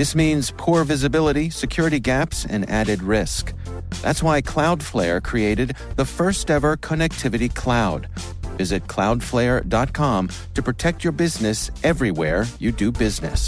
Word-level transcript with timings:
This 0.00 0.14
means 0.14 0.50
poor 0.56 0.82
visibility, 0.84 1.50
security 1.50 2.00
gaps, 2.00 2.46
and 2.46 2.66
added 2.70 3.02
risk. 3.02 3.52
That's 4.00 4.22
why 4.22 4.40
Cloudflare 4.40 5.22
created 5.22 5.76
the 5.96 6.06
first 6.06 6.50
ever 6.50 6.78
connectivity 6.78 7.54
cloud. 7.54 8.08
Visit 8.56 8.86
cloudflare.com 8.86 10.30
to 10.54 10.62
protect 10.62 11.04
your 11.04 11.12
business 11.12 11.70
everywhere 11.84 12.46
you 12.58 12.72
do 12.72 12.90
business. 12.90 13.46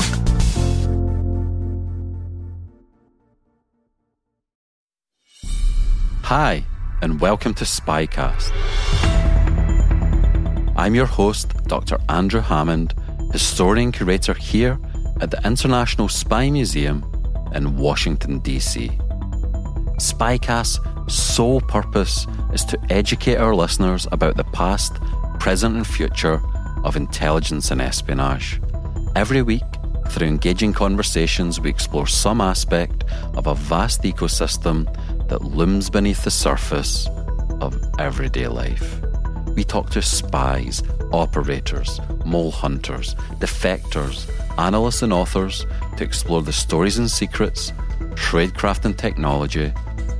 Hi, 6.25 6.67
and 7.01 7.19
welcome 7.19 7.55
to 7.55 7.65
Spycast. 7.65 8.53
I'm 10.77 10.95
your 10.95 11.07
host, 11.07 11.55
Dr. 11.67 11.97
Andrew 12.11 12.43
Hammond, 12.43 12.93
historian 13.33 13.91
curator 13.91 14.35
here 14.35 14.79
at 15.23 15.31
the 15.31 15.41
International 15.47 16.09
Spy 16.09 16.51
Museum 16.51 17.05
in 17.55 17.77
Washington, 17.77 18.41
D.C. 18.41 18.91
Spycast's 19.99 20.81
sole 21.07 21.61
purpose 21.61 22.27
is 22.53 22.65
to 22.65 22.79
educate 22.91 23.37
our 23.37 23.55
listeners 23.55 24.09
about 24.11 24.37
the 24.37 24.45
past, 24.45 24.95
present, 25.39 25.77
and 25.77 25.87
future 25.87 26.43
of 26.83 26.97
intelligence 26.97 27.71
and 27.71 27.81
espionage. 27.81 28.61
Every 29.15 29.43
week, 29.43 29.63
through 30.09 30.27
engaging 30.27 30.73
conversations, 30.73 31.61
we 31.61 31.71
explore 31.71 32.09
some 32.09 32.41
aspect 32.41 33.05
of 33.35 33.47
a 33.47 33.55
vast 33.55 34.03
ecosystem 34.03 34.87
that 35.29 35.43
looms 35.43 35.89
beneath 35.89 36.25
the 36.25 36.33
surface 36.33 37.07
of 37.61 37.81
everyday 38.01 38.49
life. 38.49 39.01
We 39.55 39.65
talk 39.65 39.91
to 39.91 40.01
spies, 40.01 40.83
operators, 41.13 42.01
mole 42.25 42.51
hunters, 42.51 43.15
defectors, 43.39 44.27
analysts, 44.59 45.03
and 45.03 45.13
authors 45.13 45.67
to 45.99 46.05
explore 46.05 46.41
the 46.41 46.55
stories 46.55 46.97
and 46.97 47.11
secrets, 47.11 47.71
tradecraft, 48.15 48.87
and 48.87 48.99
technology 48.99 49.71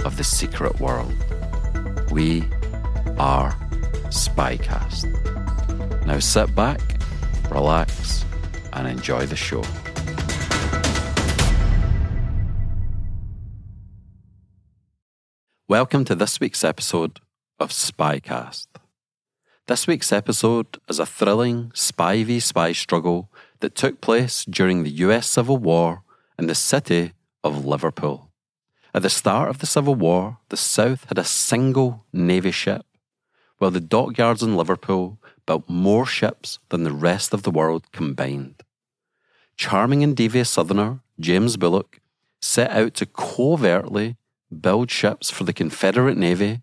of 0.05 0.19
the 0.19 0.25
secret 0.25 0.81
world. 0.81 1.15
We 2.11 2.43
are 3.19 3.57
Spycast. 4.11 5.07
Now 6.05 6.19
sit 6.19 6.55
back, 6.55 6.81
relax, 7.51 8.27
and 8.75 8.87
enjoy 8.87 9.25
the 9.25 9.37
show. 9.37 9.63
Welcome 15.69 16.05
to 16.05 16.15
this 16.15 16.39
week's 16.39 16.65
episode 16.65 17.21
of 17.59 17.71
Spycast. 17.71 18.72
This 19.69 19.87
week's 19.87 20.11
episode 20.11 20.81
is 20.89 20.99
a 20.99 21.07
thrilling 21.07 21.71
spy 21.73 22.25
v 22.25 22.41
spy 22.41 22.73
struggle 22.73 23.31
that 23.61 23.77
took 23.77 24.01
place 24.01 24.45
during 24.45 24.83
the 24.83 24.91
US 25.07 25.29
Civil 25.29 25.57
War 25.57 26.03
in 26.37 26.49
the 26.49 26.55
city 26.57 27.13
of 27.45 27.65
Liverpool. 27.65 28.33
At 28.93 29.03
the 29.03 29.09
start 29.09 29.51
of 29.51 29.59
the 29.61 29.67
Civil 29.67 29.95
War, 29.95 30.39
the 30.49 30.57
South 30.57 31.05
had 31.05 31.17
a 31.17 31.23
single 31.23 32.05
Navy 32.13 32.51
ship, 32.51 32.85
while 33.59 33.71
the 33.71 33.79
dockyards 33.79 34.43
in 34.43 34.57
Liverpool 34.57 35.21
built 35.47 35.69
more 35.69 36.07
ships 36.07 36.59
than 36.71 36.83
the 36.83 36.91
rest 36.91 37.33
of 37.33 37.45
the 37.45 37.53
world 37.53 37.85
combined. 37.93 38.65
Charming 39.57 40.03
and 40.03 40.17
devious 40.17 40.51
Southerner 40.51 41.03
James 41.21 41.57
Bulloch 41.57 42.01
set 42.41 42.73
out 42.73 42.95
to 42.95 43.07
covertly 43.07 44.17
build 44.51 44.91
ships 44.91 45.31
for 45.31 45.45
the 45.45 45.53
Confederate 45.53 46.17
Navy 46.17 46.62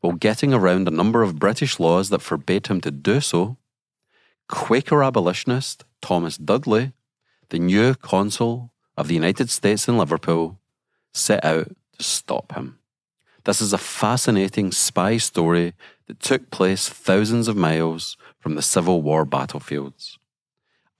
while 0.00 0.12
getting 0.12 0.54
around 0.54 0.86
a 0.86 0.92
number 0.92 1.22
of 1.22 1.38
British 1.38 1.80
laws 1.80 2.10
that 2.10 2.22
forbade 2.22 2.68
him 2.68 2.80
to 2.80 2.90
do 2.90 3.20
so. 3.20 3.56
Quaker 4.48 5.02
abolitionist 5.02 5.84
Thomas 6.00 6.38
Dudley, 6.38 6.92
the 7.50 7.58
new 7.58 7.94
consul 7.94 8.72
of 8.96 9.08
the 9.08 9.14
United 9.14 9.50
States 9.50 9.88
in 9.88 9.98
Liverpool, 9.98 10.58
set 11.12 11.44
out 11.44 11.68
to 11.96 12.02
stop 12.02 12.52
him. 12.54 12.78
This 13.44 13.60
is 13.60 13.72
a 13.72 13.78
fascinating 13.78 14.72
spy 14.72 15.16
story 15.16 15.74
that 16.06 16.20
took 16.20 16.50
place 16.50 16.88
thousands 16.88 17.48
of 17.48 17.56
miles 17.56 18.16
from 18.38 18.54
the 18.54 18.62
Civil 18.62 19.02
War 19.02 19.24
battlefields. 19.24 20.18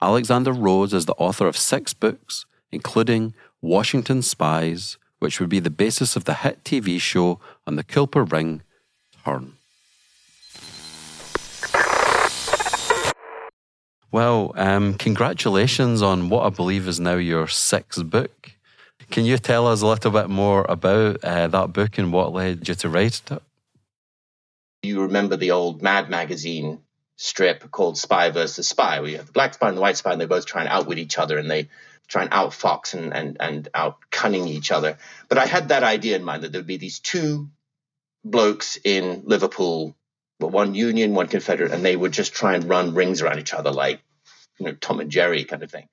Alexander 0.01 0.53
Rose 0.53 0.93
is 0.93 1.05
the 1.05 1.13
author 1.13 1.47
of 1.47 1.57
six 1.57 1.93
books, 1.93 2.45
including 2.71 3.33
Washington 3.61 4.21
Spies, 4.21 4.97
which 5.19 5.39
would 5.39 5.49
be 5.49 5.59
the 5.59 5.69
basis 5.69 6.15
of 6.15 6.23
the 6.23 6.35
hit 6.35 6.63
TV 6.63 6.99
show 6.99 7.39
on 7.67 7.75
the 7.75 7.83
Kuiper 7.83 8.29
Ring, 8.31 8.61
Turn. 9.25 9.53
Well, 14.11 14.53
um, 14.55 14.95
congratulations 14.95 16.01
on 16.01 16.29
what 16.29 16.45
I 16.45 16.49
believe 16.49 16.87
is 16.87 16.99
now 16.99 17.15
your 17.15 17.47
sixth 17.47 18.03
book. 18.09 18.51
Can 19.11 19.25
you 19.25 19.37
tell 19.37 19.67
us 19.67 19.81
a 19.81 19.87
little 19.87 20.11
bit 20.11 20.29
more 20.29 20.65
about 20.67 21.23
uh, 21.23 21.47
that 21.47 21.73
book 21.73 21.97
and 21.97 22.11
what 22.11 22.33
led 22.33 22.67
you 22.67 22.75
to 22.75 22.89
write 22.89 23.21
it? 23.29 23.41
You 24.81 25.03
remember 25.03 25.35
the 25.35 25.51
old 25.51 25.81
Mad 25.81 26.09
magazine 26.09 26.79
strip 27.17 27.69
called 27.69 27.97
Spy 27.97 28.29
versus 28.31 28.67
Spy, 28.67 28.99
where 28.99 29.09
you 29.09 29.17
have 29.17 29.27
the 29.27 29.31
black 29.31 29.53
spy 29.53 29.67
and 29.67 29.77
the 29.77 29.81
white 29.81 29.97
spy, 29.97 30.13
and 30.13 30.21
they 30.21 30.25
both 30.25 30.45
try 30.45 30.61
and 30.61 30.69
outwit 30.69 30.97
each 30.97 31.17
other 31.17 31.37
and 31.37 31.51
they 31.51 31.67
try 32.07 32.23
and 32.23 32.31
outfox 32.31 32.93
and, 32.93 33.13
and, 33.13 33.37
and 33.39 33.67
out 33.75 33.97
cunning 34.09 34.47
each 34.47 34.71
other. 34.71 34.97
But 35.27 35.37
I 35.37 35.45
had 35.45 35.69
that 35.69 35.83
idea 35.83 36.15
in 36.15 36.23
mind 36.23 36.43
that 36.43 36.51
there 36.51 36.59
would 36.59 36.67
be 36.67 36.77
these 36.77 36.99
two 36.99 37.49
blokes 38.23 38.77
in 38.83 39.23
Liverpool, 39.25 39.95
but 40.39 40.51
one 40.51 40.75
Union, 40.75 41.13
one 41.13 41.27
Confederate, 41.27 41.71
and 41.71 41.83
they 41.83 41.95
would 41.95 42.11
just 42.11 42.33
try 42.33 42.55
and 42.55 42.65
run 42.65 42.93
rings 42.93 43.21
around 43.21 43.39
each 43.39 43.53
other 43.53 43.71
like, 43.71 44.01
you 44.59 44.65
know, 44.65 44.73
Tom 44.73 44.99
and 44.99 45.11
Jerry 45.11 45.43
kind 45.45 45.63
of 45.63 45.71
thing. 45.71 45.87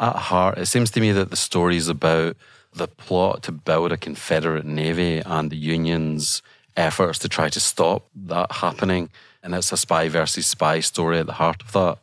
At 0.00 0.16
heart, 0.16 0.58
it 0.58 0.66
seems 0.66 0.90
to 0.92 1.00
me 1.00 1.12
that 1.12 1.30
the 1.30 1.36
story 1.36 1.76
is 1.76 1.88
about 1.88 2.36
the 2.74 2.88
plot 2.88 3.42
to 3.44 3.52
build 3.52 3.92
a 3.92 3.96
Confederate 3.96 4.64
Navy 4.64 5.18
and 5.24 5.50
the 5.50 5.56
Union's 5.56 6.42
efforts 6.76 7.18
to 7.20 7.28
try 7.28 7.48
to 7.50 7.60
stop 7.60 8.08
that 8.14 8.50
happening. 8.50 9.10
And 9.42 9.54
it's 9.54 9.72
a 9.72 9.76
spy 9.76 10.08
versus 10.08 10.46
spy 10.46 10.80
story 10.80 11.18
at 11.18 11.26
the 11.26 11.34
heart 11.34 11.62
of 11.62 11.72
that. 11.72 11.98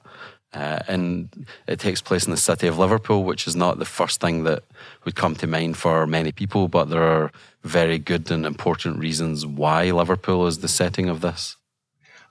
Uh, 0.52 0.80
and 0.88 1.46
it 1.68 1.80
takes 1.80 2.02
place 2.02 2.26
in 2.26 2.32
the 2.32 2.38
city 2.38 2.66
of 2.66 2.80
Liverpool, 2.80 3.24
which 3.24 3.48
is 3.48 3.56
not 3.56 3.78
the 3.78 3.86
first 3.86 4.20
thing 4.20 4.44
that 4.46 4.64
would 5.06 5.16
come 5.16 5.36
to 5.36 5.46
mind 5.46 5.78
for 5.78 6.08
many 6.08 6.32
people, 6.32 6.68
but 6.68 6.90
there 6.90 7.04
are 7.04 7.32
very 7.64 8.00
good 8.00 8.32
and 8.32 8.46
important 8.46 8.98
reasons 8.98 9.46
why 9.46 9.92
Liverpool 9.92 10.48
is 10.48 10.60
the 10.60 10.68
setting 10.68 11.08
of 11.08 11.22
this. 11.22 11.56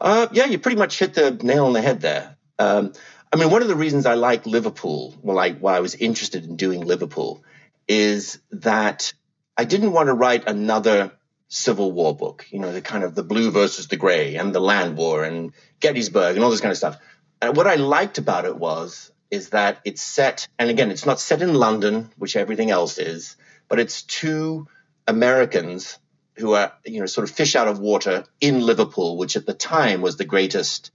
Uh, 0.01 0.27
yeah, 0.33 0.47
you 0.47 0.59
pretty 0.59 0.77
much 0.77 0.99
hit 0.99 1.15
the 1.15 1.31
nail 1.43 1.67
on 1.67 1.73
the 1.73 1.83
head 1.83 2.01
there. 2.01 2.37
Um, 2.59 2.93
I 3.33 3.37
mean, 3.37 3.51
one 3.51 3.63
of 3.63 3.69
the 3.69 3.77
reasons 3.77 4.07
I 4.07 4.15
like 4.15 4.47
Liverpool, 4.47 5.15
well, 5.23 5.37
like 5.37 5.59
why 5.59 5.77
I 5.77 5.81
was 5.81 5.95
interested 5.95 6.45
in 6.45 6.57
doing 6.57 6.85
Liverpool, 6.85 7.45
is 7.87 8.39
that 8.51 9.13
I 9.57 9.65
didn't 9.65 9.93
want 9.93 10.09
to 10.09 10.15
write 10.15 10.49
another 10.49 11.13
Civil 11.49 11.93
War 11.93 12.17
book. 12.17 12.47
You 12.51 12.59
know, 12.59 12.73
the 12.73 12.81
kind 12.81 13.05
of 13.05 13.15
the 13.15 13.23
blue 13.23 13.51
versus 13.51 13.89
the 13.89 13.97
gray 13.97 14.37
and 14.37 14.55
the 14.55 14.61
land 14.61 14.97
war 14.97 15.25
and 15.25 15.53
Gettysburg 15.81 16.37
and 16.37 16.45
all 16.45 16.51
this 16.51 16.61
kind 16.61 16.73
of 16.73 16.79
stuff. 16.79 16.99
And 17.41 17.57
what 17.57 17.67
I 17.67 17.77
liked 17.77 18.19
about 18.19 18.45
it 18.45 18.57
was 18.57 19.13
is 19.31 19.51
that 19.51 19.81
it's 19.85 20.03
set, 20.03 20.49
and 20.59 20.71
again, 20.71 20.91
it's 20.91 21.07
not 21.07 21.21
set 21.21 21.43
in 21.43 21.55
London, 21.55 22.11
which 22.17 22.37
everything 22.37 22.71
else 22.71 22.99
is, 22.99 23.37
but 23.69 23.79
it's 23.79 24.03
two 24.03 24.67
Americans 25.07 25.99
who 26.37 26.55
are, 26.55 26.73
you 26.85 27.01
know, 27.01 27.07
sort 27.07 27.29
of 27.29 27.35
fish 27.35 27.55
out 27.55 27.69
of 27.69 27.79
water 27.79 28.25
in 28.41 28.61
Liverpool, 28.61 29.17
which 29.17 29.37
at 29.37 29.47
the 29.47 29.55
time 29.55 30.01
was 30.01 30.17
the 30.17 30.25
greatest 30.25 30.91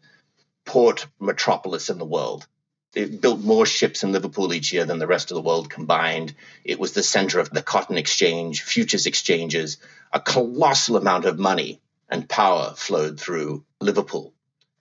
port 0.65 1.05
metropolis 1.19 1.89
in 1.89 1.97
the 1.97 2.05
world. 2.05 2.47
It 2.93 3.21
built 3.21 3.39
more 3.39 3.65
ships 3.65 4.03
in 4.03 4.11
Liverpool 4.11 4.53
each 4.53 4.71
year 4.71 4.85
than 4.85 4.99
the 4.99 5.07
rest 5.07 5.31
of 5.31 5.35
the 5.35 5.41
world 5.41 5.69
combined. 5.69 6.35
It 6.63 6.79
was 6.79 6.93
the 6.93 7.03
center 7.03 7.39
of 7.39 7.49
the 7.49 7.63
cotton 7.63 7.97
exchange, 7.97 8.61
futures 8.61 9.07
exchanges. 9.07 9.77
A 10.11 10.19
colossal 10.19 10.97
amount 10.97 11.25
of 11.25 11.39
money 11.39 11.81
and 12.07 12.29
power 12.29 12.73
flowed 12.75 13.19
through 13.19 13.65
Liverpool 13.81 14.32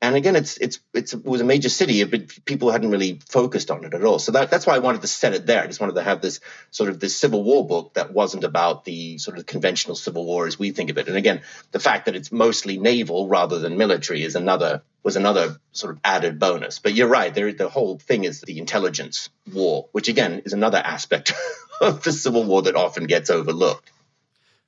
and 0.02 0.16
again, 0.16 0.34
it's, 0.34 0.56
it's 0.56 0.80
it's 0.92 1.14
it 1.14 1.24
was 1.24 1.40
a 1.40 1.44
major 1.44 1.68
city, 1.68 2.02
but 2.02 2.44
people 2.44 2.72
hadn't 2.72 2.90
really 2.90 3.20
focused 3.28 3.70
on 3.70 3.84
it 3.84 3.94
at 3.94 4.02
all. 4.02 4.18
So 4.18 4.32
that, 4.32 4.50
that's 4.50 4.66
why 4.66 4.74
I 4.74 4.80
wanted 4.80 5.02
to 5.02 5.06
set 5.06 5.32
it 5.32 5.46
there. 5.46 5.62
I 5.62 5.68
just 5.68 5.80
wanted 5.80 5.94
to 5.94 6.02
have 6.02 6.20
this 6.20 6.40
sort 6.72 6.90
of 6.90 6.98
this 6.98 7.16
Civil 7.16 7.44
War 7.44 7.64
book 7.64 7.94
that 7.94 8.12
wasn't 8.12 8.42
about 8.42 8.84
the 8.84 9.18
sort 9.18 9.38
of 9.38 9.46
conventional 9.46 9.94
Civil 9.94 10.26
War 10.26 10.48
as 10.48 10.58
we 10.58 10.72
think 10.72 10.90
of 10.90 10.98
it. 10.98 11.06
And 11.06 11.16
again, 11.16 11.42
the 11.70 11.78
fact 11.78 12.06
that 12.06 12.16
it's 12.16 12.32
mostly 12.32 12.78
naval 12.78 13.28
rather 13.28 13.60
than 13.60 13.78
military 13.78 14.24
is 14.24 14.34
another 14.34 14.82
was 15.04 15.14
another 15.14 15.56
sort 15.70 15.94
of 15.94 16.00
added 16.02 16.40
bonus. 16.40 16.80
But 16.80 16.94
you're 16.94 17.06
right, 17.06 17.32
there, 17.32 17.52
the 17.52 17.68
whole 17.68 17.96
thing 17.96 18.24
is 18.24 18.40
the 18.40 18.58
intelligence 18.58 19.30
war, 19.52 19.88
which 19.92 20.08
again 20.08 20.42
is 20.44 20.52
another 20.52 20.78
aspect 20.78 21.32
of 21.80 22.02
the 22.02 22.10
Civil 22.10 22.42
War 22.42 22.62
that 22.62 22.74
often 22.74 23.04
gets 23.04 23.30
overlooked. 23.30 23.92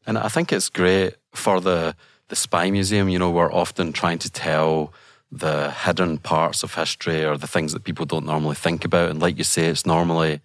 And 0.07 0.17
I 0.17 0.29
think 0.29 0.53
it's 0.53 0.69
great 0.69 1.17
for 1.33 1.61
the 1.61 1.97
the 2.29 2.37
spy 2.37 2.71
museum. 2.71 3.09
You 3.09 3.19
know, 3.19 3.33
we're 3.33 3.53
often 3.53 3.93
trying 3.93 4.21
to 4.21 4.31
tell 4.31 4.93
the 5.31 5.71
hidden 5.71 6.19
parts 6.19 6.63
of 6.63 6.75
history 6.75 7.25
or 7.25 7.37
the 7.37 7.47
things 7.47 7.73
that 7.73 7.85
people 7.85 8.07
don't 8.07 8.27
normally 8.27 8.55
think 8.55 8.85
about. 8.85 9.11
And 9.11 9.21
like 9.21 9.39
you 9.39 9.45
say, 9.45 9.67
it's 9.67 9.87
normally 9.87 10.41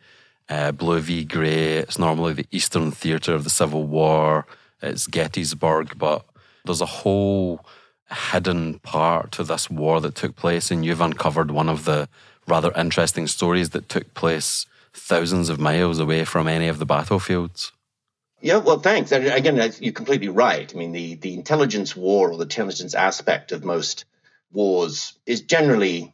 uh, 0.50 0.72
Blue 0.72 1.00
v. 1.00 1.24
Grey. 1.26 1.78
It's 1.78 2.00
normally 2.00 2.34
the 2.34 2.48
Eastern 2.52 2.92
Theatre 2.92 3.34
of 3.34 3.44
the 3.44 3.50
Civil 3.50 3.84
War. 3.86 4.46
It's 4.82 5.08
Gettysburg, 5.08 5.98
but 5.98 6.26
there's 6.66 6.82
a 6.82 6.86
whole 6.86 7.66
hidden 8.32 8.80
part 8.80 9.32
to 9.34 9.44
this 9.44 9.70
war 9.70 10.02
that 10.02 10.16
took 10.16 10.36
place, 10.36 10.72
and 10.72 10.84
you've 10.86 11.02
uncovered 11.02 11.52
one 11.52 11.70
of 11.70 11.86
the 11.86 12.10
rather 12.48 12.72
interesting 12.76 13.28
stories 13.28 13.70
that 13.72 13.90
took 13.90 14.14
place 14.14 14.66
thousands 14.94 15.50
of 15.50 15.60
miles 15.60 16.00
away 16.00 16.26
from 16.26 16.48
any 16.48 16.68
of 16.68 16.80
the 16.80 16.86
battlefields. 16.86 17.72
Yeah, 18.42 18.58
well, 18.58 18.80
thanks. 18.80 19.12
Again, 19.12 19.74
you're 19.80 19.94
completely 19.94 20.30
right. 20.30 20.74
I 20.74 20.78
mean, 20.78 20.94
the, 20.94 21.16
the 21.16 21.34
intelligence 21.34 21.96
war 21.96 22.32
or 22.32 22.38
the 22.38 22.44
intelligence 22.44 22.96
aspect 22.96 23.52
of 23.52 23.66
most 23.66 24.06
wars 24.52 25.18
is 25.26 25.42
generally 25.42 26.14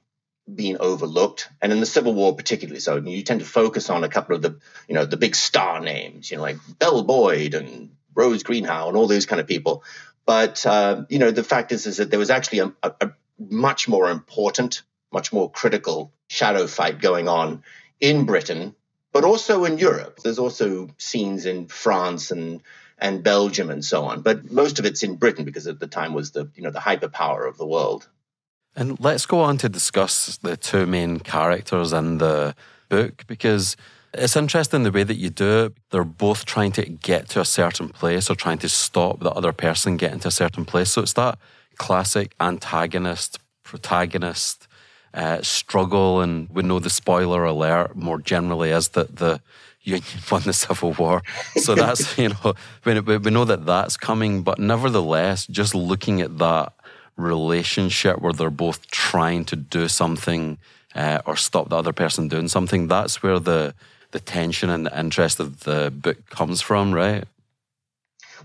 being 0.54 0.78
overlooked, 0.78 1.50
and 1.62 1.72
in 1.72 1.80
the 1.80 1.86
Civil 1.86 2.14
War 2.14 2.36
particularly 2.36 2.80
so. 2.80 2.98
You 2.98 3.24
tend 3.24 3.40
to 3.40 3.46
focus 3.46 3.90
on 3.90 4.04
a 4.04 4.10
couple 4.10 4.36
of 4.36 4.42
the, 4.42 4.60
you 4.88 4.94
know, 4.94 5.06
the 5.06 5.18
big 5.18 5.36
star 5.36 5.80
names, 5.80 6.30
you 6.30 6.38
know, 6.38 6.44
like 6.44 6.58
Belle 6.78 7.04
Boyd 7.04 7.56
and 7.56 7.90
Rose 8.14 8.44
Greenhow 8.44 8.88
and 8.88 8.98
all 8.98 9.08
those 9.08 9.26
kind 9.26 9.40
of 9.40 9.48
people. 9.48 9.84
But 10.26 10.66
uh, 10.66 11.06
you 11.10 11.20
know, 11.20 11.32
the 11.32 11.44
fact 11.44 11.72
is, 11.72 11.86
is 11.88 11.98
that 11.98 12.10
there 12.10 12.20
was 12.20 12.30
actually 12.30 12.60
a, 12.60 12.74
a, 12.84 12.92
a 13.02 13.12
much 13.40 13.88
more 13.88 14.10
important, 14.10 14.82
much 15.12 15.34
more 15.34 15.52
critical 15.52 16.14
shadow 16.28 16.68
fight 16.68 17.00
going 17.00 17.28
on 17.28 17.64
in 18.00 18.26
Britain, 18.26 18.76
but 19.12 19.24
also 19.24 19.66
in 19.66 19.78
Europe. 19.78 20.20
There's 20.24 20.40
also 20.40 20.90
scenes 20.98 21.46
in 21.46 21.68
France 21.68 22.32
and 22.32 22.62
and 22.98 23.24
Belgium 23.24 23.70
and 23.70 23.84
so 23.84 24.06
on. 24.06 24.22
But 24.22 24.50
most 24.50 24.80
of 24.80 24.86
it's 24.86 25.04
in 25.04 25.18
Britain 25.18 25.46
because 25.46 25.68
at 25.68 25.80
the 25.80 25.88
time 25.88 26.14
was 26.14 26.32
the 26.32 26.50
you 26.56 26.64
know 26.64 26.72
the 26.72 26.80
hyperpower 26.80 27.48
of 27.48 27.58
the 27.58 27.68
world. 27.68 28.08
And 28.76 29.00
let's 29.00 29.26
go 29.26 29.40
on 29.40 29.58
to 29.60 29.70
discuss 29.70 30.38
the 30.38 30.58
two 30.58 30.86
main 30.86 31.20
characters 31.20 31.94
in 31.94 32.18
the 32.18 32.56
book 32.90 33.24
because 33.28 33.78
it's 34.14 34.36
interesting 34.36 34.84
the 34.84 34.92
way 34.92 35.04
that 35.04 35.16
you 35.16 35.30
do 35.30 35.66
it. 35.66 35.74
They're 35.92 36.04
both 36.04 36.46
trying 36.46 36.72
to 36.74 36.86
get 36.86 37.30
to 37.30 37.42
a 37.42 37.46
certain 37.46 37.90
place 37.90 38.30
or 38.30 38.36
trying 38.36 38.60
to 38.60 38.70
stop 38.70 39.20
the 39.20 39.32
other 39.32 39.54
person 39.54 39.98
getting 39.98 40.20
to 40.22 40.28
a 40.28 40.32
certain 40.32 40.66
place. 40.66 40.92
So 40.92 41.02
it's 41.02 41.14
that 41.14 41.38
classic 41.78 42.34
antagonist, 42.40 43.40
protagonist 43.64 44.68
uh, 45.14 45.42
struggle. 45.42 46.22
And 46.22 46.50
we 46.50 46.64
know 46.64 46.80
the 46.80 46.90
spoiler 46.90 47.44
alert 47.44 47.96
more 47.96 48.20
generally 48.20 48.72
is 48.72 48.90
that 48.90 49.18
the 49.18 49.42
Union 49.82 50.04
won 50.32 50.42
the 50.44 50.54
Civil 50.54 50.94
War. 50.94 51.22
So 51.56 51.76
that's, 51.76 52.18
you 52.18 52.30
know, 52.30 52.54
we, 52.84 53.00
we 53.00 53.32
know 53.32 53.46
that 53.46 53.66
that's 53.66 53.98
coming. 53.98 54.44
But 54.44 54.60
nevertheless, 54.60 55.48
just 55.48 55.76
looking 55.76 56.22
at 56.22 56.38
that 56.40 56.74
relationship 57.18 58.20
where 58.20 58.34
they're 58.34 58.50
both 58.50 58.88
trying 58.92 59.46
to 59.46 59.56
do 59.56 59.88
something 59.88 60.58
uh, 60.94 61.20
or 61.26 61.36
stop 61.36 61.70
the 61.70 61.78
other 61.78 61.94
person 61.94 62.28
doing 62.28 62.48
something, 62.48 62.88
that's 62.88 63.24
where 63.24 63.40
the 63.40 63.74
the 64.12 64.20
tension 64.20 64.70
and 64.70 64.86
the 64.86 64.98
interest 64.98 65.40
of 65.40 65.62
the 65.62 65.92
book 65.92 66.30
comes 66.30 66.62
from, 66.62 66.94
right? 66.94 67.26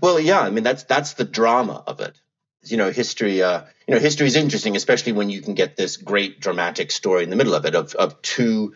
Well, 0.01 0.19
yeah. 0.19 0.41
I 0.41 0.49
mean, 0.49 0.63
that's 0.63 0.83
that's 0.83 1.13
the 1.13 1.23
drama 1.23 1.83
of 1.87 2.01
it. 2.01 2.19
You 2.63 2.77
know, 2.77 2.91
history. 2.91 3.41
Uh, 3.41 3.61
you 3.87 3.95
know, 3.95 3.99
history 3.99 4.27
is 4.27 4.35
interesting, 4.35 4.75
especially 4.75 5.13
when 5.13 5.29
you 5.29 5.41
can 5.41 5.53
get 5.53 5.75
this 5.75 5.97
great 5.97 6.39
dramatic 6.39 6.91
story 6.91 7.23
in 7.23 7.29
the 7.29 7.35
middle 7.35 7.55
of 7.55 7.65
it 7.65 7.75
of 7.75 7.93
of 7.95 8.21
two 8.21 8.75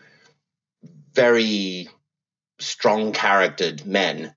very 1.12 1.88
strong 2.58 3.12
charactered 3.12 3.86
men 3.86 4.34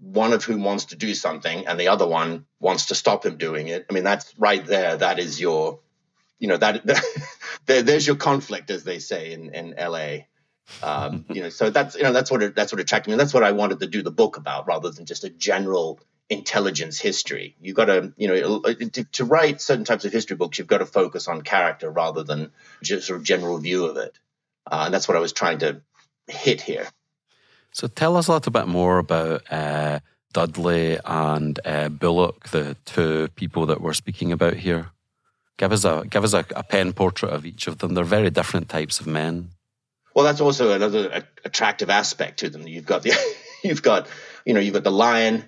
one 0.00 0.32
of 0.32 0.44
whom 0.44 0.62
wants 0.62 0.86
to 0.86 0.96
do 0.96 1.14
something 1.14 1.66
and 1.66 1.80
the 1.80 1.88
other 1.88 2.06
one 2.06 2.46
wants 2.60 2.86
to 2.86 2.94
stop 2.94 3.24
him 3.24 3.36
doing 3.36 3.68
it. 3.68 3.86
I 3.88 3.92
mean, 3.92 4.04
that's 4.04 4.32
right 4.38 4.64
there. 4.64 4.96
That 4.96 5.18
is 5.18 5.40
your, 5.40 5.80
you 6.38 6.48
know, 6.48 6.56
that, 6.56 6.84
that 6.86 7.04
there, 7.66 7.82
there's 7.82 8.06
your 8.06 8.16
conflict, 8.16 8.70
as 8.70 8.84
they 8.84 8.98
say 8.98 9.32
in, 9.32 9.54
in 9.54 9.74
LA. 9.78 10.24
Um, 10.82 11.24
you 11.30 11.42
know, 11.42 11.48
so 11.48 11.70
that's, 11.70 11.96
you 11.96 12.02
know, 12.02 12.12
that's 12.12 12.30
what, 12.30 12.42
it, 12.42 12.54
that's 12.54 12.72
what 12.72 12.80
attracted 12.80 13.10
me. 13.10 13.16
That's 13.16 13.34
what 13.34 13.42
I 13.44 13.52
wanted 13.52 13.80
to 13.80 13.86
do 13.86 14.02
the 14.02 14.10
book 14.10 14.36
about 14.36 14.66
rather 14.66 14.90
than 14.90 15.06
just 15.06 15.24
a 15.24 15.30
general 15.30 16.00
intelligence 16.28 16.98
history. 16.98 17.56
You 17.60 17.72
got 17.72 17.86
to, 17.86 18.12
you 18.16 18.28
know, 18.28 18.60
to, 18.60 19.04
to 19.04 19.24
write 19.24 19.60
certain 19.60 19.84
types 19.84 20.04
of 20.04 20.12
history 20.12 20.36
books, 20.36 20.58
you've 20.58 20.66
got 20.66 20.78
to 20.78 20.86
focus 20.86 21.28
on 21.28 21.42
character 21.42 21.90
rather 21.90 22.22
than 22.22 22.52
just 22.82 23.06
sort 23.06 23.18
of 23.18 23.24
general 23.24 23.58
view 23.58 23.86
of 23.86 23.96
it. 23.96 24.18
Uh, 24.70 24.82
and 24.86 24.94
that's 24.94 25.06
what 25.08 25.16
I 25.16 25.20
was 25.20 25.32
trying 25.32 25.58
to 25.58 25.82
hit 26.26 26.60
here. 26.60 26.86
So 27.76 27.88
tell 27.88 28.16
us 28.16 28.28
a 28.28 28.32
little 28.32 28.52
bit 28.52 28.68
more 28.68 28.96
about 28.96 29.42
uh, 29.52 30.00
Dudley 30.32 30.98
and 31.04 31.60
uh, 31.62 31.90
Bulloch, 31.90 32.48
the 32.48 32.74
two 32.86 33.28
people 33.36 33.66
that 33.66 33.82
we're 33.82 33.92
speaking 33.92 34.32
about 34.32 34.54
here. 34.54 34.92
Give 35.58 35.72
us 35.72 35.84
a 35.84 36.02
give 36.08 36.24
us 36.24 36.32
a, 36.32 36.46
a, 36.56 36.62
pen 36.62 36.94
portrait 36.94 37.34
of 37.34 37.44
each 37.44 37.66
of 37.66 37.76
them. 37.76 37.92
They're 37.92 38.02
very 38.02 38.30
different 38.30 38.70
types 38.70 38.98
of 38.98 39.06
men. 39.06 39.50
Well, 40.14 40.24
that's 40.24 40.40
also 40.40 40.72
another 40.72 41.22
attractive 41.44 41.90
aspect 41.90 42.38
to 42.38 42.48
them. 42.48 42.66
You've 42.66 42.86
got 42.86 43.02
the 43.02 43.12
you've 43.62 43.82
got 43.82 44.08
you 44.46 44.54
know 44.54 44.60
you've 44.60 44.72
got 44.72 44.84
the 44.84 44.90
lion 44.90 45.44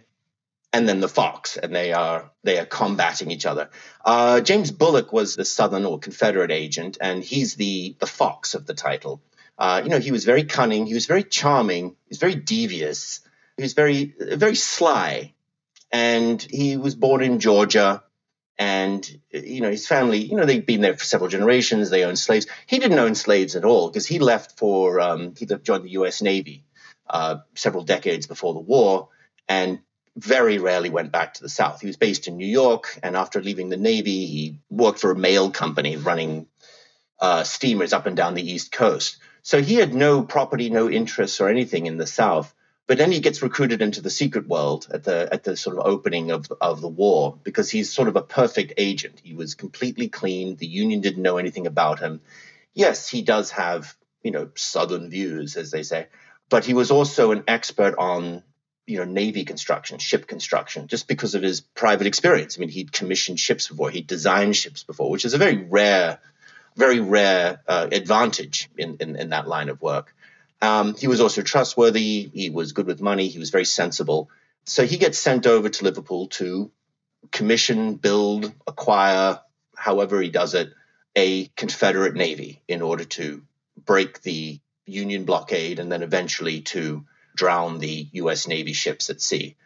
and 0.71 0.87
then 0.87 1.01
the 1.01 1.09
fox, 1.09 1.57
and 1.57 1.75
they 1.75 1.95
are 1.95 2.31
they 2.45 2.59
are 2.59 2.67
combating 2.67 3.31
each 3.31 3.47
other. 3.47 3.71
Uh, 4.05 4.43
James 4.43 4.71
Bulloch 4.71 5.15
was 5.15 5.35
the 5.35 5.47
Southern 5.47 5.87
or 5.87 5.99
Confederate 5.99 6.51
agent, 6.51 6.99
and 7.01 7.25
he's 7.25 7.55
the 7.55 7.97
the 8.01 8.07
fox 8.07 8.55
of 8.55 8.67
the 8.67 8.75
title. 8.75 9.23
Uh, 9.59 9.81
you 9.83 9.91
know, 9.91 9.99
he 9.99 10.13
was 10.13 10.25
very 10.25 10.45
cunning. 10.45 10.87
He 10.87 10.95
was 10.95 11.07
very 11.07 11.25
charming. 11.25 11.89
He 11.89 12.11
was 12.11 12.19
very 12.19 12.37
devious. 12.37 13.21
He 13.57 13.63
was 13.63 13.73
very, 13.73 14.15
very 14.19 14.55
sly. 14.55 15.35
And 15.91 16.41
he 16.41 16.77
was 16.77 16.95
born 16.95 17.23
in 17.23 17.41
Georgia. 17.41 18.05
And, 18.59 19.21
you 19.31 19.61
know, 19.61 19.71
his 19.71 19.87
family, 19.87 20.19
you 20.19 20.37
know, 20.37 20.45
they'd 20.45 20.67
been 20.67 20.81
there 20.81 20.97
for 20.97 21.05
several 21.05 21.31
generations. 21.31 21.91
They 21.91 22.05
owned 22.05 22.19
slaves. 22.19 22.47
He 22.67 22.79
didn't 22.79 22.99
own 22.99 23.15
slaves 23.15 23.57
at 23.57 23.65
all 23.65 23.89
because 23.89 24.07
he 24.07 24.19
left 24.19 24.59
for, 24.59 25.01
um, 25.01 25.35
he 25.37 25.47
joined 25.47 25.85
the 25.85 25.93
U.S. 25.93 26.23
Navy 26.23 26.65
uh, 27.09 27.37
several 27.55 27.85
decades 27.85 28.27
before 28.27 28.55
the 28.55 28.61
war 28.61 29.09
and 29.49 29.81
very 30.17 30.59
rarely 30.59 30.91
went 30.91 31.13
back 31.13 31.35
to 31.35 31.43
the 31.43 31.49
South. 31.49 31.81
He 31.81 31.87
was 31.87 31.97
based 31.97 32.27
in 32.27 32.37
New 32.37 32.47
York. 32.47 32.99
And 33.03 33.17
after 33.17 33.41
leaving 33.41 33.69
the 33.69 33.77
Navy, 33.77 34.27
he 34.27 34.61
worked 34.69 34.99
for 34.99 35.13
a 35.13 35.17
mail 35.17 35.51
company 35.51 35.97
running 35.97 36.47
uh, 37.21 37.45
steamers 37.45 37.93
up 37.93 38.07
and 38.07 38.17
down 38.17 38.35
the 38.35 38.51
East 38.51 38.73
Coast. 38.73 39.19
So 39.49 39.63
he 39.63 39.77
had 39.77 39.95
no 39.95 40.23
property, 40.25 40.69
no 40.69 40.91
interests 40.91 41.41
or 41.41 41.49
anything 41.49 41.87
in 41.87 41.97
the 41.97 42.07
South. 42.07 42.55
But 42.87 42.99
then 42.99 43.11
he 43.11 43.21
gets 43.21 43.41
recruited 43.41 43.81
into 43.81 44.03
the 44.03 44.11
secret 44.11 44.47
world 44.47 44.87
at 44.93 45.05
the 45.05 45.27
at 45.33 45.43
the 45.43 45.57
sort 45.57 45.79
of 45.79 45.87
opening 45.87 46.33
of 46.33 46.53
of 46.61 46.83
the 46.83 46.95
war 47.03 47.39
because 47.45 47.71
he's 47.71 47.91
sort 47.91 48.09
of 48.09 48.17
a 48.17 48.21
perfect 48.21 48.75
agent. 48.77 49.23
He 49.25 49.33
was 49.33 49.55
completely 49.55 50.09
clean. 50.09 50.57
The 50.57 50.67
Union 50.67 51.01
didn't 51.01 51.23
know 51.23 51.39
anything 51.39 51.67
about 51.67 51.99
him. 51.99 52.21
Yes, 52.75 53.09
he 53.09 53.23
does 53.23 53.51
have 53.53 53.97
you 54.23 54.33
know 54.33 54.51
Southern 54.55 55.09
views, 55.09 55.57
as 55.57 55.71
they 55.71 55.83
say, 55.83 56.09
but 56.51 56.67
he 56.67 56.75
was 56.75 56.91
also 56.91 57.31
an 57.31 57.45
expert 57.49 57.95
on 57.97 58.43
you 58.87 58.99
know 58.99 59.07
navy 59.07 59.47
construction, 59.47 59.99
ship 59.99 60.27
construction, 60.27 60.89
just 60.89 61.09
because 61.09 61.35
of 61.35 61.41
his 61.41 61.63
private 61.63 62.07
experience. 62.07 62.59
I 62.59 62.61
mean, 62.61 62.69
he'd 62.69 62.93
commissioned 62.93 63.41
ships 63.41 63.69
before, 63.69 63.89
he'd 63.89 64.07
designed 64.07 64.57
ships 64.57 64.83
before, 64.83 65.11
which 65.11 65.25
is 65.25 65.33
a 65.33 65.39
very 65.39 65.57
rare 65.57 66.19
very 66.79 67.01
rare 67.01 67.61
uh, 67.67 67.89
advantage 67.91 68.71
in, 68.79 68.97
in, 69.01 69.17
in, 69.17 69.31
that 69.31 69.49
line 69.49 69.69
of 69.69 69.83
work. 69.83 70.15
Um, 70.63 70.95
he 70.95 71.09
was 71.09 71.21
also 71.21 71.43
trustworthy. 71.43 72.31
He 72.33 72.51
was 72.51 72.73
good 72.73 72.87
with 72.87 73.03
money. 73.03 73.27
He 73.27 73.41
was 73.41 73.51
very 73.51 73.65
sensible. 73.65 74.31
So 74.65 74.87
he 74.87 74.97
gets 74.97 75.19
sent 75.19 75.47
over 75.47 75.69
to 75.69 75.85
Liverpool 75.85 76.29
to 76.39 76.71
commission, 77.33 77.97
build, 77.97 78.53
acquire, 78.67 79.41
however 79.77 80.23
he 80.23 80.31
does 80.31 80.55
it, 80.55 80.73
a 81.17 81.47
Confederate 81.57 82.15
Navy 82.15 82.63
in 82.69 82.81
order 82.81 83.05
to 83.05 83.43
break 83.85 84.23
the 84.23 84.61
Union 84.87 85.25
blockade 85.25 85.81
and 85.81 85.91
then 85.91 86.03
eventually 86.03 86.61
to 86.61 87.05
drown 87.35 87.79
the 87.79 88.09
U.S. 88.13 88.47
Navy 88.47 88.73
ships 88.73 89.11
at 89.11 89.21
sea. 89.21 89.57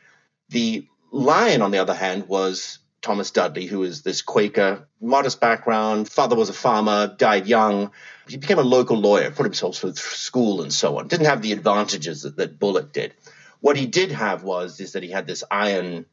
The 0.48 0.86
Lion, 1.10 1.60
on 1.60 1.72
the 1.72 1.78
other 1.78 1.94
hand, 1.94 2.26
was 2.26 2.78
Thomas 3.02 3.32
Dudley, 3.32 3.66
who 3.66 3.82
is 3.82 4.02
this 4.02 4.22
Quaker, 4.22 4.88
modest 5.00 5.40
background, 5.40 6.08
father 6.08 6.36
was 6.36 6.48
a 6.48 6.54
farmer, 6.54 7.08
died 7.08 7.48
young. 7.48 7.90
He 8.28 8.36
became 8.36 8.60
a 8.60 8.62
local 8.62 8.96
lawyer, 8.96 9.32
put 9.32 9.44
himself 9.44 9.76
through 9.76 9.94
school 9.94 10.62
and 10.62 10.72
so 10.72 10.98
on. 10.98 11.08
Didn't 11.08 11.26
have 11.26 11.42
the 11.42 11.52
advantages 11.52 12.22
that, 12.22 12.36
that 12.36 12.60
Bulloch 12.60 12.92
did. 12.92 13.12
What 13.60 13.76
he 13.76 13.86
did 13.86 14.12
have 14.12 14.44
was 14.44 14.80
is 14.80 14.92
that 14.92 15.02
he 15.02 15.10
had 15.10 15.26
this 15.26 15.42
iron, 15.50 16.06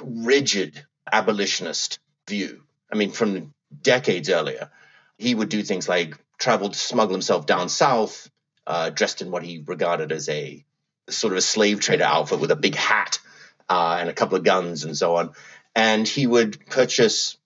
rigid 0.00 0.84
abolitionist 1.10 1.98
view. 2.28 2.62
I 2.92 2.96
mean, 2.96 3.10
from 3.10 3.54
decades 3.82 4.28
earlier, 4.28 4.70
he 5.16 5.34
would 5.34 5.48
do 5.48 5.62
things 5.62 5.88
like 5.88 6.18
travel 6.38 6.68
to 6.68 6.78
smuggle 6.78 7.14
himself 7.14 7.46
down 7.46 7.70
south, 7.70 8.30
uh, 8.66 8.90
dressed 8.90 9.22
in 9.22 9.30
what 9.30 9.42
he 9.42 9.62
regarded 9.66 10.12
as 10.12 10.28
a 10.28 10.64
sort 11.08 11.32
of 11.32 11.38
a 11.38 11.42
slave 11.42 11.80
trader 11.80 12.04
outfit 12.04 12.40
with 12.40 12.50
a 12.50 12.56
big 12.56 12.74
hat 12.74 13.18
uh, 13.68 13.96
and 13.98 14.08
a 14.08 14.14
couple 14.14 14.36
of 14.36 14.44
guns 14.44 14.84
and 14.84 14.96
so 14.96 15.16
on 15.16 15.34
and 15.74 16.06
he 16.06 16.26
would 16.26 16.66
purchase 16.66 17.36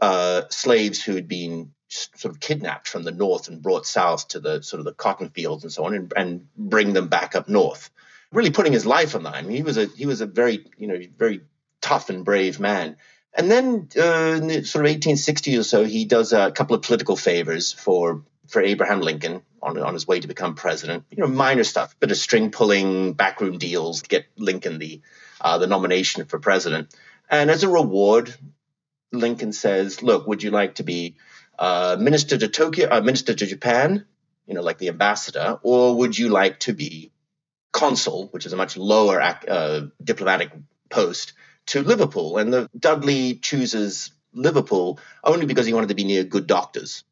uh, 0.00 0.42
slaves 0.50 1.02
who 1.02 1.14
had 1.14 1.28
been 1.28 1.72
sort 1.88 2.34
of 2.34 2.40
kidnapped 2.40 2.86
from 2.86 3.02
the 3.02 3.10
north 3.10 3.48
and 3.48 3.62
brought 3.62 3.86
south 3.86 4.28
to 4.28 4.40
the 4.40 4.62
sort 4.62 4.78
of 4.78 4.84
the 4.84 4.92
cotton 4.92 5.30
fields 5.30 5.64
and 5.64 5.72
so 5.72 5.84
on, 5.84 5.94
and, 5.94 6.12
and 6.16 6.48
bring 6.56 6.92
them 6.92 7.08
back 7.08 7.34
up 7.34 7.48
north. 7.48 7.90
really 8.30 8.50
putting 8.50 8.72
his 8.72 8.84
life 8.84 9.14
on 9.14 9.22
the 9.22 9.30
line. 9.30 9.44
I 9.44 9.48
mean, 9.48 9.56
he 9.56 9.62
was 9.62 9.78
a 9.78 9.86
he 9.86 10.06
was 10.06 10.20
a 10.20 10.26
very 10.26 10.66
you 10.76 10.86
know 10.86 11.00
very 11.16 11.40
tough 11.80 12.10
and 12.10 12.24
brave 12.24 12.60
man. 12.60 12.96
And 13.34 13.50
then, 13.50 13.88
uh, 13.96 14.36
in 14.36 14.48
the 14.48 14.64
sort 14.64 14.84
of 14.84 14.90
1860 14.90 15.58
or 15.58 15.62
so, 15.62 15.84
he 15.84 16.04
does 16.04 16.32
a 16.32 16.50
couple 16.50 16.74
of 16.74 16.82
political 16.82 17.16
favors 17.16 17.72
for 17.72 18.22
for 18.48 18.62
Abraham 18.62 19.00
Lincoln 19.00 19.42
on 19.62 19.78
on 19.78 19.94
his 19.94 20.06
way 20.06 20.20
to 20.20 20.28
become 20.28 20.54
president. 20.54 21.04
You 21.10 21.22
know, 21.22 21.28
minor 21.28 21.64
stuff, 21.64 21.92
a 21.92 21.96
bit 21.96 22.10
of 22.10 22.16
string 22.16 22.50
pulling, 22.50 23.14
backroom 23.14 23.58
deals 23.58 24.02
to 24.02 24.08
get 24.08 24.26
Lincoln 24.36 24.78
the 24.78 25.00
uh, 25.40 25.58
the 25.58 25.66
nomination 25.66 26.24
for 26.24 26.38
president. 26.38 26.94
And 27.30 27.50
as 27.50 27.62
a 27.62 27.68
reward, 27.68 28.34
Lincoln 29.12 29.52
says, 29.52 30.02
"Look, 30.02 30.26
would 30.26 30.42
you 30.42 30.50
like 30.50 30.76
to 30.76 30.82
be 30.82 31.16
uh, 31.58 31.96
minister 31.98 32.38
to 32.38 32.48
Tokyo, 32.48 32.88
uh, 32.90 33.00
minister 33.00 33.34
to 33.34 33.46
Japan, 33.46 34.06
you 34.46 34.54
know, 34.54 34.62
like 34.62 34.78
the 34.78 34.88
ambassador, 34.88 35.58
or 35.62 35.96
would 35.96 36.16
you 36.16 36.28
like 36.28 36.60
to 36.60 36.72
be 36.72 37.12
consul, 37.72 38.28
which 38.28 38.46
is 38.46 38.52
a 38.52 38.56
much 38.56 38.76
lower 38.76 39.20
uh, 39.20 39.82
diplomatic 40.02 40.52
post, 40.88 41.34
to 41.66 41.82
Liverpool?" 41.82 42.38
And 42.38 42.52
the 42.52 42.70
Dudley 42.78 43.34
chooses 43.36 44.10
Liverpool 44.32 45.00
only 45.22 45.46
because 45.46 45.66
he 45.66 45.74
wanted 45.74 45.88
to 45.88 45.94
be 45.94 46.04
near 46.04 46.24
good 46.24 46.46
doctors, 46.46 47.04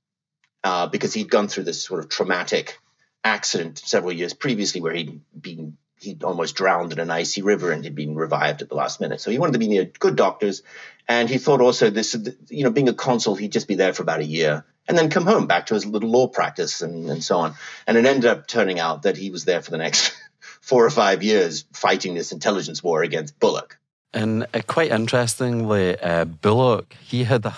uh, 0.65 0.87
because 0.87 1.13
he'd 1.13 1.31
gone 1.31 1.49
through 1.49 1.65
this 1.65 1.85
sort 1.85 2.01
of 2.01 2.09
traumatic 2.09 2.79
accident 3.25 3.79
several 3.79 4.13
years 4.13 4.33
previously 4.35 4.81
where 4.81 4.95
he'd 4.95 5.21
been 5.39 5.77
he'd 6.01 6.23
almost 6.23 6.55
drowned 6.55 6.93
in 6.93 7.01
an 7.01 7.11
icy 7.11 7.43
river 7.43 7.73
and 7.73 7.83
he'd 7.85 7.95
been 7.95 8.15
revived 8.15 8.63
at 8.63 8.69
the 8.69 8.75
last 8.75 9.01
minute. 9.01 9.21
So 9.21 9.31
he 9.31 9.39
wanted 9.39 9.53
to 9.53 9.59
be 9.59 9.69
near 9.69 9.85
good 9.85 10.17
doctors. 10.17 10.63
And 11.09 11.29
he 11.29 11.39
thought 11.39 11.61
also 11.61 11.91
this, 11.91 12.17
you 12.49 12.65
know, 12.65 12.71
being 12.71 12.89
a 12.89 12.95
consul, 12.95 13.37
he'd 13.37 13.53
just 13.53 13.69
be 13.69 13.77
there 13.77 13.93
for 13.93 14.03
about 14.03 14.21
a 14.21 14.25
year 14.25 14.65
and 14.89 14.97
then 14.97 15.11
come 15.11 15.27
home 15.27 15.47
back 15.47 15.67
to 15.67 15.75
his 15.75 15.87
little 15.87 16.11
law 16.11 16.29
practice 16.29 16.83
and, 16.83 17.09
and 17.09 17.23
so 17.23 17.39
on. 17.39 17.55
And 17.87 17.97
it 17.97 18.07
ended 18.07 18.31
up 18.31 18.47
turning 18.47 18.79
out 18.79 19.03
that 19.03 19.17
he 19.17 19.31
was 19.31 19.45
there 19.45 19.63
for 19.63 19.71
the 19.71 19.79
next 19.79 20.17
four 20.61 20.85
or 20.85 20.91
five 20.91 21.23
years 21.23 21.65
fighting 21.73 22.15
this 22.15 22.33
intelligence 22.33 22.83
war 22.83 23.03
against 23.03 23.39
Bulloch. 23.39 23.79
And 24.13 24.47
uh, 24.55 24.63
quite 24.67 24.93
interestingly, 24.93 25.99
uh, 25.99 26.25
Bulloch 26.25 26.95
he 26.95 27.25
had 27.25 27.45
a, 27.45 27.55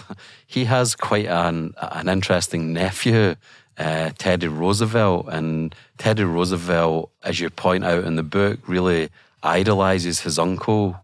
he 0.47 0.65
has 0.65 0.97
quite 0.97 1.27
an 1.27 1.75
an 1.79 2.09
interesting 2.09 2.73
nephew 2.73 3.37
uh, 3.79 4.11
Teddy 4.19 4.49
Roosevelt. 4.49 5.29
And 5.29 5.75
Teddy 5.97 6.25
Roosevelt, 6.25 7.11
as 7.23 7.41
you 7.41 7.51
point 7.51 7.85
out 7.85 8.05
in 8.05 8.17
the 8.17 8.23
book, 8.23 8.61
really 8.67 9.11
idolizes 9.43 10.21
his 10.21 10.39
uncle. 10.39 10.97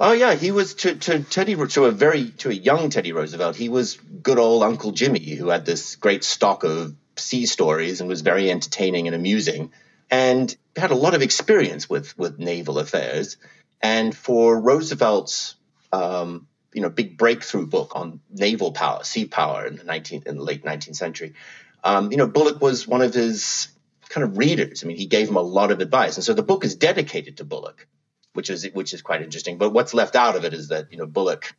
Oh 0.00 0.12
yeah, 0.12 0.34
he 0.34 0.52
was 0.52 0.74
to, 0.74 0.94
to 0.94 1.22
Teddy 1.24 1.56
to 1.56 1.84
a 1.86 1.90
very 1.90 2.30
to 2.38 2.50
a 2.50 2.54
young 2.54 2.88
Teddy 2.90 3.12
Roosevelt. 3.12 3.56
He 3.56 3.68
was 3.68 3.96
good 3.96 4.38
old 4.38 4.62
Uncle 4.62 4.92
Jimmy, 4.92 5.34
who 5.34 5.48
had 5.48 5.64
this 5.64 5.96
great 5.96 6.22
stock 6.22 6.62
of 6.62 6.94
sea 7.16 7.46
stories 7.46 8.00
and 8.00 8.08
was 8.08 8.20
very 8.20 8.48
entertaining 8.48 9.08
and 9.08 9.16
amusing, 9.16 9.72
and 10.08 10.54
had 10.76 10.92
a 10.92 10.94
lot 10.94 11.14
of 11.14 11.22
experience 11.22 11.90
with 11.90 12.16
with 12.16 12.38
naval 12.38 12.78
affairs. 12.78 13.38
And 13.82 14.16
for 14.16 14.60
Roosevelt's 14.60 15.56
um, 15.92 16.46
you 16.72 16.80
know 16.80 16.90
big 16.90 17.18
breakthrough 17.18 17.66
book 17.66 17.92
on 17.96 18.20
naval 18.30 18.70
power, 18.70 19.02
sea 19.02 19.24
power 19.24 19.66
in 19.66 19.76
the 19.76 19.84
19th 19.84 20.28
in 20.28 20.36
the 20.36 20.44
late 20.44 20.64
19th 20.64 20.96
century, 20.96 21.34
um, 21.84 22.10
you 22.10 22.18
know, 22.18 22.26
Bulloch 22.26 22.60
was 22.60 22.86
one 22.86 23.02
of 23.02 23.14
his 23.14 23.68
kind 24.08 24.24
of 24.24 24.38
readers. 24.38 24.82
I 24.82 24.86
mean, 24.86 24.96
he 24.96 25.06
gave 25.06 25.28
him 25.28 25.36
a 25.36 25.42
lot 25.42 25.70
of 25.70 25.80
advice, 25.80 26.16
and 26.16 26.24
so 26.24 26.34
the 26.34 26.42
book 26.42 26.64
is 26.64 26.74
dedicated 26.74 27.38
to 27.38 27.44
Bulloch, 27.44 27.86
which 28.32 28.50
is 28.50 28.68
which 28.72 28.94
is 28.94 29.02
quite 29.02 29.22
interesting. 29.22 29.58
But 29.58 29.70
what's 29.70 29.94
left 29.94 30.16
out 30.16 30.36
of 30.36 30.44
it 30.44 30.54
is 30.54 30.68
that 30.68 30.90
you 30.90 30.98
know 30.98 31.06
Bulloch, 31.06 31.54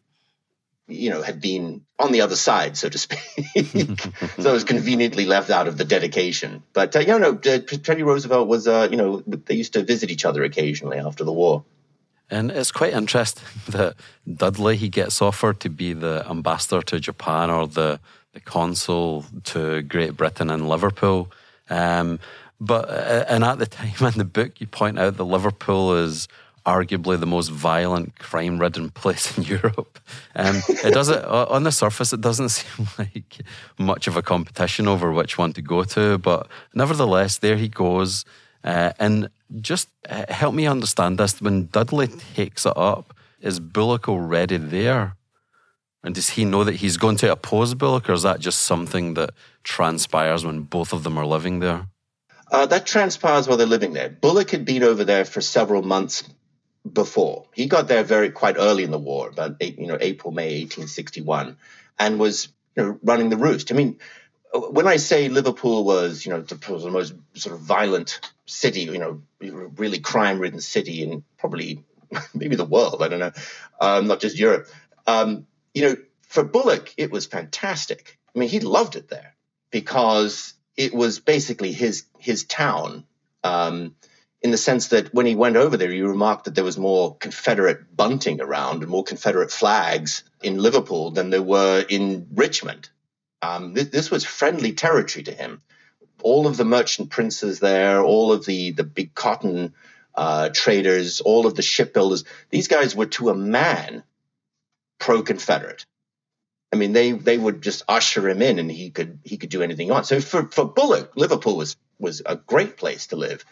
you 0.87 1.09
know, 1.09 1.21
had 1.21 1.39
been 1.41 1.85
on 1.97 2.11
the 2.11 2.21
other 2.21 2.35
side, 2.35 2.77
so 2.77 2.89
to 2.89 2.97
speak, 2.97 3.19
so 3.55 4.49
it 4.49 4.53
was 4.53 4.63
conveniently 4.63 5.25
left 5.25 5.49
out 5.49 5.67
of 5.67 5.77
the 5.77 5.85
dedication. 5.85 6.63
But 6.73 6.95
uh, 6.95 6.99
you 6.99 7.19
know, 7.19 7.35
Teddy 7.35 8.03
Roosevelt 8.03 8.47
was, 8.47 8.67
uh, 8.67 8.87
you 8.89 8.97
know, 8.97 9.23
they 9.25 9.55
used 9.55 9.73
to 9.73 9.83
visit 9.83 10.11
each 10.11 10.25
other 10.25 10.43
occasionally 10.43 10.97
after 10.97 11.23
the 11.23 11.33
war. 11.33 11.63
And 12.31 12.51
it's 12.51 12.71
quite 12.71 12.93
interesting 12.93 13.43
that 13.69 13.95
Dudley 14.31 14.77
he 14.77 14.89
gets 14.89 15.21
offered 15.21 15.59
to 15.61 15.69
be 15.69 15.93
the 15.93 16.25
ambassador 16.29 16.81
to 16.83 16.99
Japan 16.99 17.49
or 17.49 17.67
the 17.67 17.99
the 18.39 18.51
consul 18.51 19.25
to 19.43 19.81
Great 19.83 20.15
Britain 20.15 20.49
and 20.49 20.69
Liverpool. 20.69 21.31
Um, 21.69 22.19
but 22.59 22.89
uh, 22.89 23.25
and 23.27 23.43
at 23.43 23.59
the 23.59 23.65
time 23.79 24.07
in 24.07 24.17
the 24.17 24.25
book, 24.25 24.59
you 24.61 24.67
point 24.67 24.99
out 24.99 25.17
that 25.17 25.23
Liverpool 25.23 25.93
is 25.93 26.27
arguably 26.65 27.19
the 27.19 27.25
most 27.25 27.49
violent, 27.49 28.19
crime-ridden 28.19 28.89
place 29.01 29.37
in 29.37 29.43
Europe. 29.43 29.99
Um, 30.35 30.61
it 30.67 30.93
doesn't 30.93 31.23
on 31.25 31.63
the 31.63 31.71
surface, 31.71 32.13
it 32.13 32.21
doesn't 32.21 32.49
seem 32.59 32.87
like 32.97 33.41
much 33.77 34.07
of 34.07 34.17
a 34.17 34.21
competition 34.21 34.87
over 34.87 35.11
which 35.11 35.37
one 35.37 35.53
to 35.53 35.61
go 35.61 35.83
to. 35.83 36.17
But 36.17 36.47
nevertheless, 36.73 37.39
there 37.39 37.57
he 37.57 37.67
goes. 37.67 38.25
Uh, 38.61 38.91
and 38.99 39.29
just 39.61 39.87
uh, 40.09 40.25
help 40.29 40.53
me 40.53 40.67
understand 40.67 41.17
this: 41.17 41.41
when 41.41 41.67
Dudley 41.67 42.07
takes 42.07 42.65
it 42.65 42.75
up, 42.75 43.13
is 43.41 43.59
Bulloch 43.59 44.09
already 44.09 44.57
there? 44.57 45.15
And 46.03 46.15
does 46.15 46.29
he 46.29 46.45
know 46.45 46.63
that 46.63 46.75
he's 46.75 46.97
going 46.97 47.17
to 47.17 47.31
oppose 47.31 47.73
Bulloch, 47.73 48.09
or 48.09 48.13
is 48.13 48.23
that 48.23 48.39
just 48.39 48.61
something 48.61 49.15
that 49.15 49.31
transpires 49.63 50.45
when 50.45 50.61
both 50.61 50.93
of 50.93 51.03
them 51.03 51.17
are 51.17 51.25
living 51.25 51.59
there? 51.59 51.87
Uh, 52.51 52.65
that 52.65 52.85
transpires 52.85 53.47
while 53.47 53.57
they're 53.57 53.67
living 53.67 53.93
there. 53.93 54.09
Bulloch 54.09 54.49
had 54.49 54.65
been 54.65 54.83
over 54.83 55.03
there 55.03 55.25
for 55.25 55.41
several 55.41 55.81
months 55.83 56.23
before. 56.91 57.45
He 57.53 57.67
got 57.67 57.87
there 57.87 58.03
very 58.03 58.31
quite 58.31 58.55
early 58.57 58.83
in 58.83 58.91
the 58.91 58.97
war, 58.97 59.29
about 59.29 59.61
you 59.61 59.87
know 59.87 59.97
April 59.99 60.31
May 60.31 60.61
1861, 60.61 61.57
and 61.99 62.19
was 62.19 62.47
you 62.75 62.83
know 62.83 62.99
running 63.03 63.29
the 63.29 63.37
roost. 63.37 63.71
I 63.71 63.75
mean, 63.75 63.99
when 64.53 64.87
I 64.87 64.97
say 64.97 65.29
Liverpool 65.29 65.83
was 65.83 66.25
you 66.25 66.31
know 66.31 66.41
the, 66.41 66.55
the 66.55 66.89
most 66.89 67.13
sort 67.35 67.55
of 67.55 67.61
violent 67.61 68.19
city, 68.45 68.81
you 68.81 68.97
know, 68.97 69.21
really 69.39 69.99
crime-ridden 69.99 70.61
city 70.61 71.03
in 71.03 71.23
probably 71.37 71.83
maybe 72.33 72.55
the 72.55 72.65
world. 72.65 73.03
I 73.03 73.09
don't 73.09 73.19
know, 73.19 73.33
um, 73.79 74.07
not 74.07 74.21
just 74.21 74.39
Europe. 74.39 74.67
Um, 75.05 75.45
you 75.73 75.81
know, 75.83 75.95
for 76.27 76.43
Bulloch, 76.43 76.93
it 76.97 77.11
was 77.11 77.25
fantastic. 77.25 78.19
I 78.35 78.39
mean, 78.39 78.49
he 78.49 78.59
loved 78.59 78.95
it 78.95 79.09
there 79.09 79.35
because 79.71 80.53
it 80.77 80.93
was 80.93 81.19
basically 81.19 81.71
his 81.71 82.05
his 82.17 82.45
town. 82.45 83.05
Um, 83.43 83.95
in 84.41 84.51
the 84.51 84.57
sense 84.57 84.87
that 84.89 85.13
when 85.13 85.25
he 85.25 85.35
went 85.35 85.57
over 85.57 85.75
there, 85.75 85.91
he 85.91 86.01
remarked 86.01 86.45
that 86.45 86.55
there 86.55 86.63
was 86.63 86.77
more 86.77 87.17
Confederate 87.17 87.95
bunting 87.95 88.39
around 88.39 88.81
and 88.81 88.91
more 88.91 89.03
Confederate 89.03 89.51
flags 89.51 90.23
in 90.41 90.57
Liverpool 90.57 91.11
than 91.11 91.29
there 91.29 91.43
were 91.43 91.83
in 91.87 92.27
Richmond. 92.33 92.89
Um, 93.41 93.73
this, 93.73 93.89
this, 93.89 94.11
was 94.11 94.23
friendly 94.23 94.71
territory 94.73 95.23
to 95.23 95.33
him. 95.33 95.61
All 96.21 96.47
of 96.47 96.55
the 96.55 96.65
merchant 96.65 97.09
princes 97.09 97.59
there, 97.59 98.01
all 98.01 98.31
of 98.31 98.45
the 98.45 98.71
the 98.71 98.83
big 98.83 99.13
cotton 99.13 99.73
uh, 100.15 100.49
traders, 100.53 101.21
all 101.21 101.45
of 101.45 101.55
the 101.55 101.61
shipbuilders, 101.61 102.23
these 102.49 102.67
guys 102.67 102.95
were 102.95 103.05
to 103.07 103.29
a 103.29 103.35
man 103.35 104.03
pro-Confederate. 104.99 105.85
I 106.71 106.75
mean, 106.75 106.93
they 106.93 107.11
they 107.11 107.37
would 107.37 107.61
just 107.61 107.83
usher 107.87 108.29
him 108.29 108.41
in, 108.41 108.59
and 108.59 108.71
he 108.71 108.91
could 108.91 109.19
he 109.23 109.37
could 109.37 109.49
do 109.49 109.63
anything 109.63 109.87
he 109.87 109.91
wants. 109.91 110.09
So 110.09 110.21
for 110.21 110.47
for 110.47 110.65
Bulloch, 110.65 111.13
Liverpool 111.15 111.57
was 111.57 111.75
was 111.97 112.21
a 112.25 112.35
great 112.35 112.77
place 112.77 113.07
to 113.07 113.15
live. 113.15 113.43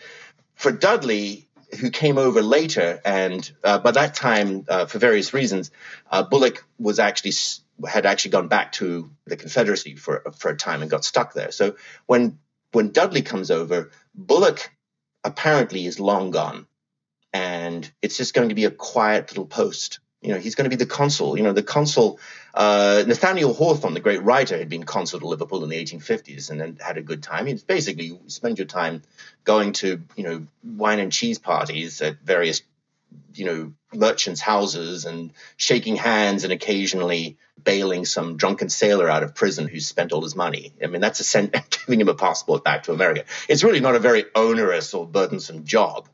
For 0.56 0.72
Dudley, 0.72 1.48
who 1.80 1.90
came 1.90 2.18
over 2.18 2.42
later, 2.42 3.02
and 3.04 3.50
uh, 3.64 3.80
by 3.80 3.92
that 3.92 4.14
time, 4.14 4.66
uh, 4.70 4.86
for 4.86 5.00
various 5.00 5.34
reasons, 5.34 5.72
uh, 6.12 6.24
Bulloch 6.24 6.64
was 6.78 7.00
actually 7.00 7.34
had 7.88 8.06
actually 8.06 8.32
gone 8.32 8.48
back 8.48 8.72
to 8.74 9.10
the 9.26 9.38
Confederacy 9.38 9.96
for 9.96 10.24
for 10.38 10.52
a 10.52 10.58
time 10.58 10.82
and 10.82 10.92
got 10.92 11.04
stuck 11.04 11.34
there. 11.34 11.52
So 11.52 11.76
when 12.06 12.38
when 12.72 12.92
Dudley 12.92 13.24
comes 13.24 13.50
over, 13.50 13.92
Bulloch 14.14 14.70
apparently 15.24 15.88
is 15.88 16.00
long 16.00 16.30
gone, 16.30 16.68
and 17.34 17.92
it's 18.04 18.18
just 18.18 18.36
going 18.36 18.50
to 18.50 18.56
be 18.56 18.66
a 18.66 18.72
quiet 18.72 19.32
little 19.32 19.48
post 19.48 20.00
you 20.22 20.34
know, 20.34 20.40
he's 20.40 20.56
going 20.56 20.70
to 20.70 20.76
be 20.76 20.84
the 20.84 20.90
consul. 20.90 21.38
You 21.38 21.44
know, 21.44 21.54
the 21.54 21.64
consul, 21.64 22.20
uh, 22.54 23.04
Nathaniel 23.06 23.54
Hawthorne, 23.54 23.94
the 23.94 24.00
great 24.00 24.24
writer, 24.24 24.58
had 24.58 24.70
been 24.70 24.84
consul 24.84 25.20
to 25.20 25.28
Liverpool 25.28 25.64
in 25.64 25.70
the 25.70 25.84
1850s 25.84 26.50
and 26.50 26.60
then 26.60 26.78
had 26.82 26.98
a 26.98 27.02
good 27.02 27.22
time. 27.22 27.48
It's 27.48 27.64
basically 27.64 28.06
you 28.06 28.20
spend 28.28 28.58
your 28.58 28.68
time 28.68 29.04
going 29.44 29.74
to, 29.74 30.02
you 30.16 30.24
know, 30.24 30.48
wine 30.64 31.00
and 31.00 31.12
cheese 31.12 31.38
parties 31.38 32.02
at 32.02 32.20
various, 32.22 32.64
you 33.36 33.46
know, 33.46 33.74
merchants' 33.94 34.42
houses 34.42 35.06
and 35.06 35.32
shaking 35.56 35.96
hands 35.96 36.44
and 36.44 36.52
occasionally 36.52 37.38
bailing 37.64 38.06
some 38.06 38.38
drunken 38.38 38.70
sailor 38.70 39.10
out 39.10 39.24
of 39.24 39.36
prison 39.36 39.68
who's 39.68 39.88
spent 39.88 40.12
all 40.12 40.24
his 40.24 40.36
money. 40.36 40.74
I 40.84 40.88
mean, 40.88 41.02
that's 41.02 41.36
a 41.36 41.42
giving 41.86 42.02
him 42.02 42.10
a 42.10 42.16
passport 42.16 42.64
back 42.64 42.84
to 42.84 42.92
America. 42.92 43.26
It's 43.48 43.64
really 43.64 43.82
not 43.82 43.96
a 43.96 44.00
very 44.00 44.26
onerous 44.34 44.96
or 44.96 45.06
burdensome 45.06 45.66
job. 45.66 46.10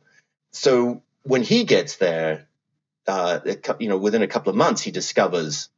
So 0.52 1.02
when 1.24 1.42
he 1.42 1.64
gets 1.64 1.96
there, 1.96 2.48
uh, 3.08 3.40
you 3.80 3.90
know, 3.90 3.98
within 3.98 4.22
a 4.22 4.28
couple 4.28 4.50
of 4.50 4.56
months, 4.56 4.82
he 4.82 4.92
discovers 4.92 5.70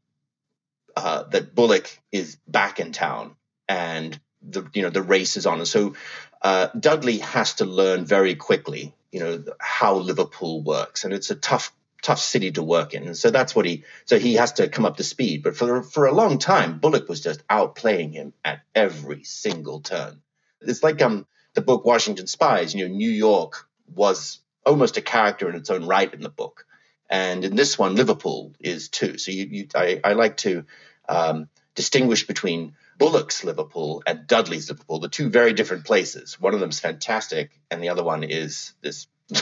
uh, 0.96 1.24
that 1.24 1.56
Bulloch 1.56 1.90
is 2.12 2.38
back 2.48 2.80
in 2.80 2.92
town 2.92 3.36
and 3.68 4.20
the 4.42 4.70
you 4.74 4.84
know 4.84 4.90
the 4.90 5.02
race 5.02 5.38
is 5.38 5.46
on. 5.46 5.60
And 5.60 5.68
so 5.68 5.96
uh, 6.42 6.68
Dudley 6.80 7.20
has 7.20 7.56
to 7.56 7.66
learn 7.66 8.06
very 8.06 8.36
quickly, 8.36 8.94
you 9.12 9.20
know, 9.20 9.44
how 9.60 9.96
Liverpool 9.96 10.62
works, 10.62 11.04
and 11.04 11.14
it's 11.14 11.32
a 11.32 11.36
tough 11.36 11.74
tough 12.02 12.20
city 12.20 12.52
to 12.52 12.62
work 12.62 12.94
in. 12.94 13.04
And 13.08 13.18
so 13.18 13.32
that's 13.32 13.56
what 13.56 13.66
he 13.66 13.84
so 14.06 14.20
he 14.20 14.36
has 14.36 14.54
to 14.54 14.70
come 14.70 14.86
up 14.86 14.98
to 14.98 15.04
speed. 15.04 15.44
But 15.44 15.58
for 15.58 15.82
for 15.84 16.06
a 16.06 16.14
long 16.14 16.38
time, 16.38 16.80
Bulloch 16.80 17.10
was 17.10 17.22
just 17.22 17.46
outplaying 17.48 18.14
him 18.14 18.34
at 18.44 18.62
every 18.74 19.24
single 19.24 19.82
turn. 19.82 20.22
It's 20.62 20.84
like 20.84 21.02
um 21.02 21.26
the 21.56 21.62
book 21.62 21.86
Washington 21.86 22.28
Spies. 22.28 22.76
You 22.76 22.88
know, 22.88 22.94
New 22.94 23.10
York 23.10 23.68
was 23.94 24.40
almost 24.66 24.98
a 24.98 25.02
character 25.02 25.50
in 25.50 25.56
its 25.56 25.70
own 25.70 25.86
right 25.86 26.14
in 26.14 26.22
the 26.22 26.30
book. 26.30 26.65
And 27.10 27.46
in 27.46 27.56
this 27.56 27.78
one, 27.78 27.96
Liverpool 27.96 28.54
is 28.60 28.90
too. 28.90 29.18
So 29.18 29.32
you, 29.32 29.46
you 29.46 29.68
I, 29.76 30.00
I, 30.04 30.14
like 30.14 30.38
to 30.38 30.66
um, 31.08 31.50
distinguish 31.76 32.26
between 32.26 32.74
Bulloch's 32.98 33.44
Liverpool 33.44 34.02
and 34.08 34.26
Dudley's 34.26 34.70
Liverpool, 34.70 35.00
the 35.00 35.10
two 35.10 35.30
very 35.30 35.54
different 35.54 35.86
places. 35.86 36.40
One 36.40 36.54
of 36.54 36.60
them's 36.60 36.80
fantastic, 36.80 37.52
and 37.70 37.84
the 37.84 37.90
other 37.90 38.04
one 38.04 38.24
is 38.24 38.74
this 38.82 39.08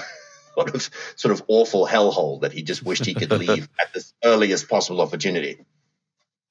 sort 0.55 0.75
of 0.75 0.89
sort 1.15 1.31
of 1.31 1.43
awful 1.47 1.87
hellhole 1.87 2.41
that 2.41 2.51
he 2.51 2.63
just 2.63 2.83
wished 2.83 3.05
he 3.05 3.13
could 3.13 3.31
leave 3.45 3.69
at 3.79 3.93
the 3.93 4.03
earliest 4.23 4.67
possible 4.67 5.01
opportunity. 5.01 5.65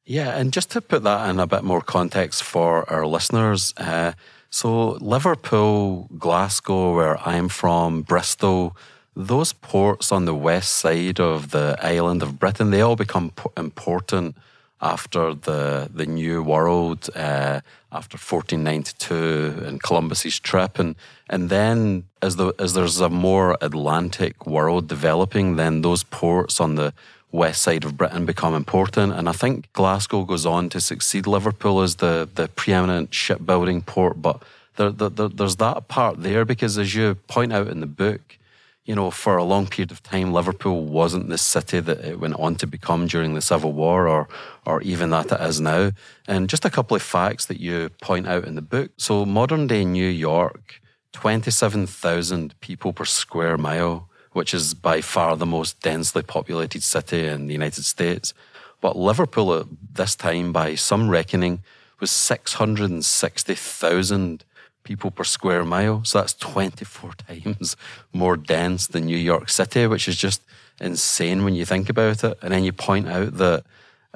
Yeah, 0.04 0.36
and 0.36 0.52
just 0.52 0.70
to 0.72 0.80
put 0.80 1.04
that 1.04 1.28
in 1.30 1.38
a 1.38 1.46
bit 1.46 1.62
more 1.62 1.80
context 1.80 2.42
for 2.42 2.90
our 2.90 3.06
listeners, 3.06 3.72
uh, 3.76 4.12
so 4.50 4.98
Liverpool, 5.00 6.08
Glasgow, 6.18 6.94
where 6.94 7.18
I'm 7.26 7.48
from, 7.48 8.02
Bristol, 8.02 8.76
those 9.14 9.52
ports 9.52 10.10
on 10.10 10.24
the 10.24 10.34
west 10.34 10.72
side 10.72 11.20
of 11.20 11.50
the 11.50 11.76
island 11.80 12.22
of 12.22 12.38
Britain, 12.38 12.70
they 12.70 12.80
all 12.80 12.96
become 12.96 13.32
important 13.56 14.36
after 14.80 15.32
the 15.32 15.88
the 15.94 16.06
New 16.06 16.42
World, 16.42 17.08
uh, 17.14 17.60
after 17.92 18.16
1492 18.16 19.64
and 19.66 19.82
Columbus's 19.82 20.40
trip, 20.40 20.78
and 20.78 20.96
and 21.28 21.50
then 21.50 22.04
as 22.20 22.36
the 22.36 22.52
as 22.58 22.74
there's 22.74 23.00
a 23.00 23.08
more 23.08 23.56
Atlantic 23.60 24.46
world 24.46 24.88
developing, 24.88 25.56
then 25.56 25.82
those 25.82 26.02
ports 26.02 26.60
on 26.60 26.74
the 26.74 26.92
west 27.32 27.62
side 27.62 27.84
of 27.84 27.96
Britain 27.96 28.26
become 28.26 28.54
important. 28.54 29.12
And 29.12 29.28
I 29.28 29.32
think 29.32 29.72
Glasgow 29.72 30.24
goes 30.24 30.44
on 30.44 30.68
to 30.68 30.80
succeed 30.80 31.26
Liverpool 31.26 31.80
as 31.80 31.96
the, 31.96 32.28
the 32.34 32.48
preeminent 32.48 33.14
shipbuilding 33.14 33.82
port. 33.82 34.20
But 34.20 34.42
there, 34.76 34.90
there, 34.90 35.28
there's 35.28 35.56
that 35.56 35.88
part 35.88 36.22
there 36.22 36.44
because, 36.44 36.76
as 36.76 36.94
you 36.94 37.14
point 37.26 37.52
out 37.52 37.68
in 37.68 37.80
the 37.80 37.86
book, 37.86 38.36
you 38.84 38.94
know, 38.94 39.10
for 39.10 39.36
a 39.36 39.44
long 39.44 39.66
period 39.66 39.92
of 39.92 40.02
time, 40.02 40.32
Liverpool 40.32 40.84
wasn't 40.84 41.28
the 41.28 41.38
city 41.38 41.80
that 41.80 42.04
it 42.04 42.18
went 42.18 42.34
on 42.34 42.56
to 42.56 42.66
become 42.66 43.06
during 43.06 43.34
the 43.34 43.40
Civil 43.40 43.72
War 43.72 44.08
or, 44.08 44.28
or 44.66 44.82
even 44.82 45.10
that 45.10 45.30
it 45.30 45.40
is 45.40 45.60
now. 45.60 45.92
And 46.26 46.48
just 46.48 46.64
a 46.64 46.70
couple 46.70 46.96
of 46.96 47.02
facts 47.02 47.46
that 47.46 47.60
you 47.60 47.90
point 48.00 48.26
out 48.26 48.44
in 48.44 48.56
the 48.56 48.62
book. 48.62 48.90
So, 48.96 49.24
modern 49.24 49.68
day 49.68 49.84
New 49.84 50.08
York, 50.08 50.80
27,000 51.12 52.58
people 52.60 52.92
per 52.92 53.04
square 53.04 53.56
mile 53.56 54.08
which 54.32 54.52
is 54.54 54.72
by 54.74 55.00
far 55.00 55.36
the 55.36 55.46
most 55.46 55.80
densely 55.80 56.22
populated 56.22 56.82
city 56.82 57.26
in 57.26 57.46
the 57.46 57.52
United 57.52 57.84
States. 57.84 58.34
But 58.80 58.96
Liverpool 58.96 59.54
at 59.54 59.66
this 59.94 60.16
time, 60.16 60.52
by 60.52 60.74
some 60.74 61.08
reckoning, 61.08 61.62
was 62.00 62.10
660,000 62.10 64.44
people 64.84 65.10
per 65.10 65.24
square 65.24 65.64
mile. 65.64 66.04
So 66.04 66.18
that's 66.18 66.34
24 66.34 67.12
times 67.28 67.76
more 68.12 68.36
dense 68.36 68.86
than 68.86 69.06
New 69.06 69.16
York 69.16 69.48
City, 69.48 69.86
which 69.86 70.08
is 70.08 70.16
just 70.16 70.42
insane 70.80 71.44
when 71.44 71.54
you 71.54 71.64
think 71.64 71.88
about 71.88 72.24
it. 72.24 72.38
And 72.42 72.52
then 72.52 72.64
you 72.64 72.72
point 72.72 73.08
out 73.08 73.36
that 73.38 73.64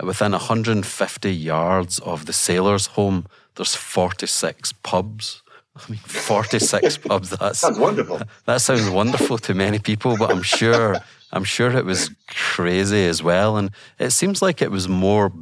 within 0.03 0.33
150 0.33 1.33
yards 1.33 1.99
of 2.01 2.27
the 2.27 2.33
sailor's 2.33 2.87
home, 2.87 3.27
there's 3.55 3.75
46 3.75 4.73
pubs. 4.83 5.43
I 5.77 5.91
mean, 5.91 5.99
46 6.05 6.97
pubs. 6.99 7.31
That 7.31 7.57
sounds 7.57 7.79
wonderful. 7.79 8.21
That 8.45 8.61
sounds 8.61 8.89
wonderful 8.89 9.39
to 9.39 9.55
many 9.55 9.79
people, 9.79 10.17
but 10.17 10.31
I'm 10.31 10.43
sure, 10.43 10.97
I'm 11.33 11.45
sure 11.45 11.71
it 11.71 11.85
was 11.85 12.11
crazy 12.29 13.07
as 13.07 13.23
well. 13.23 13.57
And 13.57 13.71
it 13.99 14.11
seems 14.11 14.43
like 14.43 14.61
it 14.61 14.71
was 14.71 14.89
more, 14.89 15.33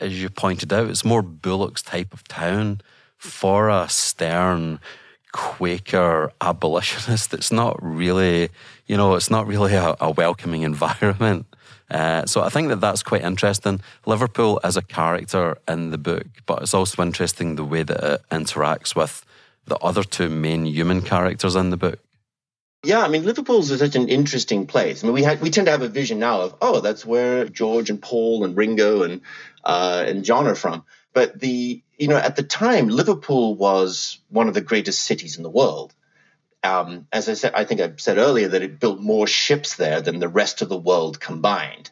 as 0.00 0.20
you 0.20 0.28
pointed 0.30 0.72
out, 0.72 0.88
it's 0.88 1.04
more 1.04 1.22
Bulloch's 1.22 1.82
type 1.82 2.12
of 2.12 2.26
town 2.28 2.80
for 3.24 3.68
a 3.68 3.88
stern 3.88 4.80
Quaker 5.32 6.32
abolitionist. 6.40 7.34
It's 7.34 7.50
not 7.50 7.76
really, 7.82 8.50
you 8.86 8.96
know, 8.96 9.14
it's 9.14 9.30
not 9.30 9.46
really 9.46 9.74
a, 9.74 9.96
a 10.00 10.10
welcoming 10.10 10.62
environment. 10.62 11.46
Uh, 11.90 12.24
so 12.26 12.42
I 12.42 12.48
think 12.48 12.68
that 12.68 12.80
that's 12.80 13.02
quite 13.02 13.22
interesting. 13.22 13.80
Liverpool 14.06 14.60
as 14.62 14.76
a 14.76 14.82
character 14.82 15.58
in 15.66 15.90
the 15.90 15.98
book, 15.98 16.26
but 16.46 16.62
it's 16.62 16.74
also 16.74 17.02
interesting 17.02 17.56
the 17.56 17.64
way 17.64 17.82
that 17.82 18.02
it 18.02 18.22
interacts 18.30 18.94
with 18.94 19.24
the 19.66 19.76
other 19.78 20.02
two 20.02 20.28
main 20.28 20.66
human 20.66 21.02
characters 21.02 21.56
in 21.56 21.70
the 21.70 21.76
book? 21.76 21.98
Yeah, 22.84 23.00
I 23.00 23.08
mean, 23.08 23.24
Liverpool's 23.24 23.70
is 23.70 23.80
such 23.80 23.96
an 23.96 24.08
interesting 24.08 24.66
place. 24.66 25.02
I 25.02 25.06
mean, 25.06 25.14
we 25.14 25.22
we 25.36 25.50
tend 25.50 25.66
to 25.66 25.70
have 25.70 25.80
a 25.80 25.88
vision 25.88 26.18
now 26.18 26.42
of 26.42 26.54
oh, 26.60 26.80
that's 26.80 27.06
where 27.06 27.46
George 27.46 27.88
and 27.88 28.00
Paul 28.00 28.44
and 28.44 28.56
Ringo 28.56 29.02
and 29.02 29.22
uh, 29.64 30.04
and 30.06 30.24
John 30.24 30.46
are 30.46 30.54
from. 30.54 30.84
But 31.14 31.38
the 31.40 31.82
you 31.96 32.08
know 32.08 32.16
at 32.16 32.36
the 32.36 32.42
time, 32.42 32.88
Liverpool 32.88 33.54
was 33.54 34.18
one 34.28 34.48
of 34.48 34.54
the 34.54 34.60
greatest 34.60 35.02
cities 35.02 35.38
in 35.38 35.42
the 35.42 35.50
world. 35.50 35.94
Um, 36.62 37.06
as 37.12 37.28
I 37.28 37.34
said, 37.34 37.52
I 37.54 37.64
think 37.64 37.80
I 37.80 37.92
said 37.96 38.18
earlier 38.18 38.48
that 38.48 38.62
it 38.62 38.80
built 38.80 38.98
more 38.98 39.26
ships 39.26 39.76
there 39.76 40.00
than 40.00 40.18
the 40.18 40.28
rest 40.28 40.60
of 40.60 40.68
the 40.68 40.78
world 40.78 41.20
combined. 41.20 41.90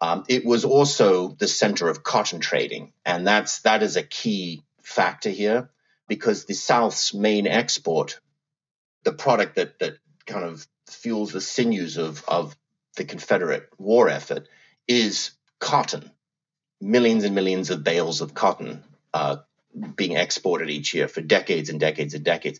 Um, 0.00 0.24
it 0.28 0.44
was 0.44 0.64
also 0.64 1.28
the 1.28 1.48
center 1.48 1.88
of 1.88 2.02
cotton 2.02 2.40
trading, 2.40 2.92
and 3.04 3.26
that's 3.26 3.60
that 3.62 3.82
is 3.82 3.96
a 3.96 4.02
key 4.02 4.62
factor 4.82 5.30
here 5.30 5.70
because 6.08 6.44
the 6.44 6.54
South's 6.54 7.14
main 7.14 7.46
export, 7.46 8.20
the 9.02 9.12
product 9.12 9.56
that 9.56 9.78
that 9.80 9.98
kind 10.26 10.44
of 10.44 10.66
fuels 10.88 11.32
the 11.32 11.40
sinews 11.40 11.96
of 11.96 12.22
of 12.28 12.56
the 12.96 13.04
Confederate 13.04 13.68
war 13.78 14.08
effort, 14.08 14.46
is 14.86 15.32
cotton. 15.58 16.10
Millions 16.82 17.24
and 17.24 17.34
millions 17.34 17.70
of 17.70 17.84
bales 17.84 18.20
of 18.20 18.34
cotton 18.34 18.82
uh, 19.14 19.36
being 19.96 20.16
exported 20.16 20.68
each 20.68 20.92
year 20.92 21.08
for 21.08 21.20
decades 21.20 21.70
and 21.70 21.80
decades 21.80 22.14
and 22.14 22.24
decades. 22.24 22.58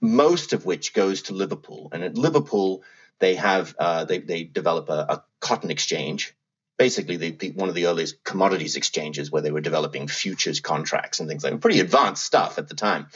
Most 0.00 0.52
of 0.52 0.64
which 0.64 0.94
goes 0.94 1.22
to 1.22 1.34
Liverpool, 1.34 1.88
and 1.92 2.04
at 2.04 2.16
Liverpool 2.16 2.82
they 3.18 3.34
have 3.34 3.74
uh, 3.78 4.04
they 4.04 4.18
they 4.18 4.44
develop 4.44 4.88
a, 4.88 5.06
a 5.08 5.24
cotton 5.40 5.70
exchange 5.70 6.34
basically 6.76 7.16
the, 7.16 7.30
the, 7.30 7.50
one 7.52 7.68
of 7.68 7.74
the 7.74 7.86
earliest 7.86 8.22
commodities 8.24 8.76
exchanges 8.76 9.30
where 9.30 9.42
they 9.42 9.50
were 9.50 9.60
developing 9.60 10.08
futures 10.08 10.60
contracts 10.60 11.20
and 11.20 11.28
things 11.28 11.44
like 11.44 11.52
that. 11.52 11.60
Pretty 11.60 11.80
advanced 11.80 12.24
stuff 12.24 12.58
at 12.58 12.68
the 12.68 12.74
time. 12.74 13.06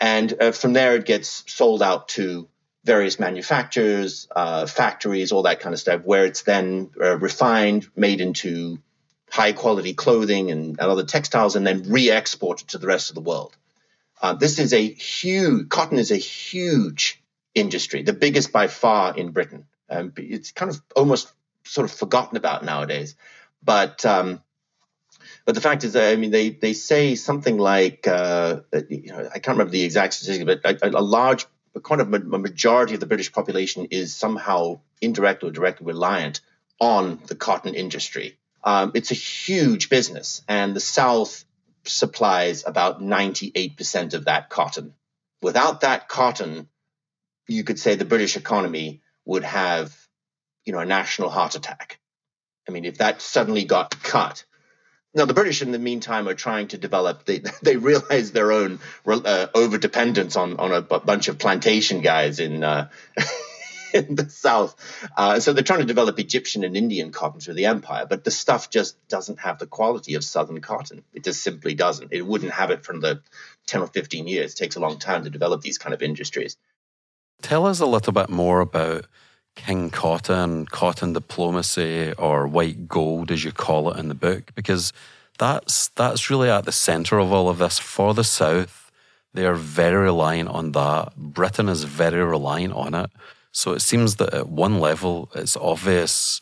And 0.00 0.34
uh, 0.40 0.52
from 0.52 0.72
there, 0.74 0.94
it 0.96 1.06
gets 1.06 1.44
sold 1.52 1.82
out 1.82 2.08
to 2.08 2.48
various 2.84 3.18
manufacturers, 3.18 4.28
uh, 4.34 4.66
factories, 4.66 5.32
all 5.32 5.42
that 5.42 5.60
kind 5.60 5.72
of 5.72 5.80
stuff, 5.80 6.02
where 6.04 6.24
it's 6.24 6.42
then 6.42 6.90
uh, 7.00 7.18
refined, 7.18 7.88
made 7.96 8.20
into 8.20 8.78
high 9.30 9.52
quality 9.52 9.94
clothing 9.94 10.50
and, 10.50 10.78
and, 10.78 10.80
other 10.80 11.04
textiles, 11.04 11.56
and 11.56 11.66
then 11.66 11.90
re 11.90 12.10
exported 12.10 12.68
to 12.68 12.78
the 12.78 12.86
rest 12.86 13.10
of 13.10 13.14
the 13.14 13.20
world. 13.20 13.56
Uh, 14.20 14.32
this 14.34 14.58
is 14.58 14.72
a 14.72 14.86
huge, 14.86 15.68
cotton 15.68 15.98
is 15.98 16.10
a 16.10 16.16
huge 16.16 17.22
industry, 17.54 18.02
the 18.02 18.12
biggest 18.12 18.52
by 18.52 18.66
far 18.66 19.16
in 19.16 19.30
Britain. 19.30 19.66
Um, 19.90 20.12
it's 20.16 20.52
kind 20.52 20.70
of 20.70 20.80
almost 20.96 21.32
sort 21.64 21.84
of 21.84 21.96
forgotten 21.96 22.36
about 22.36 22.64
nowadays. 22.64 23.14
But 23.62 24.04
um, 24.04 24.42
but 25.44 25.54
the 25.54 25.60
fact 25.60 25.84
is, 25.84 25.96
I 25.96 26.16
mean, 26.16 26.30
they 26.30 26.50
they 26.50 26.72
say 26.72 27.14
something 27.14 27.58
like 27.58 28.06
uh, 28.06 28.60
you 28.88 29.12
know 29.12 29.28
I 29.34 29.38
can't 29.38 29.56
remember 29.58 29.72
the 29.72 29.82
exact 29.82 30.14
statistic, 30.14 30.46
but 30.46 30.82
a, 30.82 30.98
a 30.98 31.00
large, 31.00 31.46
kind 31.82 32.00
of 32.00 32.12
a 32.12 32.38
majority 32.38 32.94
of 32.94 33.00
the 33.00 33.06
British 33.06 33.32
population 33.32 33.86
is 33.90 34.14
somehow 34.14 34.80
indirectly 35.00 35.48
or 35.48 35.52
directly 35.52 35.86
reliant 35.86 36.40
on 36.80 37.20
the 37.26 37.34
cotton 37.34 37.74
industry. 37.74 38.38
Um, 38.64 38.92
it's 38.94 39.10
a 39.10 39.14
huge 39.14 39.88
business, 39.88 40.42
and 40.48 40.74
the 40.74 40.80
South 40.80 41.44
supplies 41.84 42.64
about 42.66 43.00
98% 43.00 44.14
of 44.14 44.26
that 44.26 44.50
cotton. 44.50 44.94
Without 45.40 45.82
that 45.82 46.08
cotton, 46.08 46.68
you 47.46 47.64
could 47.64 47.78
say 47.78 47.94
the 47.94 48.04
British 48.04 48.36
economy 48.36 49.00
would 49.24 49.44
have 49.44 49.96
you 50.68 50.72
know, 50.72 50.80
a 50.80 50.84
national 50.84 51.30
heart 51.30 51.54
attack. 51.54 51.98
I 52.68 52.72
mean, 52.72 52.84
if 52.84 52.98
that 52.98 53.22
suddenly 53.22 53.64
got 53.64 54.02
cut. 54.02 54.44
Now, 55.14 55.24
the 55.24 55.32
British, 55.32 55.62
in 55.62 55.72
the 55.72 55.78
meantime, 55.78 56.28
are 56.28 56.34
trying 56.34 56.68
to 56.68 56.78
develop. 56.78 57.24
They 57.24 57.38
they 57.62 57.78
realize 57.78 58.32
their 58.32 58.52
own 58.52 58.78
uh, 59.06 59.46
over 59.54 59.78
dependence 59.78 60.36
on 60.36 60.58
on 60.58 60.72
a, 60.72 60.82
bunch 60.82 61.28
of 61.28 61.38
plantation 61.38 62.02
guys 62.02 62.38
in 62.38 62.62
uh, 62.62 62.90
in 63.92 64.14
the 64.14 64.28
south. 64.28 64.76
Uh, 65.16 65.40
so 65.40 65.52
they're 65.52 65.62
trying 65.62 65.80
to 65.80 65.84
develop 65.86 66.18
Egyptian 66.18 66.64
and 66.64 66.76
Indian 66.76 67.10
cotton 67.10 67.40
through 67.40 67.54
the 67.54 67.66
empire, 67.66 68.06
but 68.08 68.24
the 68.24 68.30
stuff 68.30 68.70
just 68.70 68.96
doesn't 69.08 69.40
have 69.40 69.58
the 69.58 69.66
quality 69.66 70.14
of 70.14 70.24
southern 70.24 70.60
cotton. 70.60 71.04
It 71.14 71.24
just 71.24 71.42
simply 71.42 71.74
doesn't. 71.74 72.12
It 72.12 72.26
wouldn't 72.26 72.52
have 72.52 72.70
it 72.70 72.84
from 72.84 73.00
the 73.00 73.22
ten 73.66 73.80
or 73.80 73.86
fifteen 73.86 74.26
years. 74.26 74.52
It 74.52 74.56
takes 74.56 74.76
a 74.76 74.80
long 74.80 74.98
time 74.98 75.24
to 75.24 75.30
develop 75.30 75.62
these 75.62 75.78
kind 75.78 75.94
of 75.94 76.02
industries. 76.02 76.56
Tell 77.42 77.66
us 77.66 77.80
a 77.80 77.86
little 77.86 78.12
bit 78.12 78.28
more 78.28 78.60
about 78.60 79.06
King 79.54 79.90
Cotton, 79.90 80.66
cotton 80.66 81.12
diplomacy, 81.12 82.12
or 82.18 82.46
white 82.46 82.88
gold, 82.88 83.30
as 83.30 83.44
you 83.44 83.52
call 83.52 83.90
it 83.90 83.98
in 83.98 84.08
the 84.08 84.14
book, 84.14 84.54
because 84.54 84.92
that's 85.38 85.88
that's 85.88 86.30
really 86.30 86.50
at 86.50 86.64
the 86.64 86.72
center 86.72 87.18
of 87.18 87.32
all 87.32 87.48
of 87.48 87.58
this. 87.58 87.78
For 87.78 88.14
the 88.14 88.24
South, 88.24 88.90
they 89.34 89.46
are 89.46 89.54
very 89.54 90.04
reliant 90.04 90.48
on 90.48 90.72
that. 90.72 91.16
Britain 91.16 91.68
is 91.68 91.84
very 91.84 92.24
reliant 92.24 92.72
on 92.72 92.94
it. 92.94 93.10
So 93.58 93.72
it 93.72 93.82
seems 93.82 94.14
that 94.16 94.32
at 94.32 94.48
one 94.48 94.78
level, 94.78 95.30
it's 95.34 95.56
obvious 95.56 96.40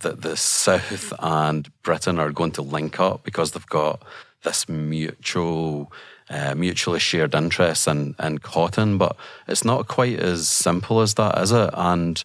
that 0.00 0.22
the 0.22 0.36
South 0.36 1.12
and 1.20 1.70
Britain 1.84 2.18
are 2.18 2.32
going 2.32 2.50
to 2.52 2.62
link 2.62 2.98
up 2.98 3.22
because 3.22 3.52
they've 3.52 3.64
got 3.66 4.02
this 4.42 4.68
mutual 4.68 5.92
uh, 6.28 6.56
mutually 6.56 6.98
shared 6.98 7.36
interest 7.36 7.86
in, 7.86 8.16
in 8.20 8.38
cotton, 8.38 8.98
but 8.98 9.14
it's 9.46 9.64
not 9.64 9.86
quite 9.86 10.18
as 10.18 10.48
simple 10.48 11.00
as 11.00 11.14
that, 11.14 11.38
is 11.38 11.52
it? 11.52 11.70
And 11.74 12.24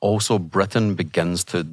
also, 0.00 0.38
Britain 0.38 0.94
begins 0.94 1.44
to, 1.44 1.66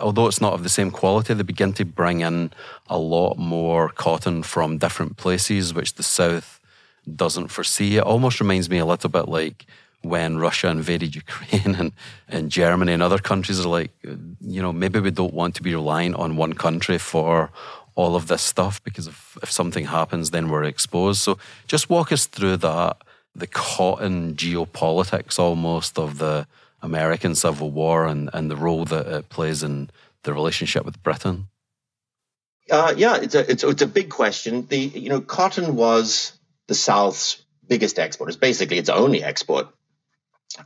although 0.00 0.28
it's 0.28 0.40
not 0.40 0.54
of 0.54 0.62
the 0.62 0.70
same 0.70 0.90
quality, 0.90 1.34
they 1.34 1.42
begin 1.42 1.74
to 1.74 1.84
bring 1.84 2.22
in 2.22 2.52
a 2.88 2.96
lot 2.96 3.36
more 3.36 3.90
cotton 3.90 4.42
from 4.42 4.78
different 4.78 5.18
places, 5.18 5.74
which 5.74 5.92
the 5.96 6.02
South 6.02 6.58
doesn't 7.14 7.48
foresee. 7.48 7.98
It 7.98 8.02
almost 8.02 8.40
reminds 8.40 8.70
me 8.70 8.78
a 8.78 8.86
little 8.86 9.10
bit 9.10 9.28
like 9.28 9.66
when 10.02 10.38
Russia 10.38 10.68
invaded 10.68 11.14
Ukraine 11.14 11.74
and, 11.78 11.92
and 12.28 12.50
Germany 12.50 12.92
and 12.92 13.02
other 13.02 13.18
countries 13.18 13.64
are 13.64 13.68
like, 13.68 13.90
you 14.02 14.62
know, 14.62 14.72
maybe 14.72 15.00
we 15.00 15.10
don't 15.10 15.34
want 15.34 15.54
to 15.56 15.62
be 15.62 15.74
reliant 15.74 16.16
on 16.16 16.36
one 16.36 16.52
country 16.52 16.98
for 16.98 17.50
all 17.94 18.16
of 18.16 18.26
this 18.26 18.42
stuff 18.42 18.82
because 18.84 19.06
if, 19.06 19.38
if 19.42 19.50
something 19.50 19.84
happens, 19.84 20.30
then 20.30 20.48
we're 20.48 20.64
exposed. 20.64 21.20
So 21.20 21.38
just 21.66 21.90
walk 21.90 22.10
us 22.12 22.26
through 22.26 22.58
that, 22.58 22.96
the 23.34 23.46
cotton 23.46 24.34
geopolitics 24.34 25.38
almost 25.38 25.98
of 25.98 26.18
the 26.18 26.46
American 26.80 27.34
Civil 27.34 27.70
War 27.70 28.06
and, 28.06 28.28
and 28.32 28.50
the 28.50 28.56
role 28.56 28.84
that 28.86 29.06
it 29.06 29.28
plays 29.28 29.62
in 29.62 29.90
the 30.24 30.32
relationship 30.32 30.84
with 30.84 31.02
Britain. 31.02 31.48
Uh, 32.70 32.94
yeah, 32.96 33.16
it's 33.16 33.34
a 33.34 33.50
it's, 33.50 33.64
it's 33.64 33.82
a 33.82 33.86
big 33.86 34.08
question. 34.08 34.66
The 34.66 34.78
you 34.78 35.08
know 35.08 35.20
cotton 35.20 35.76
was 35.76 36.32
the 36.68 36.74
South's 36.74 37.42
biggest 37.68 37.98
export. 37.98 38.28
It's 38.30 38.36
basically 38.36 38.78
its 38.78 38.88
only 38.88 39.22
export, 39.22 39.68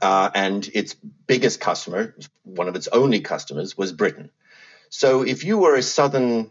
uh, 0.03 0.31
and 0.35 0.69
its 0.75 0.95
biggest 1.27 1.61
customer, 1.61 2.15
one 2.43 2.69
of 2.69 2.77
its 2.77 2.89
only 2.89 3.21
customers, 3.21 3.77
was 3.77 3.93
Britain. 3.93 4.31
So 4.89 5.23
if 5.23 5.45
you 5.45 5.59
were 5.59 5.75
a 5.77 5.83
Southern 5.83 6.51